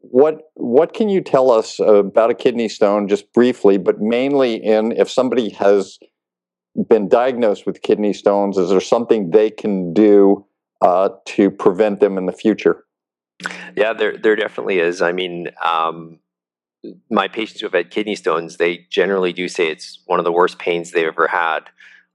What 0.00 0.42
what 0.54 0.94
can 0.94 1.08
you 1.08 1.20
tell 1.20 1.50
us 1.50 1.80
about 1.80 2.30
a 2.30 2.34
kidney 2.34 2.68
stone, 2.68 3.08
just 3.08 3.32
briefly, 3.32 3.78
but 3.78 4.00
mainly 4.00 4.54
in 4.54 4.92
if 4.92 5.10
somebody 5.10 5.50
has 5.50 5.98
been 6.88 7.08
diagnosed 7.08 7.66
with 7.66 7.82
kidney 7.82 8.12
stones, 8.12 8.56
is 8.56 8.70
there 8.70 8.80
something 8.80 9.30
they 9.30 9.50
can 9.50 9.92
do 9.92 10.46
uh, 10.80 11.10
to 11.26 11.50
prevent 11.50 12.00
them 12.00 12.16
in 12.16 12.26
the 12.26 12.32
future? 12.32 12.84
Yeah, 13.76 13.92
there 13.92 14.16
there 14.16 14.36
definitely 14.36 14.78
is. 14.78 15.02
I 15.02 15.12
mean, 15.12 15.48
um, 15.64 16.20
my 17.10 17.28
patients 17.28 17.60
who 17.60 17.66
have 17.66 17.74
had 17.74 17.90
kidney 17.90 18.14
stones, 18.14 18.56
they 18.56 18.86
generally 18.90 19.32
do 19.32 19.48
say 19.48 19.68
it's 19.68 20.02
one 20.06 20.18
of 20.18 20.24
the 20.24 20.32
worst 20.32 20.58
pains 20.58 20.90
they've 20.90 21.06
ever 21.06 21.28
had. 21.28 21.60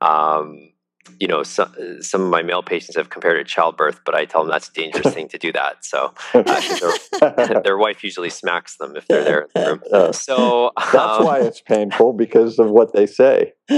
Um, 0.02 0.73
you 1.20 1.28
know, 1.28 1.44
some, 1.44 1.74
some 2.02 2.22
of 2.22 2.30
my 2.30 2.42
male 2.42 2.64
patients 2.64 2.96
have 2.96 3.10
compared 3.10 3.38
it 3.38 3.44
to 3.46 3.50
childbirth, 3.50 4.02
but 4.06 4.16
I 4.16 4.26
tell 4.26 4.42
them 4.42 4.52
that's 4.52 4.70
a 4.70 4.74
dangerous 4.74 5.14
thing 5.14 5.28
to 5.30 5.38
do 5.38 5.52
that. 5.54 5.86
So 5.86 6.14
uh, 6.34 7.62
their, 7.64 7.78
wife 7.78 8.04
usually 8.04 8.30
smacks 8.30 8.78
them 8.78 8.96
if 8.96 9.08
they're 9.08 9.24
there 9.24 9.42
in 9.42 9.48
the 9.54 9.68
room. 9.70 9.82
Uh, 9.94 10.12
so 10.12 10.72
that's 10.76 10.96
um, 10.96 11.26
why 11.26 11.40
it's 11.40 11.62
painful 11.62 12.14
because 12.14 12.58
of 12.58 12.70
what 12.70 12.94
they 12.94 13.06
say. 13.06 13.54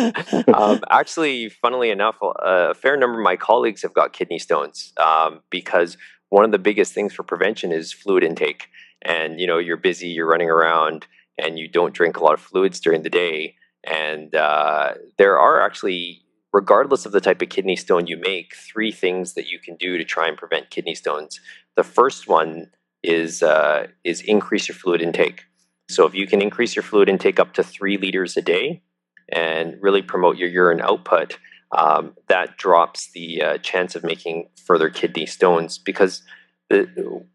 um, 0.54 0.80
actually, 0.90 1.50
funnily 1.50 1.90
enough, 1.90 2.16
a 2.22 2.74
fair 2.74 2.96
number 2.96 3.20
of 3.20 3.24
my 3.24 3.36
colleagues 3.36 3.82
have 3.82 3.94
got 3.94 4.14
kidney 4.14 4.40
stones 4.40 4.94
um, 4.98 5.42
because 5.50 5.98
one 6.30 6.46
of 6.46 6.52
the 6.52 6.60
biggest 6.60 6.94
things 6.94 7.14
for 7.14 7.24
prevention 7.24 7.72
is 7.72 7.92
fluid 7.92 8.24
intake. 8.24 8.70
And 9.02 9.40
you 9.40 9.48
know, 9.48 9.58
you're 9.58 9.78
busy, 9.78 10.08
you're 10.08 10.28
running 10.28 10.50
around, 10.50 11.06
and 11.38 11.60
you 11.60 11.68
don't 11.68 11.94
drink 11.94 12.18
a 12.18 12.24
lot 12.24 12.34
of 12.34 12.40
fluids 12.40 12.80
during 12.80 13.04
the 13.04 13.10
day. 13.10 13.56
And 13.84 14.34
uh, 14.34 14.94
there 15.18 15.38
are 15.38 15.62
actually 15.62 16.25
regardless 16.56 17.06
of 17.06 17.12
the 17.12 17.20
type 17.20 17.42
of 17.42 17.50
kidney 17.50 17.76
stone 17.76 18.08
you 18.08 18.16
make, 18.16 18.56
three 18.56 18.90
things 18.90 19.34
that 19.34 19.48
you 19.50 19.60
can 19.60 19.76
do 19.76 19.98
to 19.98 20.06
try 20.06 20.26
and 20.26 20.38
prevent 20.38 20.70
kidney 20.70 20.96
stones. 20.96 21.42
The 21.76 21.84
first 21.84 22.30
one 22.30 22.72
is 23.04 23.44
uh, 23.44 23.88
is 24.06 24.22
increase 24.22 24.70
your 24.70 24.76
fluid 24.76 25.02
intake. 25.02 25.44
So 25.90 26.06
if 26.06 26.16
you 26.16 26.26
can 26.26 26.42
increase 26.42 26.74
your 26.74 26.84
fluid 26.84 27.10
intake 27.10 27.42
up 27.42 27.54
to 27.56 27.64
three 27.64 27.98
liters 27.98 28.38
a 28.38 28.42
day 28.42 28.82
and 29.28 29.76
really 29.82 30.02
promote 30.02 30.38
your 30.38 30.48
urine 30.48 30.80
output, 30.80 31.38
um, 31.78 32.14
that 32.30 32.58
drops 32.58 33.12
the 33.12 33.42
uh, 33.42 33.58
chance 33.58 33.94
of 33.94 34.06
making 34.06 34.48
further 34.66 34.90
kidney 34.90 35.26
stones 35.26 35.78
because 35.78 36.24
the, 36.70 36.88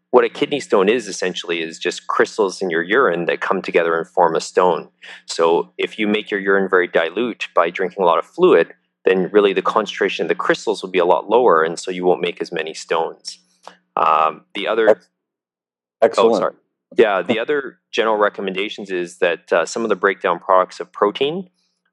what 0.09 0.25
a 0.25 0.29
kidney 0.29 0.59
stone 0.59 0.89
is 0.89 1.07
essentially 1.07 1.61
is 1.61 1.77
just 1.77 2.07
crystals 2.07 2.59
in 2.59 2.71
your 2.71 2.81
urine 2.81 3.25
that 3.25 3.39
come 3.39 3.61
together 3.61 3.95
and 3.97 4.07
form 4.07 4.35
a 4.35 4.41
stone. 4.41 4.89
So 5.27 5.71
if 5.77 5.99
you 5.99 6.07
make 6.07 6.31
your 6.31 6.39
urine 6.39 6.67
very 6.67 6.87
dilute 6.87 7.47
by 7.55 7.69
drinking 7.69 8.03
a 8.03 8.07
lot 8.07 8.17
of 8.17 8.25
fluid, 8.25 8.73
then 9.05 9.29
really 9.31 9.53
the 9.53 9.61
concentration 9.61 10.25
of 10.25 10.29
the 10.29 10.35
crystals 10.35 10.81
will 10.81 10.89
be 10.89 10.99
a 10.99 11.05
lot 11.05 11.29
lower, 11.29 11.63
and 11.63 11.79
so 11.79 11.91
you 11.91 12.05
won't 12.05 12.21
make 12.21 12.41
as 12.41 12.51
many 12.51 12.73
stones. 12.73 13.39
Um, 13.95 14.45
the 14.53 14.67
other, 14.67 14.89
oh, 14.89 14.95
excellent. 16.01 16.33
Oh, 16.33 16.37
sorry. 16.37 16.53
Yeah, 16.97 17.21
the 17.21 17.39
other 17.39 17.79
general 17.91 18.17
recommendations 18.17 18.91
is 18.91 19.17
that 19.19 19.51
uh, 19.51 19.65
some 19.65 19.83
of 19.83 19.89
the 19.89 19.95
breakdown 19.95 20.39
products 20.39 20.79
of 20.79 20.91
protein 20.91 21.49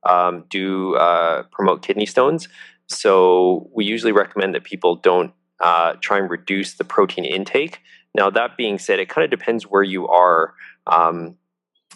um, 0.08 0.44
do 0.50 0.96
uh, 0.96 1.44
promote 1.52 1.82
kidney 1.82 2.06
stones. 2.06 2.48
So 2.88 3.70
we 3.72 3.84
usually 3.84 4.12
recommend 4.12 4.54
that 4.54 4.64
people 4.64 4.96
don't 4.96 5.32
uh, 5.60 5.94
try 6.00 6.18
and 6.18 6.30
reduce 6.30 6.74
the 6.74 6.84
protein 6.84 7.24
intake. 7.24 7.80
Now, 8.14 8.30
that 8.30 8.56
being 8.56 8.78
said, 8.78 8.98
it 8.98 9.08
kind 9.08 9.24
of 9.24 9.30
depends 9.30 9.64
where 9.64 9.82
you 9.82 10.08
are. 10.08 10.54
Um, 10.86 11.36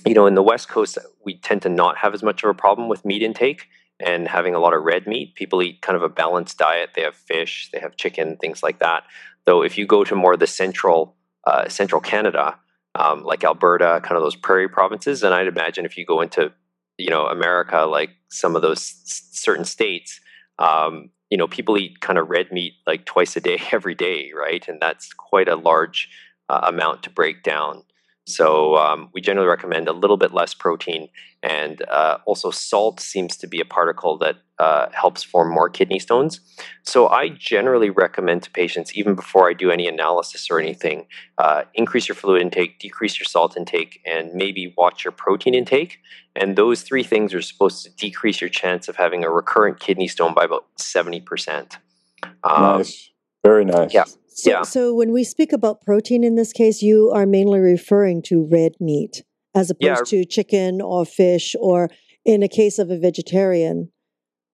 you 0.06 0.14
know, 0.14 0.26
in 0.26 0.34
the 0.34 0.42
West 0.42 0.68
Coast, 0.68 0.98
we 1.24 1.38
tend 1.38 1.62
to 1.62 1.68
not 1.68 1.96
have 1.98 2.14
as 2.14 2.22
much 2.22 2.42
of 2.44 2.50
a 2.50 2.54
problem 2.54 2.88
with 2.88 3.04
meat 3.04 3.22
intake 3.22 3.68
and 4.00 4.28
having 4.28 4.54
a 4.54 4.58
lot 4.58 4.74
of 4.74 4.82
red 4.82 5.06
meat. 5.06 5.34
People 5.34 5.62
eat 5.62 5.82
kind 5.82 5.96
of 5.96 6.02
a 6.02 6.08
balanced 6.08 6.58
diet. 6.58 6.90
They 6.94 7.02
have 7.02 7.14
fish, 7.14 7.70
they 7.72 7.80
have 7.80 7.96
chicken, 7.96 8.36
things 8.36 8.62
like 8.62 8.78
that. 8.80 9.04
Though 9.46 9.62
if 9.62 9.78
you 9.78 9.86
go 9.86 10.04
to 10.04 10.14
more 10.14 10.36
the 10.36 10.46
central 10.46 11.16
uh, 11.44 11.68
central 11.68 12.00
Canada, 12.00 12.58
um, 12.94 13.24
like 13.24 13.42
Alberta, 13.44 14.00
kind 14.02 14.16
of 14.16 14.22
those 14.22 14.36
prairie 14.36 14.68
provinces, 14.68 15.22
and 15.22 15.34
I'd 15.34 15.48
imagine 15.48 15.84
if 15.84 15.96
you 15.96 16.04
go 16.06 16.20
into 16.20 16.52
you 16.98 17.10
know 17.10 17.26
America, 17.26 17.82
like 17.82 18.10
some 18.30 18.54
of 18.56 18.62
those 18.62 18.78
s- 18.78 19.28
certain 19.32 19.64
states, 19.64 20.20
um, 20.58 21.10
you 21.30 21.36
know 21.38 21.48
people 21.48 21.78
eat 21.78 22.00
kind 22.00 22.18
of 22.18 22.28
red 22.28 22.52
meat 22.52 22.74
like 22.86 23.04
twice 23.04 23.36
a 23.36 23.40
day, 23.40 23.60
every 23.72 23.94
day, 23.94 24.30
right? 24.36 24.66
And 24.68 24.80
that's 24.80 25.12
quite 25.12 25.48
a 25.48 25.56
large 25.56 26.08
uh, 26.48 26.60
amount 26.64 27.02
to 27.04 27.10
break 27.10 27.42
down. 27.42 27.82
So 28.24 28.76
um, 28.76 29.10
we 29.12 29.20
generally 29.20 29.48
recommend 29.48 29.88
a 29.88 29.92
little 29.92 30.16
bit 30.16 30.32
less 30.32 30.54
protein, 30.54 31.08
and 31.42 31.82
uh, 31.90 32.18
also 32.24 32.50
salt 32.50 33.00
seems 33.00 33.36
to 33.38 33.48
be 33.48 33.60
a 33.60 33.64
particle 33.64 34.16
that 34.18 34.36
uh, 34.60 34.86
helps 34.92 35.24
form 35.24 35.50
more 35.50 35.68
kidney 35.68 35.98
stones. 35.98 36.40
So 36.84 37.08
I 37.08 37.30
generally 37.30 37.90
recommend 37.90 38.44
to 38.44 38.50
patients, 38.52 38.96
even 38.96 39.16
before 39.16 39.50
I 39.50 39.54
do 39.54 39.72
any 39.72 39.88
analysis 39.88 40.48
or 40.50 40.60
anything, 40.60 41.06
uh, 41.38 41.64
increase 41.74 42.06
your 42.06 42.14
fluid 42.14 42.42
intake, 42.42 42.78
decrease 42.78 43.18
your 43.18 43.24
salt 43.24 43.56
intake, 43.56 44.00
and 44.06 44.32
maybe 44.32 44.72
watch 44.78 45.04
your 45.04 45.12
protein 45.12 45.54
intake. 45.54 45.98
And 46.36 46.54
those 46.54 46.82
three 46.82 47.02
things 47.02 47.34
are 47.34 47.42
supposed 47.42 47.82
to 47.84 47.90
decrease 47.90 48.40
your 48.40 48.50
chance 48.50 48.88
of 48.88 48.94
having 48.94 49.24
a 49.24 49.30
recurrent 49.30 49.80
kidney 49.80 50.06
stone 50.06 50.32
by 50.32 50.44
about 50.44 50.66
seventy 50.76 51.20
percent. 51.20 51.78
Um, 52.44 52.78
nice, 52.78 53.10
very 53.44 53.64
nice. 53.64 53.92
Yeah. 53.92 54.04
So, 54.34 54.50
yeah. 54.50 54.62
so 54.62 54.94
when 54.94 55.12
we 55.12 55.24
speak 55.24 55.52
about 55.52 55.82
protein 55.82 56.24
in 56.24 56.36
this 56.36 56.52
case, 56.52 56.82
you 56.82 57.10
are 57.14 57.26
mainly 57.26 57.60
referring 57.60 58.22
to 58.22 58.48
red 58.50 58.72
meat 58.80 59.22
as 59.54 59.70
opposed 59.70 60.12
yeah. 60.12 60.22
to 60.22 60.24
chicken 60.24 60.80
or 60.80 61.04
fish, 61.04 61.54
or 61.60 61.90
in 62.24 62.42
a 62.42 62.48
case 62.48 62.78
of 62.78 62.90
a 62.90 62.98
vegetarian, 62.98 63.92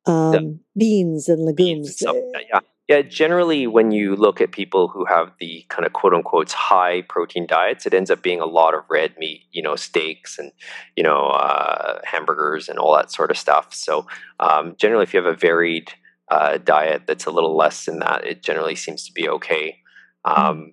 um, 0.06 0.32
yeah. 0.34 0.40
beans 0.76 1.28
and 1.28 1.44
legumes. 1.44 1.96
Beans 1.96 2.02
and 2.02 2.34
yeah. 2.50 2.60
Yeah, 2.88 3.02
generally, 3.02 3.66
when 3.66 3.92
you 3.92 4.16
look 4.16 4.40
at 4.40 4.50
people 4.50 4.88
who 4.88 5.04
have 5.04 5.32
the 5.38 5.66
kind 5.68 5.84
of 5.84 5.92
quote 5.92 6.14
unquote 6.14 6.50
high 6.52 7.02
protein 7.02 7.46
diets, 7.46 7.84
it 7.84 7.92
ends 7.92 8.10
up 8.10 8.22
being 8.22 8.40
a 8.40 8.46
lot 8.46 8.72
of 8.72 8.82
red 8.88 9.12
meat, 9.18 9.42
you 9.52 9.60
know, 9.60 9.76
steaks 9.76 10.38
and, 10.38 10.52
you 10.96 11.02
know, 11.02 11.26
uh, 11.26 12.00
hamburgers 12.04 12.66
and 12.66 12.78
all 12.78 12.96
that 12.96 13.12
sort 13.12 13.30
of 13.30 13.36
stuff. 13.36 13.74
So, 13.74 14.06
um, 14.40 14.74
generally, 14.78 15.02
if 15.02 15.12
you 15.12 15.22
have 15.22 15.30
a 15.30 15.36
varied 15.36 15.92
uh, 16.30 16.58
diet 16.58 17.02
that's 17.06 17.26
a 17.26 17.30
little 17.30 17.56
less 17.56 17.84
than 17.84 18.00
that, 18.00 18.26
it 18.26 18.42
generally 18.42 18.74
seems 18.74 19.04
to 19.06 19.12
be 19.12 19.28
okay. 19.28 19.78
Hmm. 20.24 20.40
Um, 20.40 20.72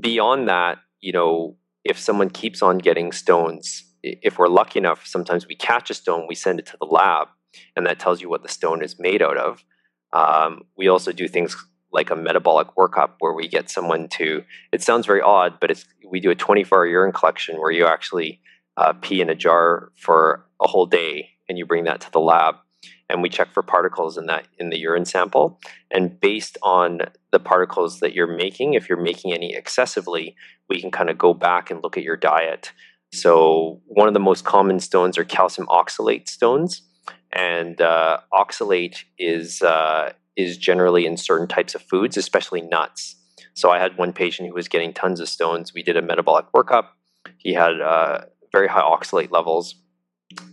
beyond 0.00 0.48
that, 0.48 0.78
you 1.00 1.12
know, 1.12 1.56
if 1.84 1.98
someone 1.98 2.30
keeps 2.30 2.62
on 2.62 2.78
getting 2.78 3.12
stones, 3.12 3.84
if 4.02 4.38
we're 4.38 4.48
lucky 4.48 4.78
enough, 4.78 5.06
sometimes 5.06 5.46
we 5.46 5.54
catch 5.54 5.90
a 5.90 5.94
stone, 5.94 6.26
we 6.28 6.34
send 6.34 6.58
it 6.58 6.66
to 6.66 6.76
the 6.80 6.86
lab, 6.86 7.28
and 7.76 7.86
that 7.86 7.98
tells 7.98 8.20
you 8.20 8.28
what 8.28 8.42
the 8.42 8.48
stone 8.48 8.82
is 8.82 8.96
made 8.98 9.22
out 9.22 9.36
of. 9.36 9.64
Um, 10.12 10.62
we 10.76 10.88
also 10.88 11.12
do 11.12 11.28
things 11.28 11.56
like 11.92 12.10
a 12.10 12.16
metabolic 12.16 12.68
workup 12.76 13.12
where 13.20 13.32
we 13.32 13.48
get 13.48 13.70
someone 13.70 14.08
to. 14.08 14.44
It 14.72 14.82
sounds 14.82 15.06
very 15.06 15.22
odd, 15.22 15.58
but 15.60 15.70
it's 15.70 15.86
we 16.06 16.20
do 16.20 16.30
a 16.30 16.36
24-hour 16.36 16.86
urine 16.86 17.12
collection 17.12 17.58
where 17.58 17.70
you 17.70 17.86
actually 17.86 18.40
uh, 18.76 18.92
pee 19.00 19.20
in 19.20 19.30
a 19.30 19.34
jar 19.34 19.92
for 19.96 20.44
a 20.60 20.68
whole 20.68 20.86
day, 20.86 21.30
and 21.48 21.56
you 21.56 21.66
bring 21.66 21.84
that 21.84 22.00
to 22.02 22.10
the 22.10 22.20
lab 22.20 22.56
and 23.08 23.22
we 23.22 23.28
check 23.28 23.52
for 23.52 23.62
particles 23.62 24.18
in 24.18 24.26
that 24.26 24.46
in 24.58 24.70
the 24.70 24.78
urine 24.78 25.04
sample. 25.04 25.60
And 25.90 26.20
based 26.20 26.58
on 26.62 27.00
the 27.32 27.40
particles 27.40 28.00
that 28.00 28.12
you're 28.14 28.26
making 28.26 28.74
if 28.74 28.88
you're 28.88 29.00
making 29.00 29.32
any 29.32 29.54
excessively 29.54 30.36
we 30.68 30.80
can 30.80 30.90
kind 30.90 31.10
of 31.10 31.16
go 31.16 31.34
back 31.34 31.70
and 31.70 31.82
look 31.82 31.96
at 31.96 32.02
your 32.02 32.16
diet. 32.16 32.72
So 33.12 33.80
one 33.86 34.08
of 34.08 34.14
the 34.14 34.20
most 34.20 34.44
common 34.44 34.80
stones 34.80 35.16
are 35.16 35.24
calcium 35.24 35.66
oxalate 35.68 36.28
stones. 36.28 36.82
And 37.32 37.80
uh, 37.80 38.20
oxalate 38.32 39.04
is 39.18 39.62
uh, 39.62 40.12
is 40.36 40.56
generally 40.56 41.06
in 41.06 41.16
certain 41.16 41.48
types 41.48 41.74
of 41.74 41.82
foods 41.82 42.16
especially 42.16 42.60
nuts. 42.60 43.16
So 43.54 43.70
i 43.70 43.78
had 43.78 43.98
one 43.98 44.12
patient 44.12 44.48
who 44.48 44.54
was 44.54 44.68
getting 44.68 44.92
tons 44.92 45.20
of 45.20 45.28
stones. 45.28 45.74
We 45.74 45.82
did 45.82 45.96
a 45.96 46.02
metabolic 46.02 46.46
workup. 46.54 46.88
He 47.38 47.54
had 47.54 47.80
uh, 47.80 48.20
very 48.52 48.68
high 48.68 48.82
oxalate 48.82 49.30
levels 49.30 49.74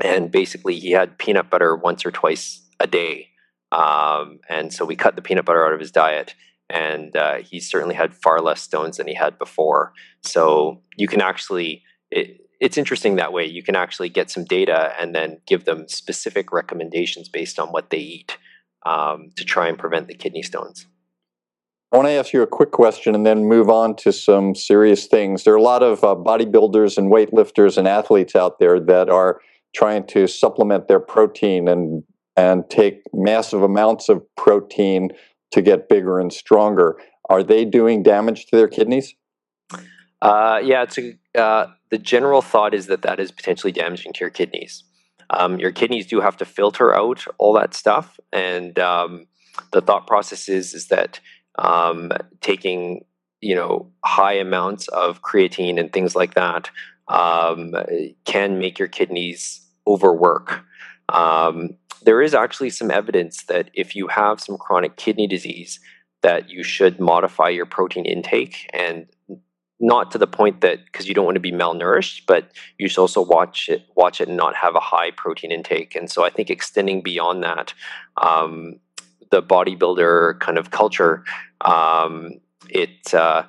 and 0.01 0.31
basically 0.31 0.79
he 0.79 0.91
had 0.91 1.17
peanut 1.17 1.49
butter 1.49 1.75
once 1.75 2.05
or 2.05 2.11
twice 2.11 2.61
a 2.79 2.87
day. 2.87 3.29
Um, 3.71 4.39
and 4.49 4.73
so 4.73 4.85
we 4.85 4.95
cut 4.95 5.15
the 5.15 5.21
peanut 5.21 5.45
butter 5.45 5.65
out 5.65 5.73
of 5.73 5.79
his 5.79 5.91
diet, 5.91 6.35
and 6.69 7.15
uh, 7.15 7.35
he 7.35 7.59
certainly 7.59 7.95
had 7.95 8.13
far 8.13 8.39
less 8.39 8.61
stones 8.61 8.97
than 8.97 9.07
he 9.07 9.13
had 9.13 9.37
before. 9.37 9.93
So 10.21 10.81
you 10.97 11.07
can 11.07 11.21
actually, 11.21 11.83
it, 12.11 12.41
it's 12.59 12.77
interesting 12.77 13.15
that 13.15 13.33
way. 13.33 13.45
You 13.45 13.63
can 13.63 13.75
actually 13.75 14.09
get 14.09 14.31
some 14.31 14.45
data 14.45 14.93
and 14.99 15.13
then 15.13 15.41
give 15.45 15.65
them 15.65 15.87
specific 15.87 16.51
recommendations 16.51 17.27
based 17.27 17.59
on 17.59 17.69
what 17.69 17.89
they 17.89 17.97
eat 17.97 18.37
um, 18.85 19.31
to 19.35 19.43
try 19.43 19.67
and 19.67 19.77
prevent 19.77 20.07
the 20.07 20.15
kidney 20.15 20.41
stones. 20.41 20.85
I 21.91 21.97
want 21.97 22.07
to 22.07 22.13
ask 22.13 22.33
you 22.33 22.41
a 22.41 22.47
quick 22.47 22.71
question 22.71 23.15
and 23.15 23.25
then 23.25 23.45
move 23.45 23.69
on 23.69 23.95
to 23.97 24.11
some 24.11 24.55
serious 24.55 25.05
things. 25.05 25.43
There 25.43 25.53
are 25.53 25.57
a 25.57 25.61
lot 25.61 25.83
of 25.83 26.03
uh, 26.03 26.15
bodybuilders 26.15 26.97
and 26.97 27.11
weightlifters 27.11 27.77
and 27.77 27.87
athletes 27.87 28.35
out 28.35 28.59
there 28.59 28.79
that 28.79 29.09
are 29.09 29.39
trying 29.75 30.07
to 30.07 30.27
supplement 30.27 30.87
their 30.87 30.99
protein 30.99 31.67
and 31.67 32.03
and 32.37 32.69
take 32.69 33.01
massive 33.13 33.61
amounts 33.61 34.09
of 34.09 34.21
protein 34.35 35.09
to 35.51 35.61
get 35.61 35.87
bigger 35.87 36.19
and 36.19 36.33
stronger. 36.33 36.97
Are 37.29 37.43
they 37.43 37.63
doing 37.63 38.03
damage 38.03 38.47
to 38.47 38.57
their 38.57 38.67
kidneys? 38.67 39.15
Uh, 40.21 40.59
yeah, 40.63 40.83
it's 40.83 40.97
a, 40.97 41.17
uh, 41.39 41.67
the 41.91 41.97
general 41.97 42.41
thought 42.41 42.73
is 42.73 42.87
that 42.87 43.03
that 43.03 43.19
is 43.19 43.31
potentially 43.31 43.71
damaging 43.71 44.11
to 44.13 44.19
your 44.19 44.29
kidneys. 44.29 44.83
Um, 45.29 45.59
your 45.59 45.71
kidneys 45.71 46.07
do 46.07 46.19
have 46.19 46.37
to 46.37 46.45
filter 46.45 46.93
out 46.93 47.25
all 47.37 47.53
that 47.53 47.73
stuff, 47.73 48.19
and 48.33 48.77
um, 48.79 49.27
the 49.71 49.81
thought 49.81 50.07
process 50.07 50.49
is 50.49 50.73
is 50.73 50.87
that 50.87 51.19
um, 51.57 52.11
taking 52.41 53.05
you 53.41 53.55
know 53.55 53.91
high 54.03 54.33
amounts 54.33 54.87
of 54.89 55.21
creatine 55.21 55.79
and 55.79 55.91
things 55.93 56.15
like 56.15 56.33
that 56.33 56.69
um, 57.07 57.73
can 58.25 58.59
make 58.59 58.77
your 58.77 58.87
kidneys 58.87 59.64
overwork. 59.87 60.63
Um, 61.09 61.77
there 62.03 62.21
is 62.21 62.33
actually 62.33 62.69
some 62.69 62.91
evidence 62.91 63.43
that 63.45 63.69
if 63.73 63.95
you 63.95 64.07
have 64.07 64.39
some 64.39 64.57
chronic 64.57 64.95
kidney 64.95 65.27
disease, 65.27 65.79
that 66.21 66.49
you 66.49 66.63
should 66.63 66.99
modify 66.99 67.49
your 67.49 67.65
protein 67.65 68.05
intake 68.05 68.69
and 68.73 69.07
not 69.79 70.11
to 70.11 70.17
the 70.17 70.27
point 70.27 70.61
that 70.61 70.79
because 70.85 71.07
you 71.07 71.13
don't 71.13 71.25
want 71.25 71.35
to 71.35 71.41
be 71.41 71.51
malnourished, 71.51 72.21
but 72.25 72.51
you 72.77 72.87
should 72.87 73.01
also 73.01 73.21
watch 73.21 73.69
it, 73.69 73.83
watch 73.95 74.21
it, 74.21 74.27
and 74.27 74.37
not 74.37 74.55
have 74.55 74.75
a 74.75 74.79
high 74.79 75.11
protein 75.11 75.51
intake. 75.51 75.95
And 75.95 76.09
so 76.09 76.23
I 76.23 76.29
think 76.29 76.49
extending 76.49 77.01
beyond 77.01 77.43
that, 77.43 77.73
um, 78.17 78.79
the 79.31 79.43
bodybuilder 79.43 80.39
kind 80.39 80.57
of 80.57 80.71
culture, 80.71 81.23
um, 81.61 82.31
it, 82.69 83.13
uh, 83.13 83.43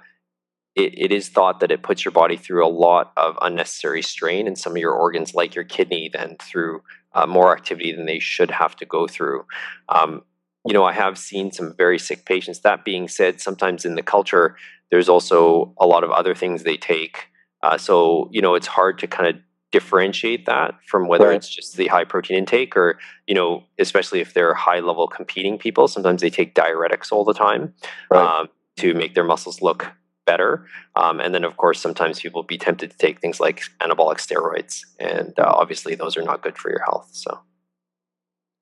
it 0.76 0.92
it 0.96 1.12
is 1.12 1.28
thought 1.28 1.60
that 1.60 1.72
it 1.72 1.82
puts 1.82 2.04
your 2.04 2.12
body 2.12 2.36
through 2.36 2.64
a 2.64 2.68
lot 2.68 3.12
of 3.16 3.36
unnecessary 3.42 4.02
strain, 4.02 4.46
and 4.46 4.58
some 4.58 4.72
of 4.72 4.78
your 4.78 4.92
organs, 4.92 5.34
like 5.34 5.54
your 5.54 5.64
kidney, 5.64 6.10
then 6.12 6.36
through 6.40 6.82
uh, 7.14 7.26
more 7.26 7.56
activity 7.56 7.92
than 7.92 8.06
they 8.06 8.18
should 8.18 8.50
have 8.50 8.76
to 8.76 8.84
go 8.84 9.08
through. 9.08 9.44
Um, 9.88 10.22
you 10.66 10.74
know, 10.74 10.84
I 10.84 10.92
have 10.92 11.16
seen 11.16 11.50
some 11.50 11.74
very 11.76 11.98
sick 11.98 12.24
patients. 12.24 12.60
That 12.60 12.84
being 12.84 13.08
said, 13.08 13.40
sometimes 13.40 13.84
in 13.84 13.94
the 13.94 14.02
culture, 14.02 14.56
there's 14.90 15.08
also 15.08 15.74
a 15.80 15.86
lot 15.86 16.04
of 16.04 16.10
other 16.10 16.34
things 16.34 16.62
they 16.62 16.76
take. 16.76 17.28
Uh, 17.62 17.78
so, 17.78 18.28
you 18.32 18.42
know, 18.42 18.54
it's 18.54 18.66
hard 18.66 18.98
to 18.98 19.06
kind 19.06 19.28
of 19.28 19.40
differentiate 19.72 20.46
that 20.46 20.74
from 20.86 21.08
whether 21.08 21.28
right. 21.28 21.36
it's 21.36 21.48
just 21.48 21.76
the 21.76 21.86
high 21.86 22.04
protein 22.04 22.38
intake 22.38 22.76
or, 22.76 22.98
you 23.26 23.34
know, 23.34 23.62
especially 23.78 24.20
if 24.20 24.34
they're 24.34 24.54
high 24.54 24.80
level 24.80 25.06
competing 25.08 25.58
people. 25.58 25.88
Sometimes 25.88 26.20
they 26.20 26.30
take 26.30 26.54
diuretics 26.54 27.10
all 27.12 27.24
the 27.24 27.34
time 27.34 27.74
right. 28.10 28.40
um, 28.40 28.48
to 28.76 28.94
make 28.94 29.14
their 29.14 29.24
muscles 29.24 29.62
look 29.62 29.92
better. 30.26 30.66
Um, 30.94 31.20
and 31.20 31.34
then, 31.34 31.44
of 31.44 31.56
course, 31.56 31.80
sometimes 31.80 32.20
people 32.20 32.42
be 32.42 32.58
tempted 32.58 32.90
to 32.90 32.98
take 32.98 33.20
things 33.20 33.40
like 33.40 33.62
anabolic 33.80 34.18
steroids. 34.18 34.82
And 35.00 35.32
uh, 35.38 35.44
obviously, 35.46 35.94
those 35.94 36.16
are 36.16 36.22
not 36.22 36.42
good 36.42 36.58
for 36.58 36.70
your 36.70 36.82
health. 36.84 37.08
So, 37.12 37.40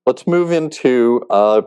let's 0.07 0.27
move 0.27 0.53
into 0.53 1.25
uh, 1.31 1.62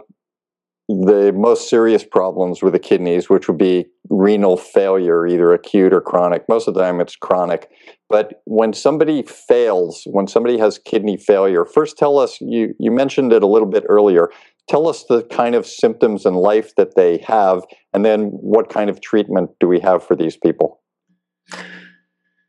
the 0.88 1.34
most 1.36 1.70
serious 1.70 2.04
problems 2.04 2.64
with 2.64 2.74
the 2.74 2.80
kidneys, 2.80 3.30
which 3.30 3.48
would 3.48 3.58
be 3.58 3.88
renal 4.10 4.56
failure, 4.56 5.28
either 5.28 5.54
acute 5.54 5.94
or 5.94 6.00
chronic. 6.00 6.48
Most 6.48 6.68
of 6.68 6.74
the 6.74 6.82
time 6.82 7.02
it's 7.02 7.16
chronic. 7.16 7.70
But 8.10 8.42
when 8.46 8.72
somebody 8.72 9.24
fails, 9.24 10.04
when 10.06 10.28
somebody 10.28 10.58
has 10.60 10.80
kidney 10.80 11.18
failure, 11.18 11.66
first 11.66 11.98
tell 11.98 12.18
us, 12.18 12.40
you, 12.40 12.74
you 12.80 12.90
mentioned 12.90 13.34
it 13.34 13.44
a 13.44 13.48
little 13.48 13.68
bit 13.68 13.84
earlier, 13.90 14.30
tell 14.70 14.88
us 14.88 15.04
the 15.10 15.24
kind 15.24 15.56
of 15.56 15.68
symptoms 15.68 16.26
in 16.26 16.34
life 16.36 16.74
that 16.76 16.96
they 16.96 17.18
have, 17.28 17.64
and 17.94 18.06
then 18.06 18.28
what 18.28 18.70
kind 18.70 18.90
of 18.90 19.02
treatment 19.02 19.50
do 19.60 19.68
we 19.68 19.82
have 19.82 20.06
for 20.06 20.16
these 20.16 20.38
people? 20.38 20.82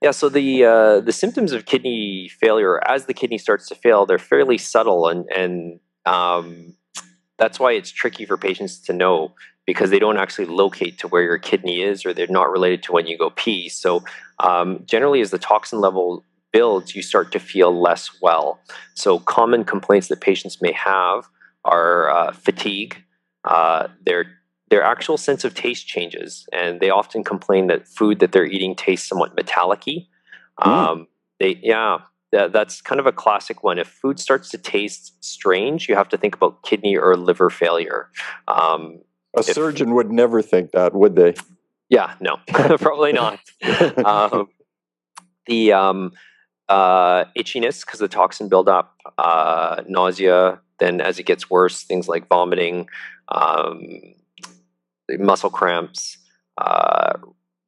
Yeah, 0.01 0.13
so 0.13 0.29
the 0.29 0.65
uh, 0.65 1.01
the 1.01 1.11
symptoms 1.11 1.51
of 1.51 1.67
kidney 1.67 2.31
failure, 2.41 2.81
as 2.89 3.07
the 3.07 3.15
kidney 3.15 3.39
starts 3.39 3.67
to 3.67 3.75
fail, 3.75 4.07
they're 4.07 4.19
fairly 4.19 4.57
subtle 4.57 5.09
and 5.09 5.27
and 5.35 5.81
um, 6.07 6.77
that's 7.39 7.59
why 7.61 7.73
it's 7.73 7.91
tricky 7.91 8.27
for 8.27 8.37
patients 8.37 8.79
to 8.81 8.93
know 8.93 9.35
because 9.67 9.91
they 9.91 9.99
don't 9.99 10.19
actually 10.19 10.47
locate 10.47 10.99
to 10.99 11.09
where 11.09 11.23
your 11.23 11.39
kidney 11.39 11.83
is 11.83 12.07
or 12.07 12.15
they're 12.15 12.27
not 12.29 12.51
related 12.51 12.83
to 12.83 12.93
when 12.93 13.07
you 13.07 13.19
go 13.19 13.31
pee. 13.31 13.69
So, 13.69 14.03
um, 14.41 14.83
generally, 14.87 15.21
as 15.21 15.31
the 15.31 15.39
toxin 15.39 15.81
level 15.81 16.25
builds, 16.53 16.95
you 16.95 17.03
start 17.03 17.33
to 17.33 17.39
feel 17.39 17.79
less 17.79 18.11
well. 18.23 18.61
So, 18.95 19.19
common 19.19 19.65
complaints 19.65 20.09
that 20.09 20.21
patients 20.21 20.63
may 20.63 20.73
have 20.73 21.29
are 21.65 22.11
uh, 22.11 22.33
fatigue, 22.33 22.97
uh, 23.45 23.89
their 24.05 24.25
their 24.71 24.83
actual 24.83 25.17
sense 25.17 25.45
of 25.45 25.55
taste 25.55 25.87
changes, 25.87 26.47
and 26.53 26.81
they 26.81 26.91
often 26.91 27.25
complain 27.25 27.69
that 27.69 27.87
food 27.87 28.21
that 28.21 28.33
they're 28.33 28.47
eating 28.47 28.75
tastes 28.75 29.09
somewhat 29.09 29.37
metallicy. 29.37 30.09
Mm. 30.61 30.67
Um, 30.67 31.09
they 31.41 31.59
yeah, 31.63 31.99
that, 32.33 32.53
that's 32.53 32.81
kind 32.81 33.01
of 33.01 33.07
a 33.07 33.13
classic 33.13 33.63
one. 33.63 33.79
If 33.79 33.89
food 33.89 34.19
starts 34.19 34.51
to 34.51 34.59
taste 34.59 35.23
strange, 35.25 35.89
you 35.89 35.95
have 35.95 36.09
to 36.11 36.19
think 36.19 36.35
about 36.35 36.63
kidney 36.63 36.97
or 36.97 37.17
liver 37.17 37.51
failure. 37.51 38.11
Um, 38.47 39.01
a 39.37 39.41
if, 39.41 39.47
surgeon 39.47 39.95
would 39.95 40.11
never 40.11 40.43
think 40.43 40.73
that, 40.73 40.95
would 40.95 41.17
they? 41.17 41.35
Yeah, 41.89 42.15
no, 42.21 42.37
probably 42.49 43.13
not. 43.13 43.41
um, 44.05 44.49
the 45.47 45.73
um, 45.73 46.13
uh, 46.69 47.25
itchiness 47.37 47.85
because 47.85 48.01
the 48.01 48.09
toxin 48.09 48.49
buildup, 48.49 48.95
uh, 49.17 49.83
nausea. 49.89 50.61
Then, 50.79 51.01
as 51.01 51.19
it 51.19 51.25
gets 51.25 51.51
worse, 51.51 51.83
things 51.83 52.07
like 52.07 52.29
vomiting, 52.29 52.89
um, 53.29 54.15
muscle 55.11 55.51
cramps, 55.51 56.19
uh, 56.57 57.15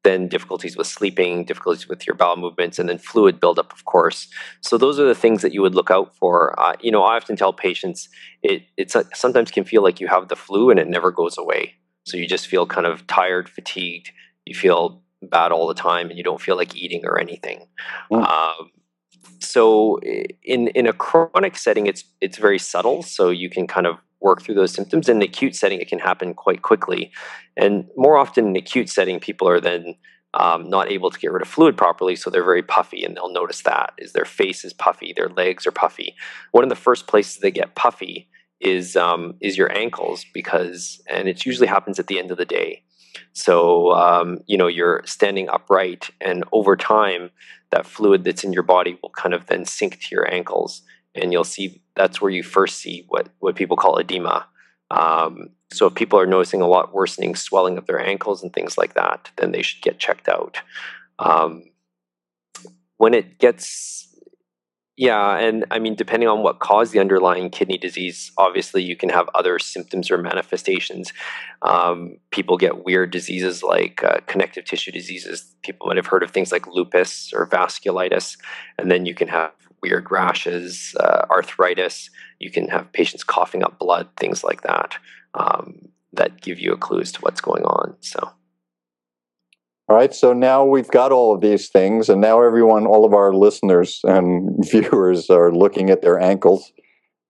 then 0.03 0.27
difficulties 0.27 0.75
with 0.75 0.87
sleeping, 0.87 1.45
difficulties 1.45 1.87
with 1.87 2.07
your 2.07 2.15
bowel 2.15 2.37
movements, 2.37 2.79
and 2.79 2.89
then 2.89 2.97
fluid 2.97 3.39
buildup, 3.39 3.71
of 3.71 3.85
course. 3.85 4.27
So 4.61 4.77
those 4.77 4.99
are 4.99 5.05
the 5.05 5.15
things 5.15 5.41
that 5.41 5.53
you 5.53 5.61
would 5.61 5.75
look 5.75 5.91
out 5.91 6.15
for. 6.15 6.59
Uh, 6.59 6.75
you 6.81 6.91
know, 6.91 7.03
I 7.03 7.15
often 7.15 7.35
tell 7.35 7.53
patients 7.53 8.09
it 8.41 8.63
it 8.77 8.93
sometimes 9.13 9.51
can 9.51 9.63
feel 9.63 9.83
like 9.83 9.99
you 9.99 10.07
have 10.07 10.27
the 10.27 10.35
flu 10.35 10.69
and 10.69 10.79
it 10.79 10.87
never 10.87 11.11
goes 11.11 11.37
away. 11.37 11.75
So 12.05 12.17
you 12.17 12.27
just 12.27 12.47
feel 12.47 12.65
kind 12.65 12.87
of 12.87 13.05
tired, 13.07 13.47
fatigued. 13.47 14.11
You 14.45 14.55
feel 14.55 15.03
bad 15.21 15.51
all 15.51 15.67
the 15.67 15.75
time, 15.75 16.09
and 16.09 16.17
you 16.17 16.23
don't 16.23 16.41
feel 16.41 16.55
like 16.55 16.75
eating 16.75 17.05
or 17.05 17.19
anything. 17.19 17.67
Mm. 18.11 18.27
Um, 18.27 18.71
so 19.39 19.99
in 20.43 20.67
in 20.69 20.87
a 20.87 20.93
chronic 20.93 21.57
setting, 21.57 21.85
it's 21.85 22.03
it's 22.21 22.37
very 22.37 22.59
subtle. 22.59 23.03
So 23.03 23.29
you 23.29 23.49
can 23.49 23.67
kind 23.67 23.85
of 23.85 23.97
work 24.21 24.41
through 24.41 24.55
those 24.55 24.73
symptoms. 24.73 25.09
In 25.09 25.17
an 25.17 25.23
acute 25.23 25.55
setting, 25.55 25.81
it 25.81 25.87
can 25.87 25.99
happen 25.99 26.33
quite 26.33 26.61
quickly. 26.61 27.11
And 27.57 27.87
more 27.95 28.17
often 28.17 28.47
in 28.47 28.55
acute 28.55 28.89
setting, 28.89 29.19
people 29.19 29.47
are 29.49 29.59
then 29.59 29.95
um, 30.33 30.69
not 30.69 30.91
able 30.91 31.11
to 31.11 31.19
get 31.19 31.31
rid 31.31 31.41
of 31.41 31.47
fluid 31.47 31.77
properly, 31.77 32.15
so 32.15 32.29
they're 32.29 32.43
very 32.43 32.63
puffy, 32.63 33.03
and 33.03 33.15
they'll 33.15 33.33
notice 33.33 33.61
that 33.63 33.93
is 33.97 34.13
their 34.13 34.25
face 34.25 34.63
is 34.63 34.73
puffy, 34.73 35.13
their 35.13 35.29
legs 35.29 35.67
are 35.67 35.71
puffy. 35.71 36.15
One 36.51 36.63
of 36.63 36.69
the 36.69 36.75
first 36.75 37.07
places 37.07 37.37
they 37.37 37.51
get 37.51 37.75
puffy 37.75 38.29
is 38.59 38.95
um, 38.95 39.35
is 39.41 39.57
your 39.57 39.75
ankles 39.75 40.25
because, 40.33 41.01
and 41.09 41.27
it 41.27 41.45
usually 41.45 41.67
happens 41.67 41.99
at 41.99 42.07
the 42.07 42.19
end 42.19 42.31
of 42.31 42.37
the 42.37 42.45
day. 42.45 42.83
So 43.33 43.91
um, 43.91 44.39
you 44.47 44.57
know 44.57 44.67
you're 44.67 45.01
standing 45.05 45.49
upright, 45.49 46.11
and 46.21 46.45
over 46.53 46.77
time, 46.77 47.31
that 47.71 47.85
fluid 47.85 48.23
that's 48.23 48.43
in 48.43 48.53
your 48.53 48.63
body 48.63 48.97
will 49.01 49.09
kind 49.09 49.33
of 49.33 49.47
then 49.47 49.65
sink 49.65 49.99
to 49.99 50.15
your 50.15 50.31
ankles, 50.33 50.83
and 51.15 51.31
you'll 51.31 51.43
see 51.43 51.81
that's 51.95 52.21
where 52.21 52.31
you 52.31 52.43
first 52.43 52.79
see 52.79 53.05
what 53.09 53.29
what 53.39 53.55
people 53.55 53.77
call 53.77 53.97
edema. 53.97 54.45
Um, 54.89 55.49
so 55.71 55.87
if 55.87 55.95
people 55.95 56.19
are 56.19 56.25
noticing 56.25 56.61
a 56.61 56.67
lot 56.67 56.93
worsening 56.93 57.35
swelling 57.35 57.77
of 57.77 57.85
their 57.85 57.99
ankles 57.99 58.43
and 58.43 58.51
things 58.51 58.77
like 58.77 58.93
that, 58.95 59.31
then 59.37 59.51
they 59.51 59.61
should 59.61 59.81
get 59.81 59.99
checked 59.99 60.27
out. 60.27 60.57
Um, 61.19 61.63
when 62.97 63.13
it 63.13 63.39
gets 63.39 64.11
yeah, 64.97 65.37
and 65.37 65.65
I 65.71 65.79
mean, 65.79 65.95
depending 65.95 66.29
on 66.29 66.43
what 66.43 66.59
caused 66.59 66.91
the 66.91 66.99
underlying 66.99 67.49
kidney 67.49 67.79
disease, 67.79 68.31
obviously 68.37 68.83
you 68.83 68.95
can 68.95 69.09
have 69.09 69.29
other 69.33 69.57
symptoms 69.57 70.11
or 70.11 70.17
manifestations. 70.19 71.11
Um, 71.63 72.17
people 72.29 72.55
get 72.57 72.85
weird 72.85 73.09
diseases 73.09 73.63
like 73.63 74.03
uh, 74.03 74.17
connective 74.27 74.65
tissue 74.65 74.91
diseases. 74.91 75.55
People 75.63 75.87
might 75.87 75.97
have 75.97 76.05
heard 76.05 76.21
of 76.21 76.29
things 76.29 76.51
like 76.51 76.67
lupus 76.67 77.31
or 77.33 77.47
vasculitis, 77.47 78.37
and 78.77 78.91
then 78.91 79.07
you 79.07 79.15
can 79.15 79.27
have 79.29 79.53
weird 79.81 80.09
rashes, 80.11 80.95
uh, 80.99 81.25
arthritis. 81.29 82.09
You 82.39 82.51
can 82.51 82.67
have 82.69 82.91
patients 82.93 83.23
coughing 83.23 83.63
up 83.63 83.79
blood, 83.79 84.09
things 84.17 84.43
like 84.43 84.61
that, 84.61 84.97
um, 85.33 85.89
that 86.13 86.41
give 86.41 86.59
you 86.59 86.73
a 86.73 86.77
clue 86.77 87.01
as 87.01 87.11
to 87.13 87.21
what's 87.21 87.41
going 87.41 87.63
on. 87.63 87.95
So. 88.01 88.31
All 89.89 89.97
right, 89.97 90.13
so 90.13 90.31
now 90.31 90.63
we've 90.63 90.89
got 90.89 91.11
all 91.11 91.35
of 91.35 91.41
these 91.41 91.67
things, 91.67 92.07
and 92.07 92.21
now 92.21 92.41
everyone, 92.41 92.85
all 92.85 93.03
of 93.03 93.13
our 93.13 93.33
listeners 93.33 93.99
and 94.03 94.63
viewers 94.71 95.29
are 95.29 95.51
looking 95.51 95.89
at 95.89 96.01
their 96.01 96.19
ankles 96.19 96.71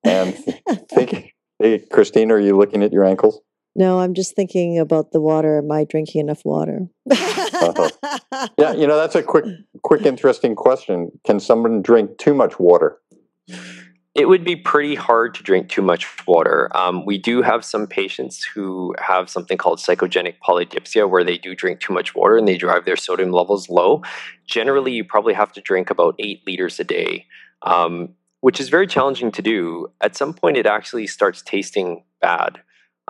and 0.04 0.36
thinking, 0.94 1.32
hey, 1.60 1.80
Christine, 1.92 2.32
are 2.32 2.40
you 2.40 2.56
looking 2.56 2.84
at 2.84 2.92
your 2.92 3.04
ankles? 3.04 3.40
No, 3.76 4.00
I'm 4.00 4.14
just 4.14 4.36
thinking 4.36 4.80
about 4.80 5.12
the 5.12 5.22
water. 5.22 5.60
Am 5.60 5.72
I 5.72 5.86
drinking 5.86 6.22
enough 6.22 6.44
water? 6.44 6.88
uh-huh. 7.10 7.90
Yeah, 8.58 8.74
you 8.74 8.88
know 8.88 8.98
that's 8.98 9.16
a 9.16 9.24
quick, 9.24 9.46
quick, 9.84 10.06
interesting 10.06 10.56
question. 10.56 11.12
Can 11.26 11.40
someone 11.40 11.82
drink 11.82 12.18
too 12.18 12.34
much 12.34 12.60
water? 12.60 12.98
It 14.14 14.28
would 14.28 14.44
be 14.44 14.58
pretty 14.58 14.96
hard 14.96 15.36
to 15.36 15.44
drink 15.44 15.70
too 15.70 15.82
much 15.82 16.06
water. 16.28 16.70
Um, 16.76 17.06
we 17.06 17.18
do 17.18 17.42
have 17.42 17.64
some 17.64 17.88
patients 17.88 18.44
who 18.44 18.94
have 19.00 19.30
something 19.30 19.58
called 19.58 19.80
psychogenic 19.80 20.36
polydipsia, 20.46 21.10
where 21.10 21.24
they 21.24 21.38
do 21.38 21.56
drink 21.56 21.80
too 21.80 21.94
much 21.94 22.14
water 22.14 22.36
and 22.36 22.48
they 22.48 22.58
drive 22.58 22.84
their 22.84 22.98
sodium 22.98 23.32
levels 23.32 23.70
low. 23.70 24.02
Generally, 24.48 24.92
you 24.92 25.06
probably 25.06 25.34
have 25.34 25.54
to 25.54 25.62
drink 25.62 25.90
about 25.90 26.16
eight 26.20 26.42
liters 26.46 26.80
a 26.80 26.84
day, 26.84 27.26
um, 27.62 28.10
which 28.42 28.60
is 28.60 28.68
very 28.68 28.88
challenging 28.88 29.32
to 29.32 29.42
do. 29.42 29.88
At 30.02 30.18
some 30.18 30.34
point, 30.34 30.58
it 30.58 30.66
actually 30.66 31.08
starts 31.08 31.42
tasting 31.42 32.04
bad. 32.20 32.60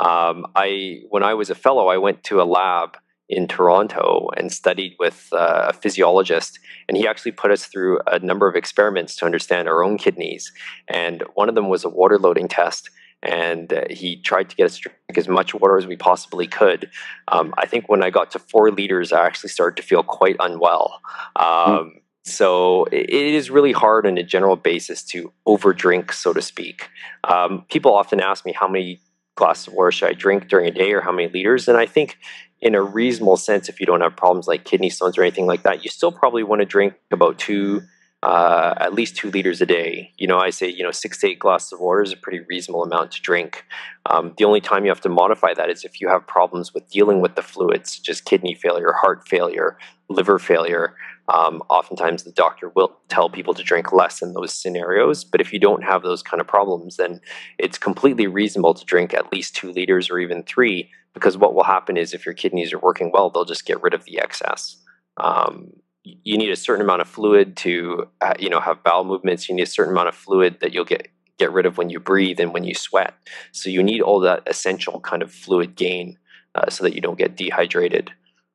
Um, 0.01 0.47
I 0.55 1.01
when 1.09 1.23
I 1.23 1.35
was 1.35 1.49
a 1.49 1.55
fellow, 1.55 1.87
I 1.87 1.97
went 1.97 2.23
to 2.25 2.41
a 2.41 2.43
lab 2.43 2.97
in 3.29 3.47
Toronto 3.47 4.29
and 4.35 4.51
studied 4.51 4.95
with 4.99 5.29
uh, 5.31 5.67
a 5.69 5.73
physiologist, 5.73 6.59
and 6.87 6.97
he 6.97 7.07
actually 7.07 7.31
put 7.31 7.49
us 7.49 7.65
through 7.65 7.99
a 8.07 8.19
number 8.19 8.47
of 8.47 8.55
experiments 8.55 9.15
to 9.15 9.25
understand 9.25 9.69
our 9.69 9.83
own 9.83 9.97
kidneys. 9.97 10.51
And 10.89 11.23
one 11.35 11.47
of 11.47 11.55
them 11.55 11.69
was 11.69 11.85
a 11.85 11.89
water 11.89 12.19
loading 12.19 12.49
test. 12.49 12.89
And 13.23 13.71
uh, 13.71 13.83
he 13.91 14.19
tried 14.19 14.49
to 14.49 14.55
get 14.55 14.65
us 14.65 14.77
to 14.77 14.89
drink 14.89 15.15
as 15.15 15.27
much 15.27 15.53
water 15.53 15.77
as 15.77 15.85
we 15.85 15.95
possibly 15.95 16.47
could. 16.47 16.89
Um, 17.27 17.53
I 17.55 17.67
think 17.67 17.87
when 17.87 18.03
I 18.03 18.09
got 18.09 18.31
to 18.31 18.39
four 18.39 18.71
liters, 18.71 19.13
I 19.13 19.23
actually 19.23 19.51
started 19.51 19.79
to 19.79 19.87
feel 19.87 20.01
quite 20.01 20.35
unwell. 20.39 20.99
Um, 21.35 21.45
mm. 21.45 21.91
so 22.23 22.85
it 22.85 23.11
is 23.11 23.51
really 23.51 23.73
hard 23.73 24.07
on 24.07 24.17
a 24.17 24.23
general 24.23 24.55
basis 24.55 25.03
to 25.11 25.31
overdrink, 25.47 26.11
so 26.13 26.33
to 26.33 26.41
speak. 26.41 26.89
Um, 27.23 27.63
people 27.69 27.93
often 27.93 28.19
ask 28.19 28.43
me 28.43 28.53
how 28.53 28.67
many 28.67 28.99
glasses 29.35 29.67
of 29.67 29.73
water 29.73 29.91
should 29.91 30.09
I 30.09 30.13
drink 30.13 30.47
during 30.47 30.67
a 30.67 30.71
day 30.71 30.91
or 30.93 31.01
how 31.01 31.11
many 31.11 31.27
liters, 31.29 31.67
and 31.67 31.77
I 31.77 31.85
think 31.85 32.17
in 32.61 32.75
a 32.75 32.81
reasonable 32.81 33.37
sense, 33.37 33.69
if 33.69 33.79
you 33.79 33.85
don't 33.85 34.01
have 34.01 34.15
problems 34.15 34.47
like 34.47 34.65
kidney 34.65 34.89
stones 34.89 35.17
or 35.17 35.23
anything 35.23 35.47
like 35.47 35.63
that, 35.63 35.83
you 35.83 35.89
still 35.89 36.11
probably 36.11 36.43
want 36.43 36.59
to 36.61 36.65
drink 36.65 36.93
about 37.09 37.39
two, 37.39 37.81
uh, 38.21 38.75
at 38.77 38.93
least 38.93 39.15
two 39.15 39.31
liters 39.31 39.61
a 39.61 39.65
day. 39.65 40.11
You 40.17 40.27
know, 40.27 40.37
I 40.37 40.51
say, 40.51 40.67
you 40.67 40.83
know, 40.83 40.91
six 40.91 41.19
to 41.21 41.27
eight 41.29 41.39
glasses 41.39 41.73
of 41.73 41.79
water 41.79 42.03
is 42.03 42.13
a 42.13 42.17
pretty 42.17 42.41
reasonable 42.47 42.83
amount 42.83 43.13
to 43.13 43.21
drink. 43.21 43.65
Um, 44.05 44.33
the 44.37 44.45
only 44.45 44.61
time 44.61 44.85
you 44.85 44.91
have 44.91 45.01
to 45.01 45.09
modify 45.09 45.55
that 45.55 45.71
is 45.71 45.83
if 45.83 45.99
you 45.99 46.07
have 46.07 46.27
problems 46.27 46.71
with 46.71 46.87
dealing 46.89 47.19
with 47.19 47.35
the 47.35 47.41
fluids, 47.41 47.97
just 47.97 48.25
kidney 48.25 48.53
failure, 48.53 48.93
heart 48.93 49.27
failure, 49.27 49.77
liver 50.07 50.37
failure. 50.37 50.95
Um, 51.31 51.63
oftentimes, 51.69 52.23
the 52.23 52.31
doctor 52.31 52.69
will 52.75 52.97
tell 53.07 53.29
people 53.29 53.53
to 53.53 53.63
drink 53.63 53.93
less 53.93 54.21
in 54.21 54.33
those 54.33 54.53
scenarios. 54.53 55.23
But 55.23 55.39
if 55.39 55.53
you 55.53 55.59
don't 55.59 55.83
have 55.83 56.03
those 56.03 56.21
kind 56.21 56.41
of 56.41 56.47
problems, 56.47 56.97
then 56.97 57.21
it's 57.57 57.77
completely 57.77 58.27
reasonable 58.27 58.73
to 58.73 58.85
drink 58.85 59.13
at 59.13 59.31
least 59.31 59.55
two 59.55 59.71
liters 59.71 60.09
or 60.09 60.19
even 60.19 60.43
three, 60.43 60.89
because 61.13 61.37
what 61.37 61.53
will 61.55 61.63
happen 61.63 61.95
is 61.95 62.13
if 62.13 62.25
your 62.25 62.35
kidneys 62.35 62.73
are 62.73 62.79
working 62.79 63.11
well, 63.13 63.29
they'll 63.29 63.45
just 63.45 63.65
get 63.65 63.81
rid 63.81 63.93
of 63.93 64.03
the 64.05 64.19
excess. 64.19 64.77
Um, 65.17 65.71
you 66.03 66.37
need 66.37 66.49
a 66.51 66.55
certain 66.55 66.83
amount 66.83 67.01
of 67.01 67.07
fluid 67.07 67.55
to, 67.57 68.07
uh, 68.21 68.33
you 68.39 68.49
know, 68.49 68.59
have 68.59 68.83
bowel 68.83 69.03
movements. 69.03 69.47
You 69.47 69.55
need 69.55 69.63
a 69.63 69.67
certain 69.67 69.93
amount 69.93 70.09
of 70.09 70.15
fluid 70.15 70.57
that 70.61 70.73
you'll 70.73 70.85
get 70.85 71.07
get 71.37 71.51
rid 71.51 71.65
of 71.65 71.77
when 71.77 71.89
you 71.89 71.99
breathe 71.99 72.39
and 72.39 72.53
when 72.53 72.63
you 72.63 72.75
sweat. 72.75 73.15
So 73.51 73.69
you 73.69 73.81
need 73.81 74.01
all 74.01 74.19
that 74.19 74.43
essential 74.45 74.99
kind 74.99 75.23
of 75.23 75.31
fluid 75.31 75.75
gain 75.75 76.19
uh, 76.53 76.69
so 76.69 76.83
that 76.83 76.93
you 76.93 77.01
don't 77.01 77.17
get 77.17 77.35
dehydrated. 77.35 78.11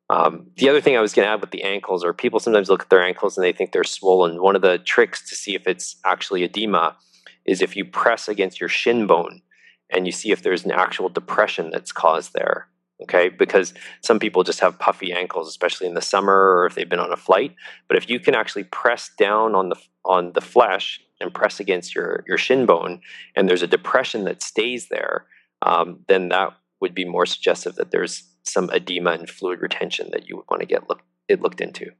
Um, 0.08 0.46
the 0.56 0.68
other 0.68 0.80
thing 0.80 0.96
I 0.96 1.00
was 1.00 1.12
going 1.12 1.26
to 1.26 1.32
add 1.32 1.40
with 1.40 1.50
the 1.50 1.64
ankles, 1.64 2.04
or 2.04 2.12
people 2.12 2.38
sometimes 2.38 2.68
look 2.68 2.82
at 2.82 2.90
their 2.90 3.02
ankles 3.02 3.36
and 3.36 3.44
they 3.44 3.52
think 3.52 3.72
they're 3.72 3.84
swollen. 3.84 4.40
One 4.40 4.54
of 4.54 4.62
the 4.62 4.78
tricks 4.78 5.28
to 5.28 5.34
see 5.34 5.54
if 5.54 5.66
it's 5.66 5.96
actually 6.04 6.44
edema 6.44 6.96
is 7.44 7.60
if 7.60 7.76
you 7.76 7.84
press 7.84 8.28
against 8.28 8.60
your 8.60 8.68
shin 8.68 9.06
bone 9.06 9.42
and 9.90 10.06
you 10.06 10.12
see 10.12 10.30
if 10.30 10.42
there's 10.42 10.64
an 10.64 10.72
actual 10.72 11.08
depression 11.08 11.70
that's 11.70 11.92
caused 11.92 12.32
there. 12.34 12.68
Okay, 13.02 13.28
because 13.28 13.74
some 14.00 14.18
people 14.18 14.42
just 14.42 14.60
have 14.60 14.78
puffy 14.78 15.12
ankles, 15.12 15.48
especially 15.48 15.86
in 15.86 15.92
the 15.92 16.00
summer 16.00 16.32
or 16.32 16.64
if 16.64 16.74
they've 16.74 16.88
been 16.88 16.98
on 16.98 17.12
a 17.12 17.16
flight. 17.16 17.54
But 17.88 17.98
if 17.98 18.08
you 18.08 18.18
can 18.18 18.34
actually 18.34 18.64
press 18.64 19.10
down 19.18 19.54
on 19.54 19.68
the 19.68 19.76
on 20.06 20.32
the 20.32 20.40
flesh 20.40 20.98
and 21.20 21.34
press 21.34 21.60
against 21.60 21.94
your 21.94 22.24
your 22.26 22.38
shin 22.38 22.64
bone, 22.64 23.02
and 23.34 23.48
there's 23.50 23.62
a 23.62 23.66
depression 23.66 24.24
that 24.24 24.40
stays 24.40 24.88
there, 24.88 25.26
um, 25.60 26.04
then 26.08 26.30
that 26.30 26.54
would 26.80 26.94
be 26.94 27.04
more 27.04 27.26
suggestive 27.26 27.74
that 27.74 27.90
there's 27.90 28.24
some 28.48 28.70
edema 28.70 29.12
and 29.12 29.28
fluid 29.28 29.60
retention 29.60 30.10
that 30.12 30.28
you 30.28 30.36
would 30.36 30.46
want 30.50 30.60
to 30.60 30.66
get 30.66 30.88
look, 30.88 31.02
it 31.28 31.40
looked 31.40 31.60
into. 31.60 31.90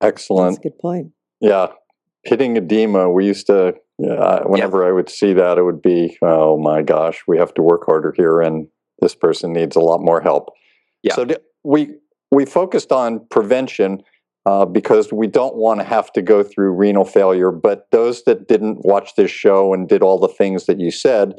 Excellent. 0.00 0.56
That's 0.56 0.66
a 0.66 0.68
good 0.70 0.78
point. 0.78 1.12
Yeah. 1.40 1.68
Pitting 2.24 2.56
edema, 2.56 3.10
we 3.10 3.26
used 3.26 3.46
to, 3.46 3.74
uh, 4.06 4.40
whenever 4.44 4.86
I 4.86 4.92
would 4.92 5.08
see 5.08 5.32
that, 5.34 5.58
it 5.58 5.62
would 5.62 5.82
be, 5.82 6.18
oh 6.22 6.58
my 6.58 6.82
gosh, 6.82 7.22
we 7.26 7.38
have 7.38 7.54
to 7.54 7.62
work 7.62 7.82
harder 7.86 8.12
here 8.16 8.40
and 8.40 8.68
this 9.00 9.14
person 9.14 9.52
needs 9.52 9.76
a 9.76 9.80
lot 9.80 10.00
more 10.00 10.20
help. 10.20 10.50
Yeah. 11.02 11.14
So 11.14 11.26
we, 11.64 11.94
we 12.30 12.44
focused 12.44 12.92
on 12.92 13.26
prevention 13.30 14.02
uh, 14.46 14.64
because 14.64 15.12
we 15.12 15.26
don't 15.26 15.56
want 15.56 15.80
to 15.80 15.84
have 15.84 16.12
to 16.12 16.22
go 16.22 16.42
through 16.42 16.72
renal 16.72 17.04
failure. 17.04 17.50
But 17.50 17.86
those 17.92 18.24
that 18.24 18.48
didn't 18.48 18.84
watch 18.84 19.14
this 19.16 19.30
show 19.30 19.72
and 19.74 19.88
did 19.88 20.02
all 20.02 20.18
the 20.18 20.28
things 20.28 20.66
that 20.66 20.80
you 20.80 20.90
said, 20.90 21.34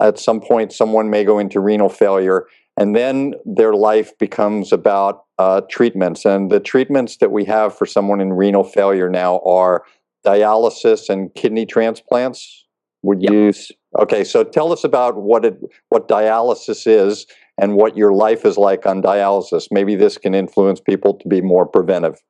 at 0.00 0.18
some 0.18 0.40
point, 0.40 0.72
someone 0.72 1.10
may 1.10 1.24
go 1.24 1.38
into 1.38 1.60
renal 1.60 1.88
failure 1.88 2.46
and 2.76 2.94
then 2.96 3.34
their 3.44 3.74
life 3.74 4.16
becomes 4.18 4.72
about 4.72 5.24
uh, 5.38 5.62
treatments. 5.70 6.24
And 6.24 6.50
the 6.50 6.60
treatments 6.60 7.18
that 7.18 7.30
we 7.30 7.44
have 7.44 7.76
for 7.76 7.86
someone 7.86 8.20
in 8.20 8.32
renal 8.32 8.64
failure 8.64 9.08
now 9.08 9.40
are 9.40 9.84
dialysis 10.24 11.08
and 11.08 11.34
kidney 11.34 11.66
transplants. 11.66 12.66
Would 13.02 13.22
yep. 13.22 13.32
you? 13.32 13.52
Okay, 13.98 14.24
so 14.24 14.44
tell 14.44 14.72
us 14.72 14.84
about 14.84 15.16
what 15.16 15.44
it, 15.44 15.58
what 15.88 16.08
dialysis 16.08 16.86
is 16.86 17.26
and 17.58 17.74
what 17.74 17.96
your 17.96 18.12
life 18.12 18.44
is 18.44 18.56
like 18.56 18.86
on 18.86 19.02
dialysis. 19.02 19.68
Maybe 19.70 19.94
this 19.94 20.18
can 20.18 20.34
influence 20.34 20.80
people 20.80 21.14
to 21.14 21.28
be 21.28 21.40
more 21.40 21.66
preventive. 21.66 22.22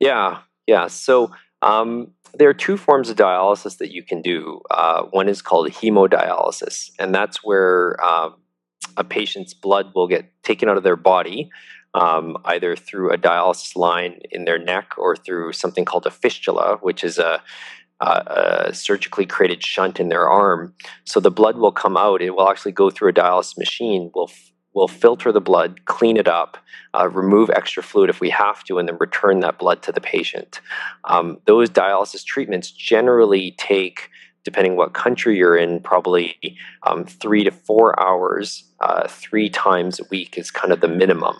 Yeah, 0.00 0.40
yeah. 0.66 0.88
So 0.88 1.30
um, 1.62 2.12
there 2.34 2.48
are 2.48 2.54
two 2.54 2.76
forms 2.76 3.08
of 3.10 3.16
dialysis 3.16 3.78
that 3.78 3.92
you 3.92 4.02
can 4.02 4.22
do. 4.22 4.60
Uh, 4.70 5.04
one 5.10 5.28
is 5.28 5.40
called 5.42 5.70
hemodialysis, 5.70 6.90
and 6.98 7.14
that's 7.14 7.44
where 7.44 7.96
uh, 8.02 8.30
a 8.96 9.04
patient's 9.04 9.54
blood 9.54 9.92
will 9.94 10.08
get 10.08 10.30
taken 10.42 10.68
out 10.68 10.76
of 10.76 10.82
their 10.82 10.96
body, 10.96 11.50
um, 11.94 12.36
either 12.44 12.76
through 12.76 13.12
a 13.12 13.18
dialysis 13.18 13.76
line 13.76 14.20
in 14.30 14.44
their 14.44 14.58
neck 14.58 14.92
or 14.96 15.16
through 15.16 15.52
something 15.52 15.84
called 15.84 16.06
a 16.06 16.10
fistula, 16.10 16.78
which 16.80 17.04
is 17.04 17.18
a, 17.18 17.42
a, 18.00 18.66
a 18.68 18.74
surgically 18.74 19.26
created 19.26 19.62
shunt 19.64 20.00
in 20.00 20.08
their 20.08 20.28
arm. 20.28 20.74
So 21.04 21.20
the 21.20 21.30
blood 21.30 21.56
will 21.56 21.72
come 21.72 21.96
out. 21.96 22.22
It 22.22 22.30
will 22.30 22.48
actually 22.48 22.72
go 22.72 22.90
through 22.90 23.10
a 23.10 23.14
dialysis 23.14 23.58
machine. 23.58 24.10
Will 24.14 24.30
will 24.74 24.88
filter 24.88 25.32
the 25.32 25.40
blood, 25.40 25.84
clean 25.84 26.16
it 26.16 26.28
up, 26.28 26.56
uh, 26.98 27.08
remove 27.08 27.50
extra 27.50 27.82
fluid 27.82 28.08
if 28.08 28.20
we 28.20 28.30
have 28.30 28.64
to, 28.64 28.78
and 28.78 28.88
then 28.88 28.96
return 28.98 29.40
that 29.40 29.58
blood 29.58 29.82
to 29.82 29.92
the 29.92 30.00
patient. 30.00 30.60
Um, 31.04 31.38
those 31.44 31.68
dialysis 31.68 32.24
treatments 32.24 32.70
generally 32.70 33.54
take 33.58 34.08
depending 34.44 34.76
what 34.76 34.94
country 34.94 35.36
you're 35.36 35.56
in, 35.56 35.80
probably 35.80 36.56
um, 36.84 37.04
three 37.04 37.44
to 37.44 37.50
four 37.50 37.98
hours, 38.00 38.64
uh, 38.80 39.06
three 39.08 39.48
times 39.48 40.00
a 40.00 40.04
week 40.10 40.36
is 40.36 40.50
kind 40.50 40.72
of 40.72 40.80
the 40.80 40.88
minimum. 40.88 41.36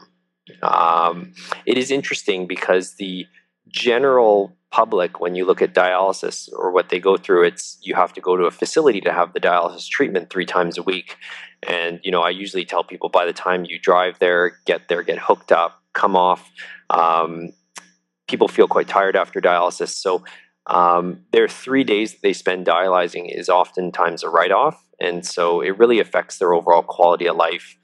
Um, 0.62 1.34
it 1.66 1.78
is 1.78 1.90
interesting 1.90 2.46
because 2.46 2.94
the 2.94 3.26
general 3.68 4.56
public, 4.70 5.20
when 5.20 5.34
you 5.34 5.44
look 5.44 5.62
at 5.62 5.74
dialysis 5.74 6.48
or 6.52 6.70
what 6.70 6.88
they 6.88 6.98
go 6.98 7.16
through, 7.16 7.44
it's 7.44 7.78
you 7.82 7.94
have 7.94 8.12
to 8.14 8.20
go 8.20 8.36
to 8.36 8.44
a 8.44 8.50
facility 8.50 9.00
to 9.00 9.12
have 9.12 9.32
the 9.32 9.40
dialysis 9.40 9.88
treatment 9.88 10.30
three 10.30 10.46
times 10.46 10.78
a 10.78 10.82
week. 10.82 11.16
And 11.68 12.00
you 12.02 12.10
know, 12.10 12.22
I 12.22 12.30
usually 12.30 12.64
tell 12.64 12.82
people 12.82 13.08
by 13.08 13.26
the 13.26 13.32
time 13.32 13.64
you 13.64 13.78
drive 13.78 14.18
there, 14.18 14.58
get 14.66 14.88
there, 14.88 15.02
get 15.02 15.18
hooked 15.18 15.52
up, 15.52 15.82
come 15.92 16.16
off. 16.16 16.50
Um, 16.90 17.52
people 18.28 18.48
feel 18.48 18.66
quite 18.66 18.88
tired 18.88 19.14
after 19.14 19.40
dialysis, 19.40 19.90
so 19.90 20.24
um, 20.66 21.24
their 21.32 21.48
three 21.48 21.84
days 21.84 22.12
that 22.12 22.22
they 22.22 22.32
spend 22.32 22.66
dialyzing 22.66 23.26
is 23.36 23.48
oftentimes 23.48 24.22
a 24.22 24.28
write 24.28 24.52
off, 24.52 24.84
and 25.00 25.26
so 25.26 25.60
it 25.60 25.78
really 25.78 26.00
affects 26.00 26.38
their 26.38 26.52
overall 26.52 26.82
quality 26.82 27.26
of 27.26 27.36
life. 27.36 27.76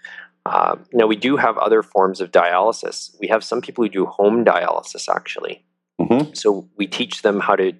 Uh, 0.47 0.77
now, 0.93 1.07
we 1.07 1.17
do 1.17 1.37
have 1.37 1.59
other 1.59 1.83
forms 1.83 2.21
of 2.21 2.31
dialysis. 2.31 3.15
We 3.21 3.29
have 3.29 3.45
some 3.45 3.61
people 3.61 3.85
who 3.85 3.91
do 3.91 4.07
home 4.07 4.45
dialysis 4.45 5.07
actually. 5.09 5.65
Mm-hmm. 6.01 6.33
So 6.33 6.69
we 6.77 6.87
teach 6.87 7.23
them 7.23 7.41
how 7.41 7.57
to 7.57 7.73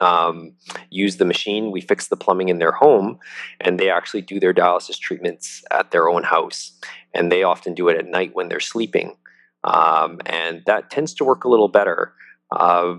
um, 0.00 0.54
use 0.90 1.16
the 1.16 1.24
machine. 1.24 1.70
We 1.70 1.80
fix 1.80 2.08
the 2.08 2.16
plumbing 2.16 2.48
in 2.48 2.58
their 2.58 2.72
home, 2.72 3.18
and 3.60 3.78
they 3.78 3.90
actually 3.90 4.22
do 4.22 4.40
their 4.40 4.54
dialysis 4.54 4.98
treatments 4.98 5.62
at 5.70 5.90
their 5.90 6.08
own 6.08 6.22
house. 6.22 6.78
And 7.12 7.30
they 7.30 7.42
often 7.42 7.74
do 7.74 7.88
it 7.88 7.98
at 7.98 8.06
night 8.06 8.30
when 8.34 8.48
they're 8.48 8.60
sleeping. 8.60 9.16
Um, 9.64 10.20
and 10.26 10.62
that 10.66 10.90
tends 10.90 11.14
to 11.14 11.24
work 11.24 11.44
a 11.44 11.48
little 11.48 11.68
better. 11.68 12.14
Uh, 12.54 12.96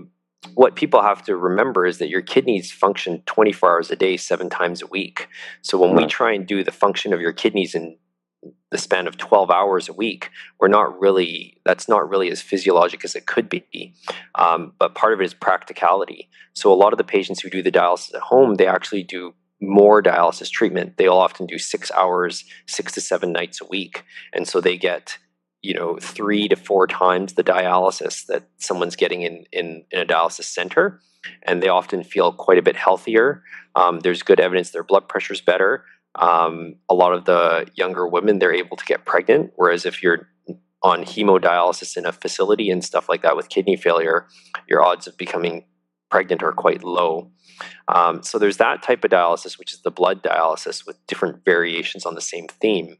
what 0.54 0.76
people 0.76 1.02
have 1.02 1.22
to 1.24 1.36
remember 1.36 1.86
is 1.86 1.98
that 1.98 2.08
your 2.08 2.22
kidneys 2.22 2.72
function 2.72 3.22
24 3.26 3.70
hours 3.70 3.90
a 3.90 3.96
day, 3.96 4.16
seven 4.16 4.48
times 4.48 4.82
a 4.82 4.86
week. 4.86 5.28
So 5.62 5.78
when 5.78 5.94
we 5.94 6.06
try 6.06 6.32
and 6.32 6.46
do 6.46 6.64
the 6.64 6.72
function 6.72 7.12
of 7.12 7.20
your 7.20 7.32
kidneys 7.32 7.74
in 7.74 7.96
the 8.70 8.78
span 8.78 9.06
of 9.06 9.16
12 9.16 9.50
hours 9.50 9.88
a 9.88 9.92
week, 9.92 10.30
we're 10.60 10.68
not 10.68 10.98
really, 11.00 11.60
that's 11.64 11.88
not 11.88 12.08
really 12.08 12.30
as 12.30 12.42
physiologic 12.42 13.04
as 13.04 13.14
it 13.14 13.26
could 13.26 13.48
be. 13.48 13.94
Um, 14.34 14.72
but 14.78 14.94
part 14.94 15.12
of 15.12 15.20
it 15.20 15.24
is 15.24 15.34
practicality. 15.34 16.28
So 16.54 16.72
a 16.72 16.74
lot 16.74 16.92
of 16.92 16.98
the 16.98 17.04
patients 17.04 17.40
who 17.40 17.50
do 17.50 17.62
the 17.62 17.72
dialysis 17.72 18.14
at 18.14 18.22
home, 18.22 18.54
they 18.54 18.66
actually 18.66 19.02
do 19.02 19.34
more 19.60 20.02
dialysis 20.02 20.50
treatment. 20.50 20.96
They'll 20.96 21.14
often 21.14 21.46
do 21.46 21.58
six 21.58 21.90
hours, 21.92 22.44
six 22.66 22.92
to 22.92 23.00
seven 23.00 23.32
nights 23.32 23.60
a 23.60 23.66
week. 23.66 24.04
And 24.32 24.46
so 24.46 24.60
they 24.60 24.76
get 24.76 25.18
you 25.66 25.74
know 25.74 25.98
three 26.00 26.48
to 26.48 26.56
four 26.56 26.86
times 26.86 27.34
the 27.34 27.44
dialysis 27.44 28.26
that 28.26 28.44
someone's 28.58 28.96
getting 28.96 29.22
in 29.22 29.44
in, 29.52 29.84
in 29.90 30.00
a 30.00 30.06
dialysis 30.06 30.44
center 30.44 31.00
and 31.42 31.62
they 31.62 31.68
often 31.68 32.04
feel 32.04 32.32
quite 32.32 32.58
a 32.58 32.62
bit 32.62 32.76
healthier. 32.76 33.42
Um, 33.74 34.00
there's 34.00 34.22
good 34.22 34.38
evidence 34.38 34.70
their 34.70 34.84
blood 34.84 35.08
pressure 35.08 35.32
is 35.32 35.40
better. 35.40 35.84
Um, 36.14 36.76
a 36.88 36.94
lot 36.94 37.12
of 37.12 37.24
the 37.24 37.66
younger 37.74 38.06
women 38.06 38.38
they're 38.38 38.54
able 38.54 38.76
to 38.76 38.84
get 38.84 39.04
pregnant 39.04 39.52
whereas 39.56 39.84
if 39.84 40.02
you're 40.02 40.28
on 40.82 41.02
hemodialysis 41.02 41.96
in 41.96 42.06
a 42.06 42.12
facility 42.12 42.70
and 42.70 42.84
stuff 42.84 43.08
like 43.08 43.22
that 43.22 43.36
with 43.36 43.48
kidney 43.48 43.76
failure 43.76 44.26
your 44.68 44.84
odds 44.84 45.06
of 45.06 45.16
becoming 45.16 45.64
pregnant 46.10 46.42
are 46.42 46.52
quite 46.52 46.84
low. 46.84 47.30
Um, 47.88 48.22
so 48.22 48.38
there's 48.38 48.58
that 48.58 48.82
type 48.82 49.04
of 49.04 49.10
dialysis 49.10 49.58
which 49.58 49.72
is 49.74 49.82
the 49.82 49.90
blood 49.90 50.22
dialysis 50.22 50.86
with 50.86 51.04
different 51.06 51.44
variations 51.44 52.06
on 52.06 52.14
the 52.14 52.20
same 52.20 52.46
theme. 52.48 52.96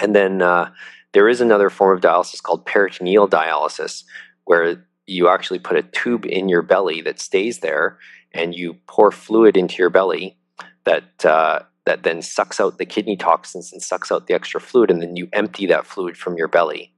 And 0.00 0.14
then 0.14 0.42
uh, 0.42 0.70
there 1.12 1.28
is 1.28 1.40
another 1.40 1.70
form 1.70 1.96
of 1.96 2.02
dialysis 2.02 2.42
called 2.42 2.66
peritoneal 2.66 3.28
dialysis, 3.28 4.04
where 4.44 4.84
you 5.06 5.28
actually 5.28 5.58
put 5.58 5.76
a 5.76 5.82
tube 5.82 6.24
in 6.26 6.48
your 6.48 6.62
belly 6.62 7.00
that 7.02 7.20
stays 7.20 7.60
there, 7.60 7.98
and 8.32 8.54
you 8.54 8.76
pour 8.86 9.10
fluid 9.12 9.56
into 9.56 9.76
your 9.76 9.90
belly 9.90 10.38
that 10.84 11.24
uh, 11.24 11.60
that 11.84 12.02
then 12.02 12.22
sucks 12.22 12.60
out 12.60 12.78
the 12.78 12.86
kidney 12.86 13.16
toxins 13.16 13.72
and 13.72 13.82
sucks 13.82 14.10
out 14.12 14.26
the 14.26 14.34
extra 14.34 14.60
fluid, 14.60 14.90
and 14.90 15.02
then 15.02 15.16
you 15.16 15.28
empty 15.32 15.66
that 15.66 15.86
fluid 15.86 16.16
from 16.16 16.36
your 16.36 16.48
belly, 16.48 16.92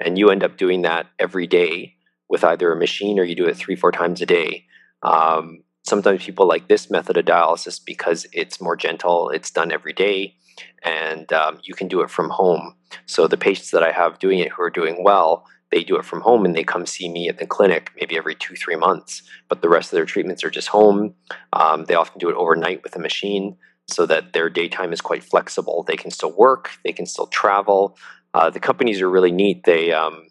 and 0.00 0.18
you 0.18 0.30
end 0.30 0.44
up 0.44 0.56
doing 0.56 0.82
that 0.82 1.06
every 1.18 1.46
day 1.46 1.94
with 2.28 2.44
either 2.44 2.72
a 2.72 2.76
machine 2.76 3.18
or 3.18 3.24
you 3.24 3.34
do 3.34 3.46
it 3.46 3.56
three, 3.56 3.76
four 3.76 3.92
times 3.92 4.20
a 4.20 4.26
day. 4.26 4.64
Um, 5.02 5.62
sometimes 5.86 6.24
people 6.24 6.46
like 6.46 6.68
this 6.68 6.90
method 6.90 7.16
of 7.16 7.24
dialysis 7.24 7.80
because 7.84 8.26
it's 8.32 8.60
more 8.60 8.76
gentle, 8.76 9.30
it's 9.30 9.50
done 9.50 9.72
every 9.72 9.92
day, 9.92 10.34
and 10.82 11.32
um, 11.32 11.60
you 11.62 11.74
can 11.74 11.88
do 11.88 12.00
it 12.00 12.10
from 12.10 12.30
home. 12.30 12.74
So 13.06 13.26
the 13.26 13.36
patients 13.36 13.70
that 13.70 13.82
I 13.82 13.92
have 13.92 14.18
doing 14.18 14.38
it 14.38 14.52
who 14.52 14.62
are 14.62 14.70
doing 14.70 15.02
well, 15.02 15.46
they 15.70 15.82
do 15.82 15.96
it 15.96 16.04
from 16.04 16.20
home 16.20 16.44
and 16.44 16.54
they 16.54 16.64
come 16.64 16.86
see 16.86 17.08
me 17.08 17.28
at 17.28 17.38
the 17.38 17.46
clinic 17.46 17.90
maybe 17.96 18.16
every 18.16 18.34
two, 18.34 18.54
three 18.54 18.76
months. 18.76 19.22
But 19.48 19.62
the 19.62 19.68
rest 19.68 19.92
of 19.92 19.96
their 19.96 20.06
treatments 20.06 20.44
are 20.44 20.50
just 20.50 20.68
home. 20.68 21.14
Um, 21.52 21.84
they 21.84 21.94
often 21.94 22.18
do 22.18 22.28
it 22.28 22.36
overnight 22.36 22.82
with 22.82 22.94
a 22.94 23.00
machine 23.00 23.56
so 23.88 24.06
that 24.06 24.32
their 24.32 24.48
daytime 24.48 24.92
is 24.92 25.00
quite 25.00 25.24
flexible. 25.24 25.84
They 25.86 25.96
can 25.96 26.10
still 26.10 26.32
work, 26.32 26.70
they 26.84 26.92
can 26.92 27.06
still 27.06 27.26
travel. 27.26 27.96
Uh, 28.32 28.50
the 28.50 28.60
companies 28.60 29.00
are 29.00 29.10
really 29.10 29.32
neat. 29.32 29.64
They 29.64 29.92
um, 29.92 30.26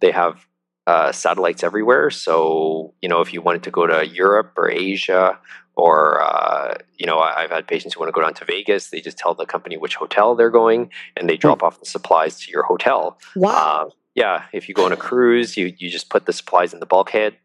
they 0.00 0.10
have 0.10 0.46
uh, 0.86 1.12
satellites 1.12 1.62
everywhere. 1.62 2.10
So 2.10 2.94
you 3.02 3.08
know, 3.08 3.20
if 3.20 3.32
you 3.32 3.42
wanted 3.42 3.62
to 3.64 3.70
go 3.70 3.86
to 3.86 4.06
Europe 4.06 4.52
or 4.56 4.70
Asia, 4.70 5.38
or 5.76 6.22
uh, 6.22 6.74
you 6.98 7.06
know, 7.06 7.18
I've 7.18 7.50
had 7.50 7.66
patients 7.66 7.94
who 7.94 8.00
want 8.00 8.08
to 8.08 8.12
go 8.12 8.22
down 8.22 8.34
to 8.34 8.44
Vegas. 8.44 8.90
They 8.90 9.00
just 9.00 9.18
tell 9.18 9.34
the 9.34 9.46
company 9.46 9.76
which 9.76 9.94
hotel 9.96 10.34
they're 10.34 10.50
going, 10.50 10.90
and 11.16 11.28
they 11.28 11.36
hmm. 11.36 11.40
drop 11.40 11.62
off 11.62 11.80
the 11.80 11.86
supplies 11.86 12.40
to 12.40 12.50
your 12.50 12.62
hotel. 12.62 13.18
Wow. 13.34 13.86
Uh, 13.86 13.90
yeah, 14.14 14.44
if 14.54 14.66
you 14.66 14.74
go 14.74 14.86
on 14.86 14.92
a 14.92 14.96
cruise, 14.96 15.56
you 15.56 15.74
you 15.76 15.90
just 15.90 16.08
put 16.08 16.26
the 16.26 16.32
supplies 16.32 16.72
in 16.72 16.80
the 16.80 16.86
bulkhead 16.86 17.36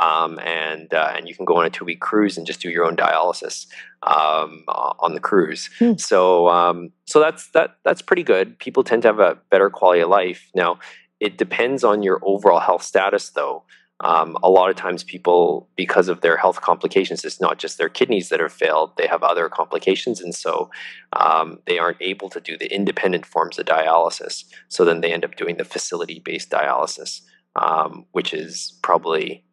um, 0.00 0.38
and 0.40 0.92
uh, 0.94 1.12
and 1.16 1.28
you 1.28 1.34
can 1.34 1.44
go 1.44 1.56
on 1.56 1.66
a 1.66 1.70
two 1.70 1.84
week 1.84 2.00
cruise 2.00 2.38
and 2.38 2.46
just 2.46 2.60
do 2.60 2.70
your 2.70 2.84
own 2.84 2.96
dialysis 2.96 3.66
um, 4.02 4.64
on 4.68 5.14
the 5.14 5.20
cruise. 5.20 5.68
Hmm. 5.78 5.94
So 5.96 6.48
um, 6.48 6.92
so 7.06 7.20
that's 7.20 7.50
that 7.50 7.76
that's 7.84 8.02
pretty 8.02 8.22
good. 8.22 8.58
People 8.58 8.84
tend 8.84 9.02
to 9.02 9.08
have 9.08 9.18
a 9.18 9.38
better 9.50 9.68
quality 9.70 10.00
of 10.00 10.08
life. 10.08 10.50
Now 10.54 10.78
it 11.22 11.38
depends 11.38 11.84
on 11.84 12.02
your 12.02 12.18
overall 12.24 12.58
health 12.58 12.82
status, 12.82 13.30
though. 13.30 13.62
Um, 14.00 14.36
a 14.42 14.50
lot 14.50 14.70
of 14.70 14.74
times, 14.74 15.04
people, 15.04 15.68
because 15.76 16.08
of 16.08 16.20
their 16.20 16.36
health 16.36 16.60
complications, 16.60 17.24
it's 17.24 17.40
not 17.40 17.60
just 17.60 17.78
their 17.78 17.88
kidneys 17.88 18.28
that 18.30 18.40
have 18.40 18.52
failed, 18.52 18.96
they 18.96 19.06
have 19.06 19.22
other 19.22 19.48
complications. 19.48 20.20
And 20.20 20.34
so 20.34 20.68
um, 21.12 21.60
they 21.68 21.78
aren't 21.78 22.02
able 22.02 22.28
to 22.30 22.40
do 22.40 22.58
the 22.58 22.74
independent 22.74 23.24
forms 23.24 23.56
of 23.60 23.66
dialysis. 23.66 24.44
So 24.66 24.84
then 24.84 25.00
they 25.00 25.12
end 25.12 25.24
up 25.24 25.36
doing 25.36 25.58
the 25.58 25.64
facility 25.64 26.18
based 26.18 26.50
dialysis, 26.50 27.20
um, 27.54 28.06
which 28.10 28.34
is 28.34 28.76
probably 28.82 29.44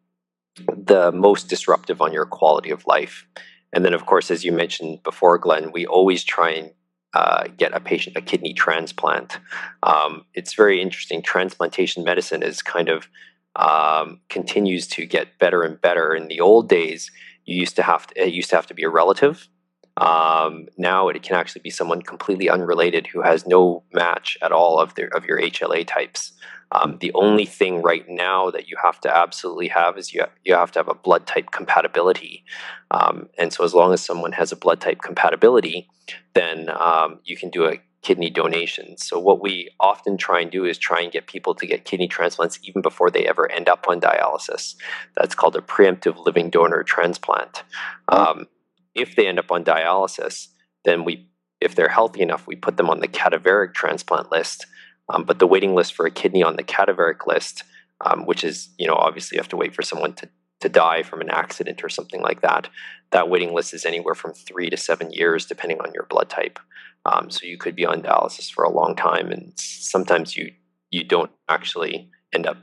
the 0.76 1.12
most 1.12 1.48
disruptive 1.48 2.02
on 2.02 2.12
your 2.12 2.26
quality 2.26 2.70
of 2.70 2.84
life. 2.88 3.24
And 3.72 3.84
then, 3.84 3.94
of 3.94 4.06
course, 4.06 4.32
as 4.32 4.44
you 4.44 4.50
mentioned 4.50 5.04
before, 5.04 5.38
Glenn, 5.38 5.70
we 5.70 5.86
always 5.86 6.24
try 6.24 6.50
and 6.50 6.72
uh, 7.14 7.48
get 7.56 7.74
a 7.74 7.80
patient 7.80 8.16
a 8.16 8.20
kidney 8.20 8.52
transplant. 8.52 9.38
Um, 9.82 10.24
it's 10.34 10.54
very 10.54 10.80
interesting. 10.80 11.22
Transplantation 11.22 12.04
medicine 12.04 12.42
is 12.42 12.62
kind 12.62 12.88
of 12.88 13.08
um, 13.56 14.20
continues 14.28 14.86
to 14.88 15.06
get 15.06 15.38
better 15.38 15.62
and 15.62 15.80
better. 15.80 16.14
In 16.14 16.28
the 16.28 16.40
old 16.40 16.68
days, 16.68 17.10
you 17.44 17.56
used 17.56 17.76
to 17.76 17.82
have 17.82 18.06
to, 18.08 18.22
it 18.22 18.32
used 18.32 18.50
to 18.50 18.56
have 18.56 18.66
to 18.68 18.74
be 18.74 18.84
a 18.84 18.88
relative. 18.88 19.48
Um, 19.96 20.68
now 20.78 21.08
it 21.08 21.22
can 21.22 21.36
actually 21.36 21.62
be 21.62 21.70
someone 21.70 22.00
completely 22.00 22.48
unrelated 22.48 23.08
who 23.08 23.22
has 23.22 23.46
no 23.46 23.82
match 23.92 24.38
at 24.40 24.52
all 24.52 24.78
of 24.78 24.94
their 24.94 25.08
of 25.08 25.24
your 25.26 25.40
HLA 25.40 25.86
types. 25.86 26.32
Um, 26.72 26.98
the 27.00 27.12
only 27.14 27.46
thing 27.46 27.82
right 27.82 28.04
now 28.08 28.50
that 28.50 28.68
you 28.68 28.76
have 28.82 29.00
to 29.00 29.16
absolutely 29.16 29.68
have 29.68 29.98
is 29.98 30.14
you, 30.14 30.24
you 30.44 30.54
have 30.54 30.70
to 30.72 30.78
have 30.78 30.88
a 30.88 30.94
blood 30.94 31.26
type 31.26 31.50
compatibility. 31.50 32.44
Um, 32.90 33.28
and 33.38 33.52
so, 33.52 33.64
as 33.64 33.74
long 33.74 33.92
as 33.92 34.04
someone 34.04 34.32
has 34.32 34.52
a 34.52 34.56
blood 34.56 34.80
type 34.80 35.00
compatibility, 35.02 35.88
then 36.34 36.70
um, 36.70 37.20
you 37.24 37.36
can 37.36 37.50
do 37.50 37.64
a 37.64 37.80
kidney 38.02 38.30
donation. 38.30 38.96
So, 38.96 39.18
what 39.18 39.42
we 39.42 39.70
often 39.80 40.16
try 40.16 40.40
and 40.40 40.50
do 40.50 40.64
is 40.64 40.78
try 40.78 41.00
and 41.00 41.12
get 41.12 41.26
people 41.26 41.54
to 41.56 41.66
get 41.66 41.84
kidney 41.84 42.08
transplants 42.08 42.58
even 42.62 42.82
before 42.82 43.10
they 43.10 43.26
ever 43.26 43.50
end 43.50 43.68
up 43.68 43.86
on 43.88 44.00
dialysis. 44.00 44.76
That's 45.16 45.34
called 45.34 45.56
a 45.56 45.60
preemptive 45.60 46.24
living 46.24 46.50
donor 46.50 46.82
transplant. 46.82 47.64
Um, 48.08 48.46
if 48.94 49.16
they 49.16 49.26
end 49.26 49.38
up 49.38 49.50
on 49.50 49.64
dialysis, 49.64 50.48
then 50.84 51.04
we, 51.04 51.28
if 51.60 51.74
they're 51.74 51.88
healthy 51.88 52.22
enough, 52.22 52.46
we 52.46 52.56
put 52.56 52.76
them 52.76 52.90
on 52.90 53.00
the 53.00 53.08
cadaveric 53.08 53.74
transplant 53.74 54.32
list 54.32 54.66
um, 55.12 55.24
but 55.24 55.38
the 55.38 55.46
waiting 55.46 55.74
list 55.74 55.94
for 55.94 56.06
a 56.06 56.10
kidney 56.10 56.42
on 56.42 56.56
the 56.56 56.62
cadaveric 56.62 57.26
list, 57.26 57.64
um, 58.02 58.26
which 58.26 58.44
is, 58.44 58.68
you 58.78 58.86
know, 58.86 58.94
obviously 58.94 59.36
you 59.36 59.40
have 59.40 59.48
to 59.48 59.56
wait 59.56 59.74
for 59.74 59.82
someone 59.82 60.14
to, 60.14 60.28
to 60.60 60.68
die 60.68 61.02
from 61.02 61.20
an 61.20 61.30
accident 61.30 61.82
or 61.82 61.88
something 61.88 62.22
like 62.22 62.40
that. 62.42 62.68
That 63.10 63.28
waiting 63.28 63.52
list 63.52 63.74
is 63.74 63.84
anywhere 63.84 64.14
from 64.14 64.32
three 64.32 64.70
to 64.70 64.76
seven 64.76 65.12
years, 65.12 65.46
depending 65.46 65.80
on 65.80 65.92
your 65.92 66.04
blood 66.04 66.28
type. 66.28 66.58
Um, 67.06 67.30
so 67.30 67.46
you 67.46 67.58
could 67.58 67.74
be 67.74 67.86
on 67.86 68.02
dialysis 68.02 68.50
for 68.50 68.62
a 68.62 68.70
long 68.70 68.94
time, 68.94 69.32
and 69.32 69.52
sometimes 69.56 70.36
you 70.36 70.52
you 70.90 71.02
don't 71.02 71.30
actually 71.48 72.10
end 72.32 72.46
up 72.46 72.58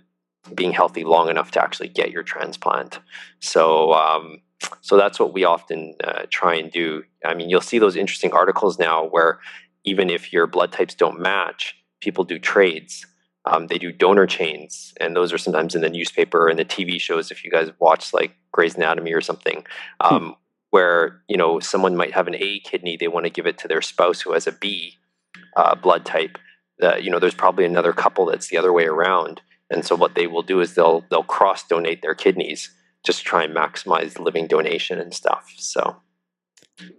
being 0.54 0.74
healthy 0.74 1.04
long 1.04 1.30
enough 1.30 1.52
to 1.52 1.62
actually 1.62 1.88
get 1.88 2.12
your 2.12 2.24
transplant. 2.24 3.00
So 3.40 3.94
um, 3.94 4.42
so 4.82 4.96
that's 4.96 5.20
what 5.20 5.34
we 5.34 5.44
often 5.44 5.96
uh, 6.04 6.24
try 6.30 6.56
and 6.56 6.72
do. 6.72 7.04
I 7.26 7.34
mean, 7.34 7.50
you'll 7.50 7.62
see 7.62 7.80
those 7.80 7.96
interesting 7.96 8.32
articles 8.32 8.78
now 8.80 9.06
where 9.06 9.40
even 9.84 10.10
if 10.10 10.32
your 10.32 10.48
blood 10.48 10.72
types 10.72 10.94
don't 10.94 11.20
match, 11.20 11.76
people 12.02 12.24
do 12.24 12.40
trades. 12.40 13.06
Um, 13.46 13.68
they 13.68 13.78
do 13.78 13.92
donor 13.92 14.28
chains, 14.28 14.94
and 15.00 15.16
those 15.16 15.32
are 15.32 15.38
sometimes 15.38 15.74
in 15.74 15.82
the 15.82 15.90
newspaper 15.90 16.50
and 16.50 16.60
the 16.60 16.66
TV 16.66 17.00
shows. 17.00 17.32
If 17.32 17.46
you 17.46 17.52
guys 17.52 17.70
watch 17.80 18.14
like 18.14 18.36
Grey's 18.52 18.76
Anatomy 18.76 19.14
or 19.14 19.22
something, 19.22 19.66
hmm. 20.02 20.16
um, 20.16 20.24
hmm. 20.24 20.32
where 20.72 21.22
you 21.30 21.38
know 21.38 21.60
someone 21.60 21.96
might 21.96 22.14
have 22.14 22.28
an 22.28 22.36
A 22.36 22.60
kidney, 22.60 22.98
they 22.98 23.08
want 23.08 23.26
to 23.26 23.30
give 23.32 23.48
it 23.48 23.58
to 23.60 23.68
their 23.68 23.82
spouse 23.82 24.22
who 24.22 24.34
has 24.34 24.48
a 24.48 24.52
B 24.52 24.96
uh, 25.56 25.76
blood 25.76 26.06
type. 26.06 26.38
Uh, 26.82 26.98
you 26.98 27.10
know, 27.10 27.20
there's 27.20 27.34
probably 27.34 27.66
another 27.66 27.94
couple 27.94 28.26
that's 28.26 28.50
the 28.50 28.58
other 28.58 28.74
way 28.74 28.86
around, 28.86 29.42
and 29.70 29.86
so 29.86 29.96
what 29.96 30.16
they 30.16 30.28
will 30.28 30.44
do 30.44 30.60
is 30.60 30.76
they'll 30.76 31.06
they'll 31.10 31.24
cross 31.24 31.66
donate 31.66 32.02
their 32.02 32.16
kidneys 32.16 32.70
just 33.06 33.20
to 33.20 33.26
try 33.26 33.44
and 33.44 33.56
maximize 33.56 34.20
living 34.20 34.48
donation 34.48 35.00
and 35.00 35.14
stuff. 35.14 35.54
So, 35.58 35.96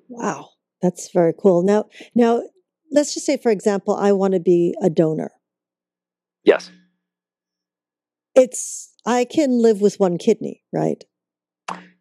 wow, 0.08 0.48
that's 0.80 1.10
very 1.12 1.34
cool. 1.38 1.62
Now, 1.62 1.84
now 2.14 2.42
let's 2.90 3.14
just 3.14 3.26
say, 3.26 3.36
for 3.36 3.50
example, 3.50 3.94
I 3.94 4.12
want 4.12 4.34
to 4.34 4.40
be 4.40 4.74
a 4.82 4.90
donor. 4.90 5.30
Yes. 6.44 6.70
It's, 8.34 8.92
I 9.04 9.24
can 9.24 9.60
live 9.60 9.80
with 9.80 9.98
one 9.98 10.18
kidney, 10.18 10.62
right? 10.72 11.04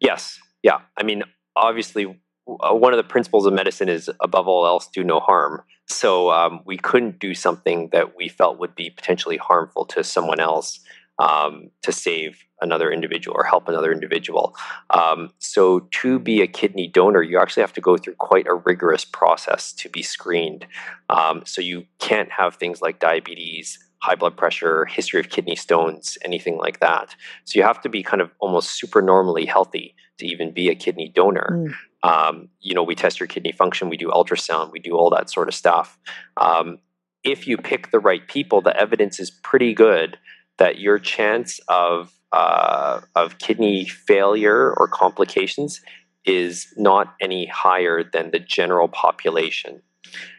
Yes. 0.00 0.38
Yeah. 0.62 0.78
I 0.96 1.02
mean, 1.02 1.22
obviously, 1.56 2.06
uh, 2.48 2.74
one 2.74 2.92
of 2.92 2.96
the 2.96 3.04
principles 3.04 3.46
of 3.46 3.52
medicine 3.52 3.88
is 3.88 4.10
above 4.20 4.48
all 4.48 4.66
else, 4.66 4.88
do 4.92 5.04
no 5.04 5.20
harm. 5.20 5.62
So 5.86 6.30
um, 6.30 6.60
we 6.64 6.76
couldn't 6.76 7.18
do 7.18 7.34
something 7.34 7.88
that 7.92 8.16
we 8.16 8.28
felt 8.28 8.58
would 8.58 8.74
be 8.74 8.90
potentially 8.90 9.36
harmful 9.36 9.84
to 9.86 10.04
someone 10.04 10.40
else 10.40 10.80
um, 11.18 11.70
to 11.82 11.92
save 11.92 12.44
another 12.60 12.90
individual 12.90 13.36
or 13.36 13.44
help 13.44 13.68
another 13.68 13.92
individual. 13.92 14.56
Um, 14.90 15.30
so, 15.38 15.80
to 15.90 16.18
be 16.18 16.42
a 16.42 16.46
kidney 16.46 16.88
donor, 16.88 17.22
you 17.22 17.38
actually 17.38 17.62
have 17.62 17.72
to 17.74 17.80
go 17.80 17.96
through 17.96 18.14
quite 18.14 18.46
a 18.46 18.54
rigorous 18.54 19.04
process 19.04 19.72
to 19.74 19.88
be 19.88 20.02
screened. 20.02 20.66
Um, 21.08 21.42
so, 21.44 21.60
you 21.60 21.86
can't 21.98 22.30
have 22.30 22.56
things 22.56 22.80
like 22.80 23.00
diabetes, 23.00 23.78
high 24.00 24.14
blood 24.14 24.36
pressure, 24.36 24.84
history 24.84 25.20
of 25.20 25.28
kidney 25.28 25.56
stones, 25.56 26.18
anything 26.24 26.56
like 26.56 26.80
that. 26.80 27.14
So, 27.44 27.58
you 27.58 27.64
have 27.64 27.80
to 27.82 27.88
be 27.88 28.02
kind 28.02 28.22
of 28.22 28.30
almost 28.40 28.78
super 28.78 29.02
normally 29.02 29.46
healthy 29.46 29.94
to 30.18 30.26
even 30.26 30.52
be 30.52 30.68
a 30.68 30.74
kidney 30.74 31.12
donor. 31.14 31.50
Mm. 31.52 31.74
Um, 32.04 32.48
you 32.60 32.74
know, 32.74 32.84
we 32.84 32.94
test 32.94 33.18
your 33.18 33.26
kidney 33.26 33.50
function, 33.50 33.88
we 33.88 33.96
do 33.96 34.08
ultrasound, 34.08 34.70
we 34.70 34.78
do 34.78 34.96
all 34.96 35.10
that 35.10 35.30
sort 35.30 35.48
of 35.48 35.54
stuff. 35.54 35.98
Um, 36.36 36.78
if 37.24 37.48
you 37.48 37.56
pick 37.56 37.90
the 37.90 37.98
right 37.98 38.26
people, 38.28 38.60
the 38.60 38.76
evidence 38.76 39.18
is 39.18 39.30
pretty 39.30 39.74
good 39.74 40.16
that 40.58 40.78
your 40.78 40.98
chance 40.98 41.60
of 41.68 42.12
uh, 42.32 43.00
of 43.14 43.38
kidney 43.38 43.86
failure 43.86 44.74
or 44.74 44.86
complications 44.86 45.80
is 46.26 46.66
not 46.76 47.14
any 47.20 47.46
higher 47.46 48.04
than 48.04 48.30
the 48.30 48.38
general 48.38 48.88
population. 48.88 49.80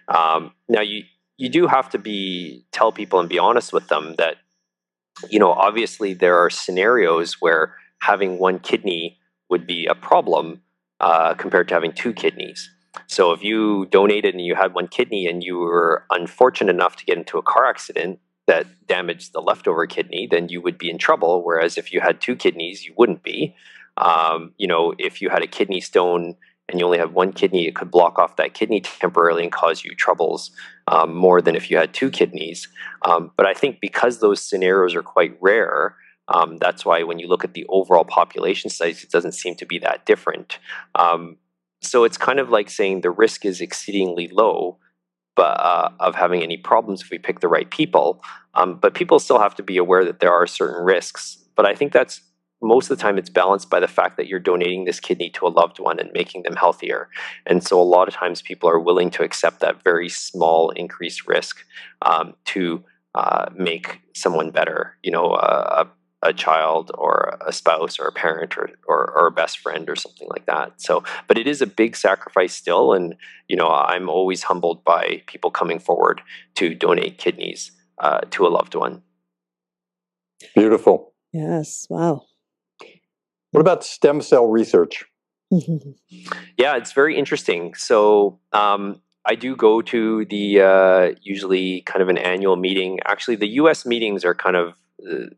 Um, 0.08 0.54
now, 0.68 0.82
you 0.82 1.04
you 1.38 1.50
do 1.50 1.68
have 1.68 1.90
to 1.92 1.98
be 1.98 2.66
tell 2.72 2.92
people 2.92 3.20
and 3.20 3.30
be 3.30 3.40
honest 3.40 3.74
with 3.74 3.88
them 3.88 4.16
that 4.18 4.36
you 5.30 5.40
know 5.40 5.52
obviously 5.52 6.14
there 6.14 6.38
are 6.38 6.50
scenarios 6.50 7.36
where 7.40 7.76
having 8.02 8.40
one 8.40 8.60
kidney 8.60 9.18
would 9.50 9.66
be 9.66 9.86
a 9.88 9.96
problem 9.96 10.62
uh, 11.00 11.34
compared 11.34 11.68
to 11.70 11.74
having 11.74 11.92
two 11.92 12.14
kidneys. 12.14 12.70
So 13.08 13.32
if 13.32 13.44
you 13.44 13.88
donated 13.88 14.34
and 14.34 14.44
you 14.44 14.56
had 14.56 14.74
one 14.74 14.88
kidney 14.88 15.28
and 15.28 15.44
you 15.44 15.58
were 15.58 16.06
unfortunate 16.12 16.74
enough 16.74 16.96
to 16.98 17.06
get 17.06 17.18
into 17.18 17.38
a 17.38 17.42
car 17.42 17.66
accident 17.66 18.20
that 18.50 18.66
damaged 18.88 19.32
the 19.32 19.42
leftover 19.42 19.86
kidney, 19.86 20.28
then 20.30 20.50
you 20.50 20.60
would 20.60 20.80
be 20.80 20.90
in 20.90 20.98
trouble. 20.98 21.44
Whereas 21.46 21.78
if 21.78 21.94
you 21.94 22.02
had 22.02 22.20
two 22.20 22.36
kidneys, 22.36 22.84
you 22.84 22.96
wouldn't 22.98 23.22
be. 23.22 23.56
Um, 23.98 24.54
you 24.58 24.68
know, 24.68 24.96
if 24.98 25.22
you 25.22 25.30
had 25.30 25.44
a 25.44 25.48
kidney 25.48 25.80
stone 25.80 26.36
and 26.68 26.80
you 26.80 26.86
only 26.86 26.98
have 26.98 27.14
one 27.14 27.32
kidney, 27.32 27.68
it 27.68 27.76
could 27.76 27.92
block 27.92 28.18
off 28.18 28.38
that 28.38 28.56
kidney 28.56 28.82
temporarily 28.82 29.44
and 29.44 29.52
cause 29.52 29.84
you 29.84 29.94
troubles 29.94 30.50
um, 30.88 31.14
more 31.14 31.44
than 31.44 31.56
if 31.56 31.70
you 31.70 31.78
had 31.78 31.94
two 31.94 32.10
kidneys. 32.10 32.68
Um, 33.04 33.32
but 33.38 33.46
I 33.46 33.54
think 33.54 33.80
because 33.82 34.20
those 34.20 34.42
scenarios 34.42 34.96
are 34.96 35.04
quite 35.04 35.38
rare, 35.40 35.96
um, 36.28 36.58
that's 36.58 36.84
why 36.84 37.04
when 37.04 37.20
you 37.20 37.28
look 37.28 37.44
at 37.44 37.54
the 37.54 37.68
overall 37.70 38.04
population 38.04 38.72
size, 38.72 39.04
it 39.04 39.12
doesn't 39.12 39.34
seem 39.34 39.56
to 39.58 39.66
be 39.66 39.78
that 39.78 40.08
different. 40.08 40.58
Um, 40.96 41.38
so 41.82 42.04
it's 42.04 42.18
kind 42.18 42.40
of 42.40 42.50
like 42.50 42.72
saying 42.72 43.02
the 43.02 43.12
risk 43.12 43.46
is 43.46 43.62
exceedingly 43.62 44.28
low 44.28 44.80
but 45.36 45.60
uh, 45.60 45.90
of 46.00 46.16
having 46.16 46.42
any 46.44 46.58
problems 46.58 47.02
if 47.02 47.10
we 47.10 47.18
pick 47.18 47.40
the 47.40 47.48
right 47.48 47.70
people. 47.70 48.22
Um, 48.56 48.76
but 48.76 48.94
people 48.94 49.20
still 49.20 49.40
have 49.40 49.56
to 49.56 49.64
be 49.64 49.78
aware 49.78 50.04
that 50.04 50.20
there 50.20 50.34
are 50.34 50.48
certain 50.48 50.84
risks. 50.84 51.38
but 51.56 51.66
I 51.66 51.76
think 51.76 51.92
that's 51.92 52.22
most 52.62 52.90
of 52.90 52.98
the 52.98 53.02
time 53.02 53.18
it's 53.18 53.30
balanced 53.30 53.70
by 53.70 53.80
the 53.80 53.88
fact 53.88 54.18
that 54.18 54.28
you're 54.28 54.40
donating 54.40 54.86
this 54.86 55.00
kidney 55.00 55.30
to 55.32 55.48
a 55.48 55.50
loved 55.50 55.80
one 55.80 56.00
and 56.00 56.12
making 56.14 56.44
them 56.44 56.56
healthier. 56.56 57.10
And 57.46 57.64
so 57.64 57.80
a 57.80 57.84
lot 57.84 58.08
of 58.08 58.14
times 58.14 58.42
people 58.42 58.70
are 58.70 58.80
willing 58.80 59.10
to 59.12 59.24
accept 59.24 59.62
that 59.62 59.84
very 59.84 60.10
small 60.10 60.72
increased 60.72 61.28
risk 61.28 61.66
um, 62.02 62.36
to 62.46 62.84
uh, 63.16 63.46
make 63.56 64.02
someone 64.14 64.52
better. 64.52 64.98
You 65.04 65.12
know, 65.12 65.32
uh, 65.32 65.86
a, 66.22 66.30
a 66.30 66.34
child 66.34 66.92
or 66.96 67.38
a 67.46 67.52
spouse 67.52 68.00
or 68.00 68.06
a 68.06 68.12
parent 68.12 68.58
or, 68.58 68.70
or, 68.88 69.12
or 69.12 69.28
a 69.28 69.32
best 69.32 69.60
friend 69.60 69.90
or 69.90 69.96
something 69.96 70.28
like 70.30 70.46
that. 70.46 70.82
So, 70.82 71.04
but 71.28 71.38
it 71.38 71.48
is 71.48 71.62
a 71.62 71.68
big 71.68 71.96
sacrifice 71.96 72.54
still. 72.54 72.94
And, 72.94 73.16
you 73.48 73.56
know, 73.56 73.70
I'm 73.70 74.10
always 74.10 74.44
humbled 74.44 74.84
by 74.84 75.24
people 75.28 75.52
coming 75.52 75.80
forward 75.80 76.22
to 76.56 76.74
donate 76.74 77.18
kidneys 77.18 77.72
uh, 78.00 78.22
to 78.32 78.48
a 78.48 78.50
loved 78.50 78.76
one. 78.76 79.04
Beautiful. 80.56 81.14
Yes. 81.34 81.86
Wow. 81.90 82.24
What 83.52 83.62
about 83.62 83.84
stem 83.84 84.22
cell 84.22 84.48
research? 84.48 85.06
yeah, 85.52 86.78
it's 86.78 86.94
very 86.94 87.18
interesting. 87.18 87.74
So 87.74 88.40
um, 88.54 89.02
I 89.26 89.36
do 89.36 89.56
go 89.56 89.82
to 89.82 90.26
the 90.26 90.62
uh, 90.62 91.16
usually 91.22 91.82
kind 91.82 92.02
of 92.02 92.10
an 92.10 92.18
annual 92.18 92.56
meeting. 92.56 93.00
Actually, 93.06 93.38
the 93.38 93.48
U.S. 93.48 93.86
meetings 93.86 94.24
are 94.24 94.36
kind 94.36 94.56
of 94.56 94.74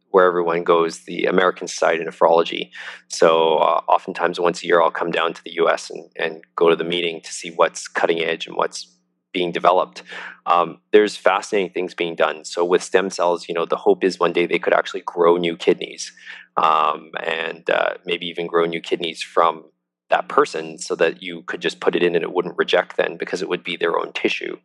where 0.10 0.26
everyone 0.26 0.64
goes, 0.64 1.00
the 1.02 1.26
American 1.26 1.68
Society 1.68 2.04
of 2.04 2.14
Nephrology. 2.14 2.72
So 3.08 3.58
uh, 3.58 3.82
oftentimes 3.88 4.40
once 4.40 4.64
a 4.64 4.68
year, 4.68 4.82
I'll 4.82 4.92
come 4.92 5.12
down 5.12 5.34
to 5.34 5.44
the 5.44 5.54
U.S. 5.56 5.90
and, 5.90 6.10
and 6.16 6.42
go 6.56 6.70
to 6.70 6.76
the 6.76 6.84
meeting 6.84 7.22
to 7.22 7.32
see 7.32 7.52
what's 7.52 7.88
cutting 7.88 8.22
edge 8.22 8.48
and 8.48 8.56
what's 8.56 8.98
being 9.34 9.52
developed. 9.52 10.04
Um, 10.46 10.80
there's 10.92 11.16
fascinating 11.16 11.72
things 11.72 11.94
being 11.94 12.16
done. 12.16 12.44
So 12.44 12.66
with 12.66 12.84
stem 12.84 13.10
cells, 13.10 13.48
you 13.48 13.56
know, 13.56 13.66
the 13.66 13.78
hope 13.78 14.04
is 14.04 14.20
one 14.20 14.34
day 14.34 14.46
they 14.46 14.60
could 14.60 14.74
actually 14.74 15.04
grow 15.06 15.38
new 15.38 15.56
kidneys 15.56 16.12
um, 16.58 17.12
and 17.24 17.70
uh, 17.70 17.96
maybe 18.06 18.28
even 18.28 18.48
grow 18.48 18.66
new 18.66 18.82
kidneys 18.82 19.22
from 19.22 19.66
that 20.10 20.28
person 20.28 20.78
so 20.78 20.94
that 20.96 21.24
you 21.24 21.42
could 21.44 21.62
just 21.62 21.80
put 21.80 21.96
it 21.96 22.04
in 22.04 22.16
and 22.16 22.24
it 22.24 22.34
wouldn't 22.34 22.58
reject 22.58 22.98
then 22.98 23.16
because 23.16 23.42
it 23.42 23.48
would 23.48 23.64
be 23.64 23.78
their 23.78 23.98
own 23.98 24.12
tissue. 24.14 24.58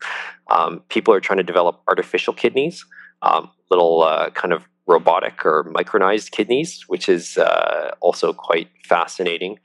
Um, 0.51 0.83
people 0.89 1.15
are 1.15 1.21
trying 1.21 1.37
to 1.37 1.45
develop 1.45 1.81
artificial 1.87 2.35
kidneys, 2.35 2.85
um, 3.23 3.51
little 3.71 4.03
uh, 4.03 4.31
kind 4.31 4.53
of 4.53 4.65
robotic 4.87 5.45
or 5.45 5.65
micronized 5.75 6.31
kidneys, 6.31 6.85
which 6.89 7.09
is 7.09 7.39
uh, 7.39 7.95
also 8.01 8.33
quite 8.33 8.69
fascinating. 8.85 9.59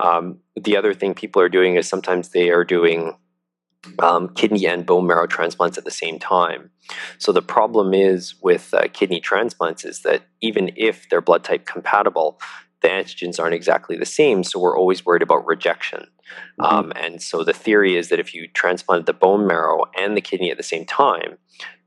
Um, 0.00 0.38
the 0.54 0.76
other 0.76 0.94
thing 0.94 1.14
people 1.14 1.42
are 1.42 1.48
doing 1.48 1.74
is 1.76 1.88
sometimes 1.88 2.28
they 2.28 2.50
are 2.50 2.64
doing 2.64 3.16
um, 3.98 4.28
kidney 4.34 4.66
and 4.66 4.86
bone 4.86 5.06
marrow 5.06 5.26
transplants 5.26 5.78
at 5.78 5.84
the 5.84 5.90
same 5.90 6.18
time. 6.18 6.70
So 7.18 7.32
the 7.32 7.42
problem 7.42 7.94
is 7.94 8.34
with 8.42 8.72
uh, 8.72 8.88
kidney 8.92 9.20
transplants 9.20 9.84
is 9.84 10.02
that 10.02 10.22
even 10.40 10.70
if 10.76 11.08
they're 11.08 11.20
blood 11.20 11.44
type 11.44 11.66
compatible, 11.66 12.40
the 12.80 12.88
antigens 12.88 13.40
aren't 13.40 13.54
exactly 13.54 13.96
the 13.96 14.06
same, 14.06 14.44
so 14.44 14.58
we're 14.58 14.78
always 14.78 15.04
worried 15.04 15.22
about 15.22 15.46
rejection. 15.46 16.06
Mm-hmm. 16.60 16.64
Um, 16.64 16.92
and 16.96 17.22
so 17.22 17.42
the 17.42 17.52
theory 17.52 17.96
is 17.96 18.08
that 18.08 18.20
if 18.20 18.34
you 18.34 18.48
transplanted 18.48 19.06
the 19.06 19.12
bone 19.12 19.46
marrow 19.46 19.84
and 19.98 20.16
the 20.16 20.20
kidney 20.20 20.50
at 20.50 20.56
the 20.56 20.62
same 20.62 20.84
time, 20.84 21.38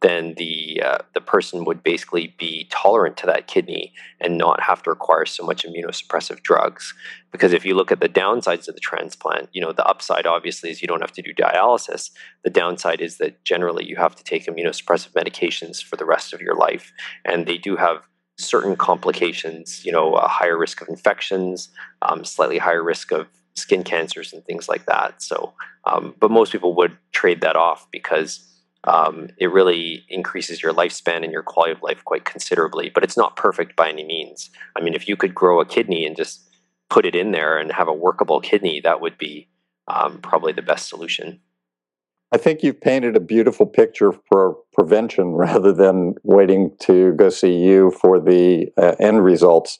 then 0.01 0.33
the 0.37 0.81
uh, 0.83 0.97
the 1.13 1.21
person 1.21 1.63
would 1.63 1.83
basically 1.83 2.35
be 2.37 2.67
tolerant 2.71 3.17
to 3.17 3.27
that 3.27 3.47
kidney 3.47 3.93
and 4.19 4.37
not 4.37 4.61
have 4.61 4.81
to 4.83 4.89
require 4.89 5.25
so 5.25 5.45
much 5.45 5.63
immunosuppressive 5.63 6.41
drugs. 6.41 6.93
Because 7.31 7.53
if 7.53 7.65
you 7.65 7.75
look 7.75 7.91
at 7.91 8.01
the 8.01 8.09
downsides 8.09 8.67
of 8.67 8.73
the 8.73 8.81
transplant, 8.81 9.49
you 9.53 9.61
know 9.61 9.71
the 9.71 9.85
upside 9.85 10.25
obviously 10.25 10.71
is 10.71 10.81
you 10.81 10.87
don't 10.87 11.01
have 11.01 11.13
to 11.13 11.21
do 11.21 11.33
dialysis. 11.33 12.09
The 12.43 12.49
downside 12.49 12.99
is 12.99 13.17
that 13.17 13.45
generally 13.45 13.85
you 13.85 13.95
have 13.95 14.15
to 14.15 14.23
take 14.23 14.47
immunosuppressive 14.47 15.13
medications 15.13 15.83
for 15.83 15.95
the 15.95 16.05
rest 16.05 16.33
of 16.33 16.41
your 16.41 16.55
life, 16.55 16.91
and 17.23 17.45
they 17.45 17.59
do 17.59 17.75
have 17.75 18.01
certain 18.43 18.75
complications, 18.75 19.85
you 19.85 19.91
know, 19.91 20.15
a 20.15 20.27
higher 20.27 20.57
risk 20.57 20.81
of 20.81 20.89
infections, 20.89 21.69
um, 22.01 22.23
slightly 22.25 22.57
higher 22.57 22.83
risk 22.83 23.11
of 23.11 23.27
skin 23.55 23.83
cancers 23.83 24.33
and 24.33 24.43
things 24.45 24.69
like 24.69 24.85
that. 24.85 25.21
So, 25.21 25.53
um, 25.85 26.15
but 26.19 26.31
most 26.31 26.51
people 26.51 26.73
would 26.75 26.97
trade 27.11 27.41
that 27.41 27.55
off 27.55 27.87
because 27.91 28.47
um, 28.85 29.29
it 29.37 29.51
really 29.51 30.05
increases 30.09 30.63
your 30.63 30.73
lifespan 30.73 31.23
and 31.23 31.31
your 31.31 31.43
quality 31.43 31.73
of 31.73 31.83
life 31.83 32.03
quite 32.03 32.25
considerably. 32.25 32.89
But 32.89 33.03
it's 33.03 33.17
not 33.17 33.35
perfect 33.35 33.75
by 33.75 33.89
any 33.89 34.03
means. 34.03 34.49
I 34.75 34.81
mean, 34.81 34.93
if 34.93 35.07
you 35.07 35.15
could 35.15 35.35
grow 35.35 35.59
a 35.59 35.65
kidney 35.65 36.05
and 36.05 36.15
just 36.15 36.47
put 36.89 37.05
it 37.05 37.15
in 37.15 37.31
there 37.31 37.57
and 37.57 37.71
have 37.71 37.87
a 37.87 37.93
workable 37.93 38.41
kidney, 38.41 38.81
that 38.81 39.01
would 39.01 39.17
be 39.17 39.47
um, 39.87 40.19
probably 40.19 40.53
the 40.53 40.61
best 40.61 40.89
solution. 40.89 41.39
I 42.33 42.37
think 42.37 42.63
you've 42.63 42.79
painted 42.79 43.17
a 43.17 43.19
beautiful 43.19 43.65
picture 43.65 44.13
for 44.29 44.55
prevention 44.73 45.31
rather 45.33 45.73
than 45.73 46.15
waiting 46.23 46.75
to 46.81 47.13
go 47.13 47.29
see 47.29 47.55
you 47.57 47.91
for 47.91 48.19
the 48.19 48.67
uh, 48.77 48.95
end 48.99 49.23
results. 49.23 49.79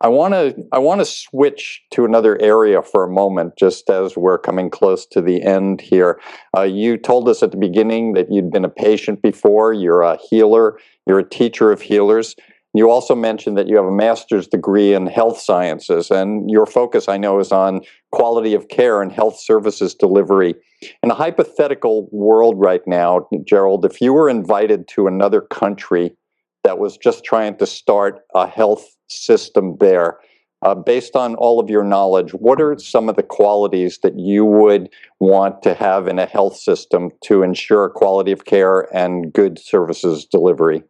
I 0.00 0.08
want 0.08 0.34
to 0.34 0.66
I 0.72 0.78
want 0.80 1.00
to 1.00 1.04
switch 1.04 1.84
to 1.92 2.04
another 2.04 2.36
area 2.42 2.82
for 2.82 3.04
a 3.04 3.10
moment, 3.10 3.54
just 3.56 3.88
as 3.88 4.16
we're 4.16 4.38
coming 4.38 4.68
close 4.68 5.06
to 5.06 5.20
the 5.20 5.42
end 5.42 5.80
here. 5.80 6.20
Uh, 6.56 6.62
you 6.62 6.96
told 6.96 7.28
us 7.28 7.40
at 7.40 7.52
the 7.52 7.56
beginning 7.56 8.14
that 8.14 8.26
you'd 8.28 8.50
been 8.50 8.64
a 8.64 8.68
patient 8.68 9.22
before. 9.22 9.72
You're 9.72 10.02
a 10.02 10.18
healer. 10.28 10.76
You're 11.06 11.20
a 11.20 11.28
teacher 11.28 11.70
of 11.70 11.82
healers. 11.82 12.34
You 12.74 12.90
also 12.90 13.14
mentioned 13.14 13.58
that 13.58 13.68
you 13.68 13.76
have 13.76 13.84
a 13.84 13.92
master's 13.92 14.48
degree 14.48 14.94
in 14.94 15.06
health 15.06 15.38
sciences, 15.38 16.10
and 16.10 16.50
your 16.50 16.64
focus, 16.64 17.06
I 17.06 17.18
know, 17.18 17.38
is 17.38 17.52
on 17.52 17.82
quality 18.12 18.54
of 18.54 18.68
care 18.68 19.02
and 19.02 19.12
health 19.12 19.38
services 19.38 19.94
delivery. 19.94 20.54
In 21.02 21.10
a 21.10 21.14
hypothetical 21.14 22.08
world 22.12 22.54
right 22.58 22.80
now, 22.86 23.28
Gerald, 23.44 23.84
if 23.84 24.00
you 24.00 24.14
were 24.14 24.28
invited 24.28 24.88
to 24.88 25.06
another 25.06 25.42
country 25.42 26.16
that 26.64 26.78
was 26.78 26.96
just 26.96 27.24
trying 27.24 27.58
to 27.58 27.66
start 27.66 28.20
a 28.34 28.46
health 28.46 28.96
system 29.08 29.76
there, 29.78 30.18
uh, 30.62 30.74
based 30.74 31.16
on 31.16 31.34
all 31.34 31.60
of 31.60 31.68
your 31.68 31.84
knowledge, 31.84 32.30
what 32.32 32.60
are 32.60 32.78
some 32.78 33.08
of 33.08 33.16
the 33.16 33.22
qualities 33.22 33.98
that 34.02 34.18
you 34.18 34.44
would 34.44 34.88
want 35.20 35.62
to 35.62 35.74
have 35.74 36.06
in 36.06 36.18
a 36.18 36.26
health 36.26 36.56
system 36.56 37.10
to 37.24 37.42
ensure 37.42 37.90
quality 37.90 38.32
of 38.32 38.44
care 38.44 38.88
and 38.96 39.32
good 39.32 39.58
services 39.58 40.24
delivery? 40.24 40.82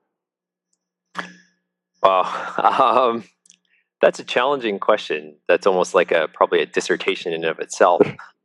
Wow, 2.02 3.10
um, 3.12 3.24
that's 4.00 4.18
a 4.18 4.24
challenging 4.24 4.78
question. 4.78 5.36
That's 5.48 5.66
almost 5.66 5.94
like 5.94 6.10
a 6.10 6.28
probably 6.28 6.60
a 6.60 6.66
dissertation 6.66 7.32
in 7.32 7.44
and 7.44 7.50
of 7.50 7.58
itself. 7.60 8.02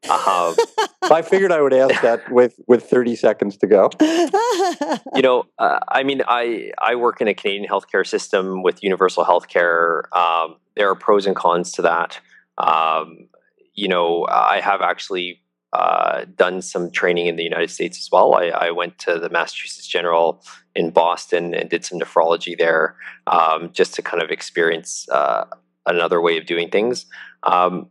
Um, 0.09 0.55
I 1.09 1.23
figured 1.23 1.51
I 1.51 1.61
would 1.61 1.73
ask 1.73 2.01
that 2.01 2.31
with 2.31 2.59
with 2.67 2.83
thirty 2.83 3.15
seconds 3.15 3.57
to 3.57 3.67
go. 3.67 3.89
you 3.99 5.21
know, 5.21 5.45
uh, 5.57 5.79
I 5.87 6.03
mean, 6.03 6.21
I 6.27 6.71
I 6.79 6.95
work 6.95 7.21
in 7.21 7.27
a 7.27 7.33
Canadian 7.33 7.67
healthcare 7.69 8.05
system 8.05 8.61
with 8.61 8.83
universal 8.83 9.25
healthcare. 9.25 10.03
Um, 10.15 10.57
there 10.75 10.89
are 10.89 10.95
pros 10.95 11.25
and 11.25 11.35
cons 11.35 11.71
to 11.73 11.81
that. 11.83 12.19
Um, 12.57 13.27
you 13.73 13.87
know, 13.87 14.25
I 14.29 14.59
have 14.61 14.81
actually 14.81 15.41
uh, 15.73 16.25
done 16.35 16.61
some 16.61 16.91
training 16.91 17.27
in 17.27 17.35
the 17.35 17.43
United 17.43 17.69
States 17.69 17.99
as 17.99 18.09
well. 18.11 18.35
I, 18.35 18.45
I, 18.45 18.71
went 18.71 18.97
to 18.99 19.19
the 19.19 19.29
Massachusetts 19.29 19.85
General 19.85 20.41
in 20.77 20.91
Boston 20.91 21.53
and 21.55 21.69
did 21.69 21.83
some 21.83 21.99
nephrology 21.99 22.55
there 22.57 22.95
um, 23.25 23.71
just 23.73 23.95
to 23.95 24.01
kind 24.01 24.21
of 24.23 24.29
experience 24.29 25.09
uh, 25.09 25.45
another 25.85 26.21
way 26.21 26.37
of 26.37 26.45
doing 26.45 26.69
things. 26.69 27.07
Um, 27.43 27.89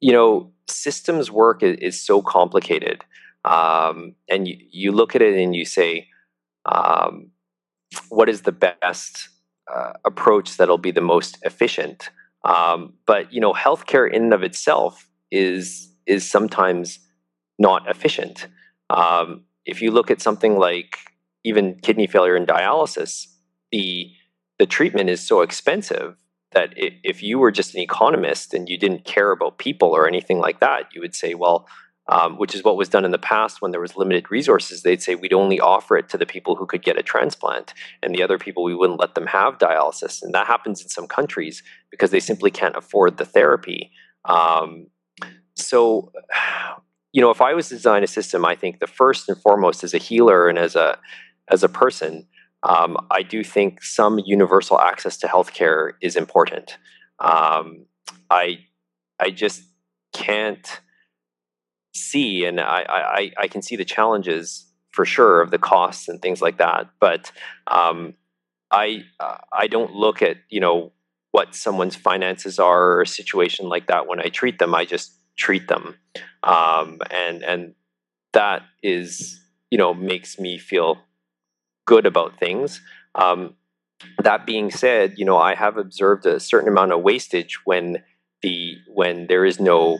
you 0.00 0.12
know, 0.12 0.52
systems 0.68 1.30
work 1.30 1.62
is, 1.62 1.76
is 1.88 2.00
so 2.00 2.22
complicated. 2.22 3.04
Um, 3.44 4.14
and 4.30 4.46
you, 4.46 4.56
you 4.70 4.92
look 4.92 5.16
at 5.16 5.22
it 5.22 5.34
and 5.36 5.54
you 5.54 5.64
say, 5.64 6.08
um, 6.64 7.32
what 8.08 8.28
is 8.28 8.42
the 8.42 8.52
best 8.52 9.28
uh, 9.74 9.92
approach 10.04 10.56
that'll 10.56 10.78
be 10.78 10.92
the 10.92 11.08
most 11.14 11.38
efficient? 11.42 12.10
Um, 12.44 12.94
but, 13.04 13.32
you 13.32 13.40
know, 13.40 13.52
healthcare 13.52 14.08
in 14.08 14.24
and 14.24 14.34
of 14.34 14.42
itself 14.42 15.08
is 15.30 15.92
is 16.06 16.30
sometimes 16.30 17.00
not 17.58 17.82
efficient. 17.90 18.46
Um, 18.88 19.44
if 19.66 19.82
you 19.82 19.90
look 19.90 20.10
at 20.10 20.22
something 20.22 20.56
like 20.56 20.96
even 21.44 21.78
kidney 21.80 22.06
failure 22.06 22.36
and 22.36 22.46
dialysis, 22.46 23.26
the 23.70 24.12
the 24.58 24.66
treatment 24.66 25.08
is 25.08 25.24
so 25.24 25.40
expensive 25.40 26.16
that 26.52 26.72
if 26.76 27.22
you 27.22 27.38
were 27.38 27.52
just 27.52 27.74
an 27.74 27.80
economist 27.80 28.54
and 28.54 28.68
you 28.68 28.76
didn't 28.76 29.04
care 29.04 29.30
about 29.30 29.58
people 29.58 29.90
or 29.90 30.08
anything 30.08 30.38
like 30.38 30.60
that, 30.60 30.88
you 30.92 31.00
would 31.00 31.14
say, 31.14 31.34
well, 31.34 31.68
um, 32.08 32.38
which 32.38 32.54
is 32.54 32.64
what 32.64 32.76
was 32.76 32.88
done 32.88 33.04
in 33.04 33.10
the 33.10 33.18
past 33.18 33.60
when 33.60 33.70
there 33.70 33.82
was 33.82 33.96
limited 33.96 34.30
resources. 34.30 34.82
They'd 34.82 35.02
say 35.02 35.14
we'd 35.14 35.34
only 35.34 35.60
offer 35.60 35.96
it 35.98 36.08
to 36.08 36.18
the 36.18 36.24
people 36.24 36.56
who 36.56 36.66
could 36.66 36.82
get 36.82 36.98
a 36.98 37.02
transplant, 37.02 37.74
and 38.02 38.14
the 38.14 38.22
other 38.22 38.38
people 38.38 38.64
we 38.64 38.74
wouldn't 38.74 38.98
let 38.98 39.14
them 39.14 39.26
have 39.26 39.58
dialysis. 39.58 40.22
And 40.22 40.34
that 40.34 40.46
happens 40.46 40.80
in 40.80 40.88
some 40.88 41.06
countries 41.06 41.62
because 41.90 42.10
they 42.10 42.20
simply 42.20 42.50
can't 42.50 42.76
afford 42.76 43.18
the 43.18 43.26
therapy. 43.26 43.90
Um, 44.24 44.86
so 45.54 46.12
you 47.12 47.22
know, 47.22 47.30
if 47.30 47.40
I 47.40 47.54
was 47.54 47.68
to 47.68 47.74
design 47.74 48.02
a 48.02 48.06
system, 48.06 48.44
I 48.44 48.54
think 48.54 48.80
the 48.80 48.86
first 48.86 49.28
and 49.28 49.40
foremost 49.40 49.82
as 49.82 49.94
a 49.94 49.98
healer 49.98 50.48
and 50.48 50.58
as 50.58 50.76
a 50.76 50.98
as 51.50 51.62
a 51.62 51.68
person, 51.68 52.26
um, 52.62 52.96
I 53.10 53.22
do 53.22 53.44
think 53.44 53.82
some 53.82 54.18
universal 54.18 54.80
access 54.80 55.16
to 55.18 55.26
healthcare 55.26 55.92
is 56.02 56.16
important. 56.16 56.76
Um, 57.20 57.86
I 58.30 58.60
I 59.20 59.30
just 59.30 59.62
can't 60.12 60.80
see, 61.94 62.44
and 62.44 62.60
I, 62.60 62.84
I 62.88 63.32
I 63.38 63.48
can 63.48 63.62
see 63.62 63.76
the 63.76 63.84
challenges 63.84 64.66
for 64.90 65.04
sure 65.04 65.40
of 65.40 65.50
the 65.50 65.58
costs 65.58 66.08
and 66.08 66.20
things 66.20 66.42
like 66.42 66.58
that, 66.58 66.88
but 67.00 67.30
um, 67.68 68.14
I 68.70 69.04
I 69.52 69.66
don't 69.68 69.94
look 69.94 70.22
at 70.22 70.38
you 70.50 70.60
know 70.60 70.92
what 71.30 71.54
someone's 71.54 71.96
finances 71.96 72.58
are 72.58 72.94
or 72.94 73.02
a 73.02 73.06
situation 73.06 73.68
like 73.68 73.86
that 73.86 74.06
when 74.06 74.20
I 74.20 74.28
treat 74.28 74.58
them. 74.58 74.74
I 74.74 74.84
just 74.84 75.12
treat 75.36 75.68
them, 75.68 75.96
um, 76.42 76.98
and 77.10 77.44
and 77.44 77.74
that 78.32 78.62
is 78.82 79.40
you 79.70 79.78
know 79.78 79.94
makes 79.94 80.38
me 80.38 80.58
feel 80.58 80.98
good 81.88 82.06
about 82.06 82.38
things. 82.38 82.80
Um, 83.14 83.54
that 84.22 84.46
being 84.46 84.70
said, 84.70 85.14
you 85.16 85.24
know 85.24 85.38
I 85.38 85.54
have 85.54 85.76
observed 85.76 86.26
a 86.26 86.38
certain 86.38 86.68
amount 86.68 86.92
of 86.92 87.02
wastage 87.02 87.58
when 87.64 88.04
the 88.42 88.76
when 88.86 89.26
there 89.26 89.44
is 89.44 89.58
no 89.58 89.98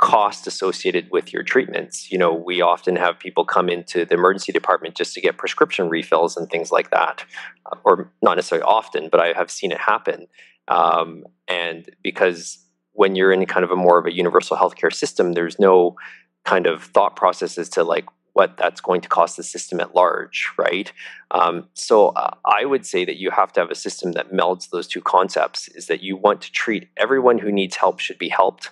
cost 0.00 0.46
associated 0.46 1.08
with 1.10 1.32
your 1.32 1.42
treatments. 1.42 2.10
You 2.10 2.18
know, 2.18 2.32
we 2.32 2.62
often 2.62 2.96
have 2.96 3.18
people 3.18 3.44
come 3.44 3.68
into 3.68 4.06
the 4.06 4.14
emergency 4.14 4.50
department 4.50 4.96
just 4.96 5.14
to 5.14 5.20
get 5.20 5.36
prescription 5.36 5.88
refills 5.90 6.36
and 6.36 6.48
things 6.48 6.72
like 6.72 6.90
that, 6.90 7.24
uh, 7.66 7.76
or 7.84 8.10
not 8.22 8.36
necessarily 8.36 8.64
often, 8.64 9.08
but 9.10 9.20
I 9.20 9.34
have 9.34 9.50
seen 9.50 9.72
it 9.72 9.78
happen. 9.78 10.26
Um, 10.68 11.24
and 11.46 11.88
because 12.02 12.58
when 12.92 13.14
you're 13.14 13.32
in 13.32 13.44
kind 13.44 13.64
of 13.64 13.70
a 13.70 13.76
more 13.76 13.98
of 13.98 14.06
a 14.06 14.14
universal 14.14 14.56
healthcare 14.56 14.92
system, 14.92 15.32
there's 15.32 15.58
no 15.58 15.96
kind 16.44 16.66
of 16.66 16.82
thought 16.82 17.14
process 17.14 17.58
as 17.58 17.68
to 17.70 17.84
like 17.84 18.06
what 18.40 18.56
that's 18.56 18.80
going 18.80 19.02
to 19.02 19.08
cost 19.18 19.36
the 19.36 19.42
system 19.42 19.80
at 19.80 19.94
large, 19.94 20.48
right? 20.56 20.88
Um, 21.30 21.68
so 21.74 21.96
uh, 22.22 22.34
I 22.46 22.64
would 22.64 22.86
say 22.86 23.04
that 23.04 23.18
you 23.22 23.30
have 23.30 23.52
to 23.52 23.60
have 23.60 23.70
a 23.70 23.82
system 23.86 24.12
that 24.12 24.32
melds 24.32 24.70
those 24.70 24.88
two 24.88 25.02
concepts. 25.02 25.68
Is 25.68 25.88
that 25.88 26.02
you 26.02 26.16
want 26.16 26.40
to 26.42 26.50
treat 26.50 26.88
everyone 26.96 27.38
who 27.38 27.52
needs 27.52 27.76
help 27.76 28.00
should 28.00 28.20
be 28.26 28.30
helped, 28.30 28.70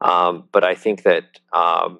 um, 0.00 0.44
but 0.52 0.64
I 0.64 0.74
think 0.74 1.02
that 1.02 1.24
um, 1.52 1.98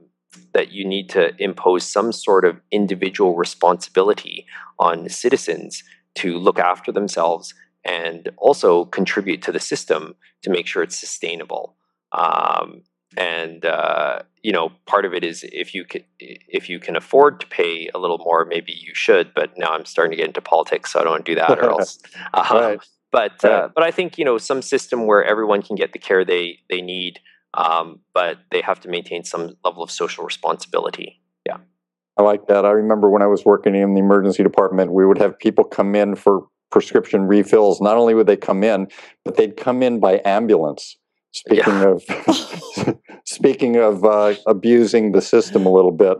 that 0.55 0.73
you 0.73 0.85
need 0.95 1.11
to 1.11 1.23
impose 1.39 1.85
some 1.85 2.11
sort 2.11 2.47
of 2.47 2.55
individual 2.71 3.37
responsibility 3.37 4.47
on 4.79 4.97
citizens 5.11 5.85
to 6.21 6.39
look 6.39 6.59
after 6.59 6.91
themselves 6.91 7.53
and 7.85 8.31
also 8.39 8.87
contribute 8.87 9.43
to 9.43 9.53
the 9.53 9.61
system 9.61 10.14
to 10.43 10.49
make 10.49 10.66
sure 10.66 10.83
it's 10.83 10.99
sustainable. 10.99 11.77
Um, 12.12 12.83
and 13.16 13.64
uh, 13.64 14.20
you 14.42 14.52
know, 14.52 14.72
part 14.86 15.04
of 15.04 15.14
it 15.14 15.24
is 15.24 15.44
if 15.52 15.74
you 15.74 15.84
can 15.84 16.02
if 16.18 16.68
you 16.68 16.78
can 16.78 16.96
afford 16.96 17.40
to 17.40 17.46
pay 17.46 17.88
a 17.94 17.98
little 17.98 18.18
more, 18.18 18.44
maybe 18.44 18.72
you 18.72 18.94
should. 18.94 19.34
But 19.34 19.56
now 19.56 19.70
I'm 19.72 19.84
starting 19.84 20.12
to 20.12 20.16
get 20.16 20.26
into 20.26 20.40
politics, 20.40 20.92
so 20.92 21.00
I 21.00 21.04
don't 21.04 21.12
want 21.12 21.26
to 21.26 21.32
do 21.32 21.40
that, 21.40 21.58
or 21.58 21.64
else. 21.70 21.98
Uh, 22.32 22.48
right. 22.50 22.80
But 23.12 23.32
right. 23.42 23.52
Uh, 23.52 23.68
but 23.74 23.84
I 23.84 23.90
think 23.90 24.18
you 24.18 24.24
know 24.24 24.38
some 24.38 24.62
system 24.62 25.06
where 25.06 25.24
everyone 25.24 25.62
can 25.62 25.76
get 25.76 25.92
the 25.92 25.98
care 25.98 26.24
they 26.24 26.61
they 26.68 26.80
need, 26.80 27.20
um, 27.54 28.00
but 28.14 28.38
they 28.50 28.61
have 28.61 28.80
to 28.80 28.88
maintain 28.88 29.24
some 29.24 29.56
level 29.64 29.82
of 29.82 29.90
social 29.90 30.24
responsibility. 30.24 31.20
Yeah. 31.46 31.58
I 32.16 32.22
like 32.22 32.46
that. 32.48 32.64
I 32.64 32.70
remember 32.70 33.11
when 33.11 33.22
I 33.22 33.26
was 33.26 33.44
working 33.44 33.74
in 33.74 33.94
the 33.94 34.00
emergency 34.00 34.42
department, 34.42 34.92
we 34.92 35.06
would 35.06 35.18
have 35.18 35.38
people 35.38 35.64
come 35.64 35.94
in 35.94 36.14
for 36.14 36.46
prescription 36.70 37.26
refills. 37.26 37.80
Not 37.80 37.96
only 37.96 38.14
would 38.14 38.26
they 38.26 38.36
come 38.36 38.62
in, 38.62 38.88
but 39.24 39.36
they'd 39.36 39.56
come 39.56 39.82
in 39.82 40.00
by 40.00 40.20
ambulance. 40.24 40.96
Speaking 41.33 41.64
yeah. 41.64 41.95
of 41.95 42.99
speaking 43.24 43.76
of 43.76 44.05
uh, 44.05 44.35
abusing 44.47 45.12
the 45.12 45.22
system 45.22 45.64
a 45.64 45.70
little 45.70 45.93
bit, 45.93 46.18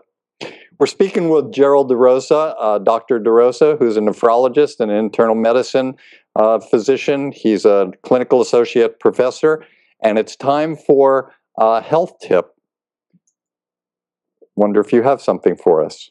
we're 0.79 0.87
speaking 0.87 1.29
with 1.29 1.53
Gerald 1.53 1.89
Da 1.89 1.95
Roza, 1.95 2.55
uh, 2.59 2.79
Dr. 2.79 3.19
Da 3.19 3.31
Roza, 3.31 3.79
who's 3.79 3.97
a 3.97 4.01
nephrologist 4.01 4.81
and 4.81 4.91
an 4.91 4.97
internal 4.97 5.35
medicine 5.35 5.95
uh, 6.37 6.59
physician. 6.59 7.33
He's 7.33 7.65
a 7.65 7.93
clinical 8.03 8.41
associate 8.41 8.99
professor, 9.01 9.65
and 10.03 10.19
it's 10.19 10.37
time 10.37 10.77
for 10.77 11.35
a 11.59 11.83
health 11.83 12.13
tip. 12.23 12.55
Wonder 14.57 14.81
if 14.81 14.93
you 14.93 15.03
have 15.03 15.21
something 15.21 15.57
for 15.57 15.85
us. 15.85 16.11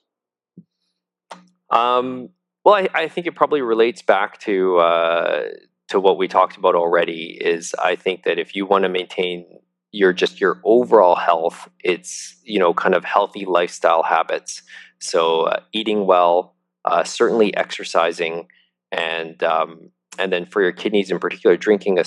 Um, 1.71 2.29
well, 2.65 2.75
I, 2.75 2.89
I, 2.93 3.07
think 3.07 3.27
it 3.27 3.35
probably 3.35 3.61
relates 3.61 4.01
back 4.01 4.39
to 4.41 4.77
uh, 4.77 5.41
to 5.89 5.99
what 5.99 6.17
we 6.17 6.27
talked 6.27 6.57
about 6.57 6.75
already. 6.75 7.37
Is 7.39 7.75
I 7.83 7.95
think 7.95 8.23
that 8.23 8.39
if 8.39 8.55
you 8.55 8.65
want 8.65 8.83
to 8.83 8.89
maintain 8.89 9.45
your 9.91 10.13
just 10.13 10.39
your 10.39 10.61
overall 10.63 11.15
health, 11.15 11.69
it's 11.83 12.35
you 12.43 12.59
know 12.59 12.73
kind 12.73 12.95
of 12.95 13.03
healthy 13.03 13.45
lifestyle 13.45 14.03
habits. 14.03 14.61
So 14.99 15.43
uh, 15.43 15.61
eating 15.71 16.05
well, 16.05 16.55
uh, 16.85 17.03
certainly 17.03 17.55
exercising, 17.55 18.47
and 18.91 19.41
um, 19.43 19.91
and 20.17 20.31
then 20.31 20.45
for 20.45 20.61
your 20.61 20.71
kidneys 20.71 21.11
in 21.11 21.19
particular, 21.19 21.57
drinking 21.57 21.99
a 21.99 22.03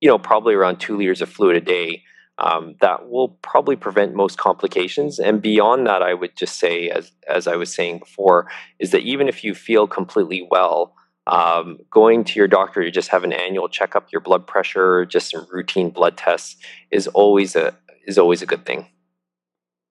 you 0.00 0.08
know 0.08 0.18
probably 0.18 0.54
around 0.54 0.78
two 0.78 0.96
liters 0.96 1.22
of 1.22 1.28
fluid 1.28 1.56
a 1.56 1.60
day 1.60 2.02
um, 2.38 2.76
that 2.80 3.08
will 3.08 3.30
probably 3.42 3.76
prevent 3.76 4.14
most 4.14 4.38
complications. 4.38 5.18
And 5.18 5.42
beyond 5.42 5.86
that, 5.86 6.02
I 6.02 6.14
would 6.14 6.36
just 6.36 6.58
say, 6.58 6.88
as 6.88 7.12
as 7.28 7.46
I 7.46 7.56
was 7.56 7.74
saying 7.74 7.98
before, 7.98 8.48
is 8.78 8.92
that 8.92 9.02
even 9.02 9.28
if 9.28 9.42
you 9.42 9.54
feel 9.54 9.86
completely 9.86 10.46
well, 10.50 10.94
um, 11.28 11.78
going 11.90 12.24
to 12.24 12.38
your 12.38 12.48
doctor 12.48 12.82
to 12.82 12.90
just 12.90 13.08
have 13.08 13.22
an 13.22 13.32
annual 13.32 13.68
checkup, 13.68 14.08
your 14.10 14.20
blood 14.20 14.46
pressure, 14.46 15.04
just 15.04 15.30
some 15.30 15.46
routine 15.50 15.90
blood 15.90 16.16
tests, 16.16 16.56
is 16.90 17.06
always 17.08 17.54
a 17.54 17.76
is 18.06 18.18
always 18.18 18.40
a 18.42 18.46
good 18.46 18.64
thing. 18.64 18.88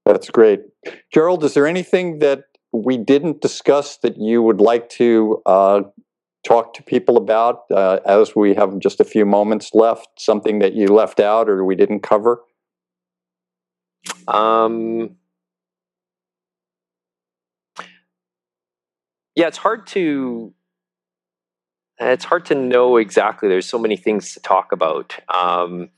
That's 0.05 0.29
great, 0.29 0.61
Gerald. 1.13 1.43
Is 1.43 1.53
there 1.53 1.67
anything 1.67 2.19
that 2.19 2.45
we 2.71 2.97
didn't 2.97 3.41
discuss 3.41 3.97
that 3.97 4.17
you 4.17 4.41
would 4.41 4.59
like 4.59 4.89
to 4.89 5.41
uh, 5.45 5.81
talk 6.43 6.73
to 6.73 6.83
people 6.83 7.17
about 7.17 7.61
uh, 7.71 7.99
as 8.05 8.35
we 8.35 8.55
have 8.55 8.79
just 8.79 8.99
a 8.99 9.05
few 9.05 9.25
moments 9.25 9.71
left? 9.73 10.07
Something 10.17 10.59
that 10.59 10.73
you 10.73 10.87
left 10.87 11.19
out 11.19 11.49
or 11.49 11.63
we 11.63 11.75
didn't 11.75 12.01
cover? 12.01 12.41
Um, 14.27 15.17
yeah, 19.35 19.47
it's 19.47 19.57
hard 19.57 19.85
to 19.87 20.53
it's 21.99 22.25
hard 22.25 22.45
to 22.45 22.55
know 22.55 22.97
exactly. 22.97 23.49
There's 23.49 23.65
so 23.65 23.79
many 23.79 23.97
things 23.97 24.33
to 24.33 24.39
talk 24.39 24.71
about. 24.71 25.15
Um, 25.33 25.89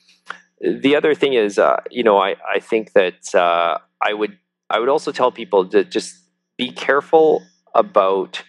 the 0.62 0.96
other 0.96 1.14
thing 1.14 1.34
is, 1.34 1.58
uh, 1.58 1.78
you 1.90 2.04
know, 2.04 2.18
I 2.18 2.36
I 2.48 2.60
think 2.60 2.94
that 2.94 3.34
uh, 3.34 3.78
I 4.02 4.14
would 4.14 4.38
I 4.70 4.80
would 4.80 4.90
also 4.90 5.12
tell 5.12 5.32
people 5.32 5.68
to 5.70 5.84
just 5.84 6.16
be 6.58 6.72
careful 6.72 7.44
about 7.74 8.44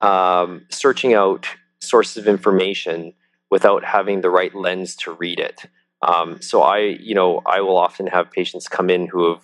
um, 0.00 0.66
searching 0.70 1.14
out 1.14 1.48
sources 1.80 2.16
of 2.16 2.28
information 2.28 3.12
without 3.50 3.84
having 3.84 4.20
the 4.20 4.30
right 4.30 4.54
lens 4.54 4.96
to 4.96 5.12
read 5.12 5.38
it. 5.38 5.66
Um, 6.02 6.40
so 6.40 6.62
I, 6.62 6.78
you 6.78 7.14
know, 7.14 7.42
I 7.46 7.60
will 7.60 7.76
often 7.76 8.06
have 8.08 8.30
patients 8.30 8.68
come 8.68 8.90
in 8.90 9.06
who 9.06 9.32
have 9.32 9.42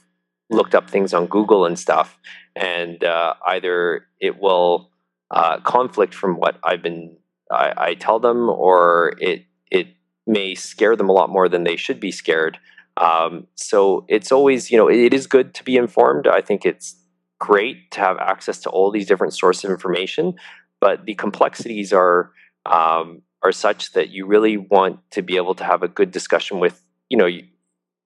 looked 0.51 0.75
up 0.75 0.91
things 0.91 1.15
on 1.15 1.27
Google 1.27 1.65
and 1.65 1.79
stuff, 1.79 2.19
and 2.55 3.03
uh, 3.03 3.35
either 3.47 4.07
it 4.21 4.39
will 4.39 4.91
uh, 5.33 5.59
conflict 5.61 6.15
from 6.15 6.37
what 6.37 6.59
I've 6.63 6.83
been 6.83 7.17
I, 7.51 7.73
I, 7.77 7.95
tell 7.95 8.19
them, 8.19 8.49
or 8.49 9.15
it 9.19 9.45
it 9.71 9.89
may 10.27 10.55
scare 10.55 10.97
them 10.97 11.09
a 11.09 11.13
lot 11.13 11.31
more 11.31 11.49
than 11.49 11.65
they 11.65 11.77
should 11.77 12.01
be 12.01 12.13
scared. 12.13 12.59
Um, 12.97 13.47
so 13.55 14.05
it's 14.09 14.31
always, 14.31 14.71
you 14.71 14.77
know, 14.77 14.89
it 14.89 15.15
is 15.15 15.27
good 15.27 15.55
to 15.55 15.65
be 15.65 15.77
informed. 15.77 16.27
I 16.27 16.41
think 16.41 16.65
it's 16.65 16.97
great 17.39 17.91
to 17.93 18.01
have 18.01 18.19
access 18.19 18.61
to 18.61 18.71
all 18.71 18.91
these 18.91 19.07
different 19.07 19.35
sources 19.35 19.65
of 19.65 19.71
information, 19.71 20.35
but 20.81 21.05
the 21.07 21.15
complexities 21.15 21.93
are 21.93 22.31
um, 22.67 23.23
are 23.43 23.53
such 23.53 23.93
that 23.93 24.11
you 24.11 24.27
really 24.27 24.57
want 24.57 25.01
to 25.11 25.23
be 25.23 25.37
able 25.37 25.55
to 25.57 25.65
have 25.65 25.83
a 25.83 25.89
good 25.89 26.11
discussion 26.11 26.61
with 26.61 26.83
you 27.09 27.17
know 27.17 27.29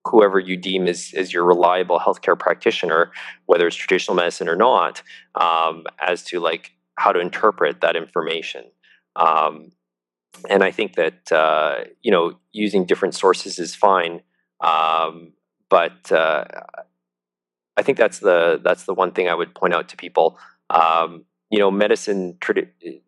whoever 0.07 0.39
you 0.39 0.55
deem 0.55 0.87
as 0.87 1.33
your 1.33 1.43
reliable 1.43 1.99
healthcare 1.99 2.39
practitioner, 2.39 3.11
whether 3.45 3.67
it's 3.67 3.75
traditional 3.75 4.15
medicine 4.15 4.47
or 4.47 4.55
not, 4.55 5.03
um, 5.35 5.83
as 5.99 6.23
to 6.23 6.39
like 6.39 6.71
how 6.97 7.11
to 7.11 7.19
interpret 7.19 7.81
that 7.81 7.95
information. 7.95 8.65
Um, 9.15 9.71
and 10.49 10.63
I 10.63 10.71
think 10.71 10.95
that 10.95 11.31
uh, 11.31 11.85
you 12.01 12.11
know 12.11 12.37
using 12.51 12.85
different 12.85 13.15
sources 13.15 13.57
is 13.59 13.73
fine, 13.73 14.21
um, 14.61 15.33
but 15.69 16.11
uh, 16.11 16.45
I 17.77 17.81
think 17.81 17.97
that's 17.97 18.19
the 18.19 18.59
that's 18.63 18.83
the 18.83 18.93
one 18.93 19.11
thing 19.11 19.29
I 19.29 19.35
would 19.35 19.55
point 19.55 19.73
out 19.73 19.89
to 19.89 19.97
people. 19.97 20.37
Um, 20.69 21.25
you 21.49 21.59
know, 21.59 21.71
medicine, 21.71 22.37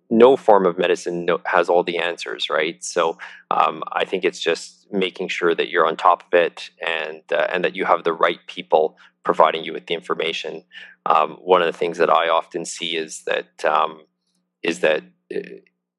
no 0.09 0.37
form 0.37 0.65
of 0.65 0.77
medicine 0.77 1.27
has 1.45 1.67
all 1.67 1.83
the 1.83 1.97
answers, 1.97 2.49
right? 2.49 2.81
So 2.81 3.17
um, 3.51 3.83
I 3.91 4.05
think 4.05 4.23
it's 4.23 4.39
just 4.39 4.87
making 4.91 5.27
sure 5.27 5.53
that 5.53 5.69
you're 5.69 5.85
on 5.85 5.97
top 5.97 6.23
of 6.23 6.33
it 6.39 6.69
and 6.85 7.21
uh, 7.31 7.47
and 7.51 7.63
that 7.63 7.75
you 7.75 7.85
have 7.85 8.03
the 8.03 8.13
right 8.13 8.39
people 8.47 8.97
providing 9.23 9.63
you 9.63 9.73
with 9.73 9.87
the 9.87 9.93
information. 9.93 10.63
Um, 11.09 11.37
one 11.41 11.61
of 11.61 11.65
the 11.65 11.77
things 11.77 11.97
that 11.97 12.09
I 12.09 12.29
often 12.29 12.65
see 12.65 12.95
is 12.95 13.23
that 13.25 13.65
um, 13.65 14.03
is 14.61 14.79
that 14.81 15.01
uh, 15.35 15.39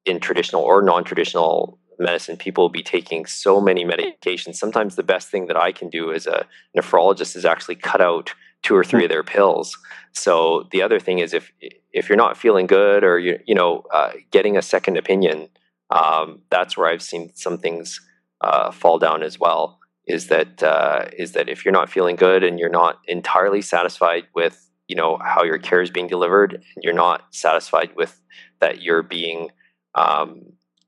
in 0.05 0.19
traditional 0.19 0.61
or 0.63 0.81
non-traditional 0.81 1.77
medicine, 1.99 2.37
people 2.37 2.63
will 2.63 2.69
be 2.69 2.81
taking 2.81 3.25
so 3.25 3.61
many 3.61 3.83
medications. 3.85 4.55
Sometimes 4.55 4.95
the 4.95 5.03
best 5.03 5.29
thing 5.29 5.47
that 5.47 5.57
I 5.57 5.71
can 5.71 5.89
do 5.89 6.11
as 6.13 6.25
a 6.27 6.45
nephrologist 6.75 7.35
is 7.35 7.45
actually 7.45 7.75
cut 7.75 8.01
out 8.01 8.33
two 8.63 8.75
or 8.75 8.83
three 8.83 9.03
of 9.03 9.09
their 9.09 9.23
pills. 9.23 9.77
So 10.13 10.67
the 10.71 10.81
other 10.81 10.99
thing 10.99 11.19
is 11.19 11.33
if 11.33 11.51
if 11.91 12.07
you're 12.07 12.17
not 12.17 12.37
feeling 12.37 12.67
good 12.67 13.03
or 13.03 13.19
you 13.19 13.39
you 13.45 13.55
know 13.55 13.83
uh, 13.93 14.11
getting 14.31 14.57
a 14.57 14.61
second 14.61 14.97
opinion, 14.97 15.49
um, 15.89 16.41
that's 16.49 16.77
where 16.77 16.87
I've 16.87 17.01
seen 17.01 17.31
some 17.35 17.57
things 17.57 17.99
uh, 18.41 18.71
fall 18.71 18.97
down 18.97 19.23
as 19.23 19.39
well. 19.39 19.79
Is 20.07 20.27
that 20.27 20.63
uh, 20.63 21.05
is 21.17 21.33
that 21.33 21.49
if 21.49 21.65
you're 21.65 21.71
not 21.73 21.89
feeling 21.89 22.15
good 22.15 22.43
and 22.43 22.57
you're 22.59 22.69
not 22.69 22.99
entirely 23.07 23.61
satisfied 23.61 24.23
with 24.33 24.70
you 24.91 24.95
know 24.95 25.17
how 25.23 25.43
your 25.43 25.57
care 25.57 25.81
is 25.81 25.89
being 25.89 26.07
delivered, 26.07 26.53
and 26.53 26.83
you're 26.83 26.93
not 26.93 27.23
satisfied 27.31 27.91
with 27.95 28.21
that 28.59 28.81
you're 28.81 29.01
being 29.01 29.49
um, 29.95 30.41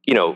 you 0.03 0.13
know 0.13 0.35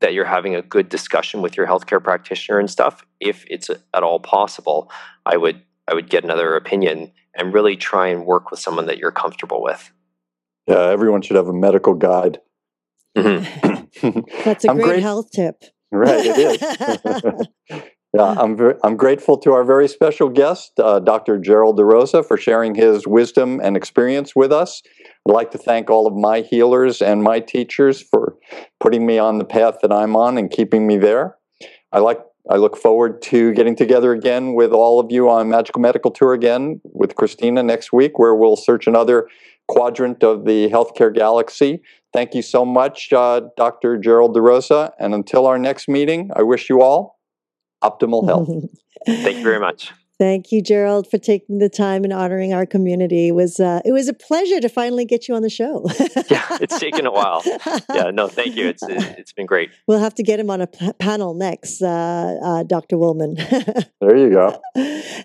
that 0.00 0.12
you're 0.12 0.26
having 0.26 0.54
a 0.54 0.60
good 0.60 0.90
discussion 0.90 1.40
with 1.40 1.56
your 1.56 1.66
healthcare 1.66 2.04
practitioner 2.04 2.58
and 2.58 2.70
stuff. 2.70 3.06
If 3.20 3.46
it's 3.48 3.70
at 3.70 4.02
all 4.02 4.20
possible, 4.20 4.92
I 5.24 5.38
would 5.38 5.62
I 5.90 5.94
would 5.94 6.10
get 6.10 6.24
another 6.24 6.56
opinion 6.56 7.10
and 7.34 7.54
really 7.54 7.74
try 7.74 8.08
and 8.08 8.26
work 8.26 8.50
with 8.50 8.60
someone 8.60 8.84
that 8.84 8.98
you're 8.98 9.12
comfortable 9.12 9.62
with. 9.62 9.90
Yeah, 10.66 10.90
everyone 10.90 11.22
should 11.22 11.36
have 11.36 11.48
a 11.48 11.54
medical 11.54 11.94
guide. 11.94 12.38
Mm-hmm. 13.16 14.20
That's 14.44 14.66
a 14.66 14.74
great 14.74 14.84
great, 14.84 15.02
health 15.02 15.30
tip. 15.34 15.64
Right, 15.90 16.26
it 16.26 17.48
is. 17.70 17.82
yeah, 18.14 18.34
I'm 18.38 18.56
very, 18.56 18.74
I'm 18.82 18.96
grateful 18.96 19.36
to 19.38 19.52
our 19.52 19.64
very 19.64 19.86
special 19.86 20.30
guest, 20.30 20.72
uh, 20.80 20.98
Dr. 20.98 21.38
Gerald 21.38 21.76
Da 21.76 21.82
Roza, 21.82 22.26
for 22.26 22.38
sharing 22.38 22.74
his 22.74 23.06
wisdom 23.06 23.60
and 23.62 23.76
experience 23.76 24.34
with 24.34 24.50
us. 24.50 24.82
I'd 25.26 25.32
like 25.32 25.50
to 25.50 25.58
thank 25.58 25.90
all 25.90 26.06
of 26.06 26.14
my 26.14 26.40
healers 26.40 27.02
and 27.02 27.22
my 27.22 27.40
teachers 27.40 28.00
for 28.00 28.36
putting 28.80 29.04
me 29.04 29.18
on 29.18 29.36
the 29.36 29.44
path 29.44 29.78
that 29.82 29.92
I'm 29.92 30.16
on 30.16 30.38
and 30.38 30.50
keeping 30.50 30.86
me 30.86 30.96
there. 30.96 31.36
I 31.92 31.98
like 31.98 32.20
I 32.50 32.56
look 32.56 32.78
forward 32.78 33.20
to 33.22 33.52
getting 33.52 33.76
together 33.76 34.12
again 34.12 34.54
with 34.54 34.72
all 34.72 35.00
of 35.00 35.12
you 35.12 35.28
on 35.28 35.50
Magical 35.50 35.82
Medical 35.82 36.10
Tour 36.10 36.32
again 36.32 36.80
with 36.84 37.14
Christina 37.14 37.62
next 37.62 37.92
week, 37.92 38.18
where 38.18 38.34
we'll 38.34 38.56
search 38.56 38.86
another 38.86 39.28
quadrant 39.66 40.24
of 40.24 40.46
the 40.46 40.70
healthcare 40.70 41.14
galaxy. 41.14 41.82
Thank 42.14 42.34
you 42.34 42.40
so 42.40 42.64
much, 42.64 43.12
uh, 43.12 43.42
Dr. 43.58 43.98
Gerald 43.98 44.32
Da 44.32 44.40
Roza. 44.40 44.92
And 44.98 45.12
until 45.12 45.46
our 45.46 45.58
next 45.58 45.88
meeting, 45.88 46.30
I 46.34 46.42
wish 46.42 46.70
you 46.70 46.80
all 46.80 47.17
optimal 47.82 48.26
health. 48.26 48.48
Thank 49.06 49.38
you 49.38 49.44
very 49.44 49.60
much. 49.60 49.92
Thank 50.18 50.50
you, 50.50 50.60
Gerald, 50.60 51.08
for 51.08 51.16
taking 51.16 51.58
the 51.58 51.68
time 51.68 52.02
and 52.02 52.12
honoring 52.12 52.52
our 52.52 52.66
community. 52.66 53.28
It 53.28 53.36
was 53.36 53.60
uh, 53.60 53.82
it 53.84 53.92
was 53.92 54.08
a 54.08 54.12
pleasure 54.12 54.60
to 54.60 54.68
finally 54.68 55.04
get 55.04 55.28
you 55.28 55.36
on 55.36 55.42
the 55.42 55.50
show. 55.50 55.84
yeah, 56.28 56.58
it's 56.60 56.76
taken 56.80 57.06
a 57.06 57.12
while. 57.12 57.40
Yeah, 57.94 58.10
no, 58.10 58.26
thank 58.26 58.56
you. 58.56 58.66
It's 58.66 58.82
it's 58.82 59.32
been 59.32 59.46
great. 59.46 59.70
We'll 59.86 60.00
have 60.00 60.16
to 60.16 60.24
get 60.24 60.40
him 60.40 60.50
on 60.50 60.60
a 60.60 60.66
p- 60.66 60.92
panel 60.94 61.34
next, 61.34 61.82
uh, 61.82 62.36
uh, 62.42 62.62
Dr. 62.64 62.96
Wollman. 62.96 63.36
there 64.00 64.16
you 64.16 64.30
go. 64.30 64.60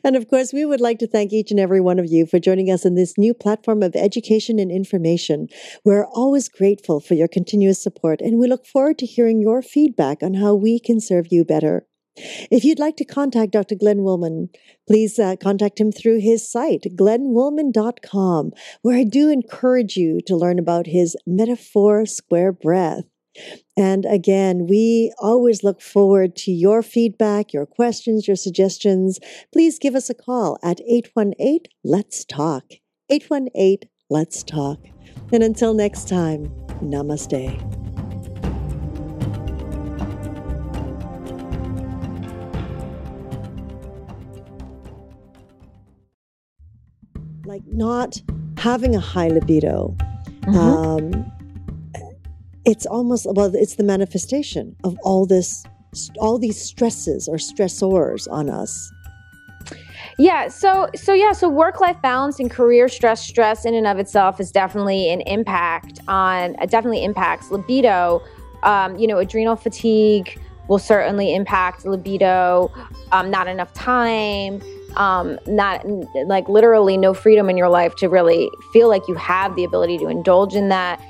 And 0.03 0.15
of 0.15 0.29
course, 0.29 0.53
we 0.53 0.63
would 0.63 0.81
like 0.81 0.99
to 0.99 1.07
thank 1.07 1.33
each 1.33 1.49
and 1.49 1.59
every 1.59 1.81
one 1.81 1.97
of 1.97 2.05
you 2.05 2.27
for 2.27 2.37
joining 2.37 2.69
us 2.69 2.85
in 2.85 2.93
this 2.93 3.17
new 3.17 3.33
platform 3.33 3.81
of 3.81 3.95
education 3.95 4.59
and 4.59 4.71
information. 4.71 5.47
We're 5.83 6.05
always 6.05 6.49
grateful 6.49 6.99
for 6.99 7.15
your 7.15 7.27
continuous 7.27 7.81
support, 7.81 8.21
and 8.21 8.37
we 8.37 8.47
look 8.47 8.67
forward 8.67 8.99
to 8.99 9.07
hearing 9.07 9.41
your 9.41 9.63
feedback 9.63 10.21
on 10.21 10.35
how 10.35 10.53
we 10.53 10.79
can 10.79 10.99
serve 10.99 11.31
you 11.31 11.43
better. 11.43 11.87
If 12.15 12.63
you'd 12.63 12.79
like 12.79 12.97
to 12.97 13.05
contact 13.05 13.51
Dr. 13.51 13.75
Glenn 13.75 13.99
Wollman, 13.99 14.49
please 14.87 15.17
uh, 15.17 15.35
contact 15.35 15.79
him 15.79 15.91
through 15.91 16.19
his 16.19 16.49
site, 16.49 16.85
glennwollman.com, 16.95 18.51
where 18.81 18.97
I 18.97 19.03
do 19.03 19.29
encourage 19.29 19.95
you 19.97 20.21
to 20.27 20.35
learn 20.35 20.59
about 20.59 20.87
his 20.87 21.15
metaphor 21.25 22.05
square 22.05 22.51
breath. 22.51 23.05
And 23.75 24.05
again, 24.05 24.67
we 24.67 25.11
always 25.17 25.63
look 25.63 25.81
forward 25.81 26.35
to 26.37 26.51
your 26.51 26.83
feedback, 26.83 27.51
your 27.51 27.65
questions, 27.65 28.27
your 28.27 28.35
suggestions. 28.35 29.19
Please 29.51 29.79
give 29.79 29.95
us 29.95 30.09
a 30.09 30.13
call 30.13 30.57
at 30.61 30.81
818 30.81 31.61
Let's 31.83 32.25
Talk. 32.25 32.63
818 33.09 33.89
Let's 34.09 34.43
Talk. 34.43 34.79
And 35.31 35.41
until 35.41 35.73
next 35.73 36.07
time, 36.07 36.45
namaste. 36.81 37.82
Like 47.53 47.67
not 47.67 48.19
having 48.57 48.95
a 48.95 48.99
high 48.99 49.27
libido. 49.27 49.95
Mm-hmm. 50.41 50.57
Um, 50.57 51.31
it's 52.65 52.85
almost 52.87 53.27
well, 53.29 53.53
it's 53.53 53.75
the 53.75 53.83
manifestation 53.83 54.75
of 54.83 54.97
all 55.03 55.27
this, 55.27 55.63
all 56.17 56.39
these 56.39 56.59
stresses 56.59 57.27
or 57.27 57.35
stressors 57.35 58.27
on 58.31 58.49
us. 58.49 58.91
Yeah, 60.17 60.47
so 60.47 60.89
so 60.95 61.13
yeah, 61.13 61.31
so 61.33 61.47
work 61.47 61.79
life 61.79 62.01
balance 62.01 62.39
and 62.39 62.49
career 62.49 62.87
stress 62.87 63.23
stress 63.23 63.65
in 63.65 63.75
and 63.75 63.85
of 63.85 63.99
itself 63.99 64.39
is 64.39 64.51
definitely 64.51 65.11
an 65.11 65.21
impact 65.21 65.99
on 66.07 66.55
uh, 66.59 66.65
definitely 66.65 67.03
impacts 67.03 67.51
libido. 67.51 68.21
Um, 68.63 68.95
you 68.95 69.05
know, 69.07 69.19
adrenal 69.19 69.55
fatigue 69.55 70.39
will 70.69 70.79
certainly 70.79 71.35
impact 71.35 71.85
libido. 71.85 72.71
Um, 73.11 73.29
not 73.29 73.47
enough 73.47 73.73
time, 73.73 74.61
um, 74.97 75.39
not 75.47 75.85
like 76.27 76.47
literally 76.49 76.97
no 76.97 77.13
freedom 77.13 77.49
in 77.49 77.57
your 77.57 77.69
life 77.69 77.95
to 77.95 78.07
really 78.07 78.49
feel 78.71 78.89
like 78.89 79.07
you 79.07 79.15
have 79.15 79.55
the 79.55 79.63
ability 79.63 79.97
to 79.99 80.07
indulge 80.07 80.55
in 80.55 80.69
that 80.69 81.01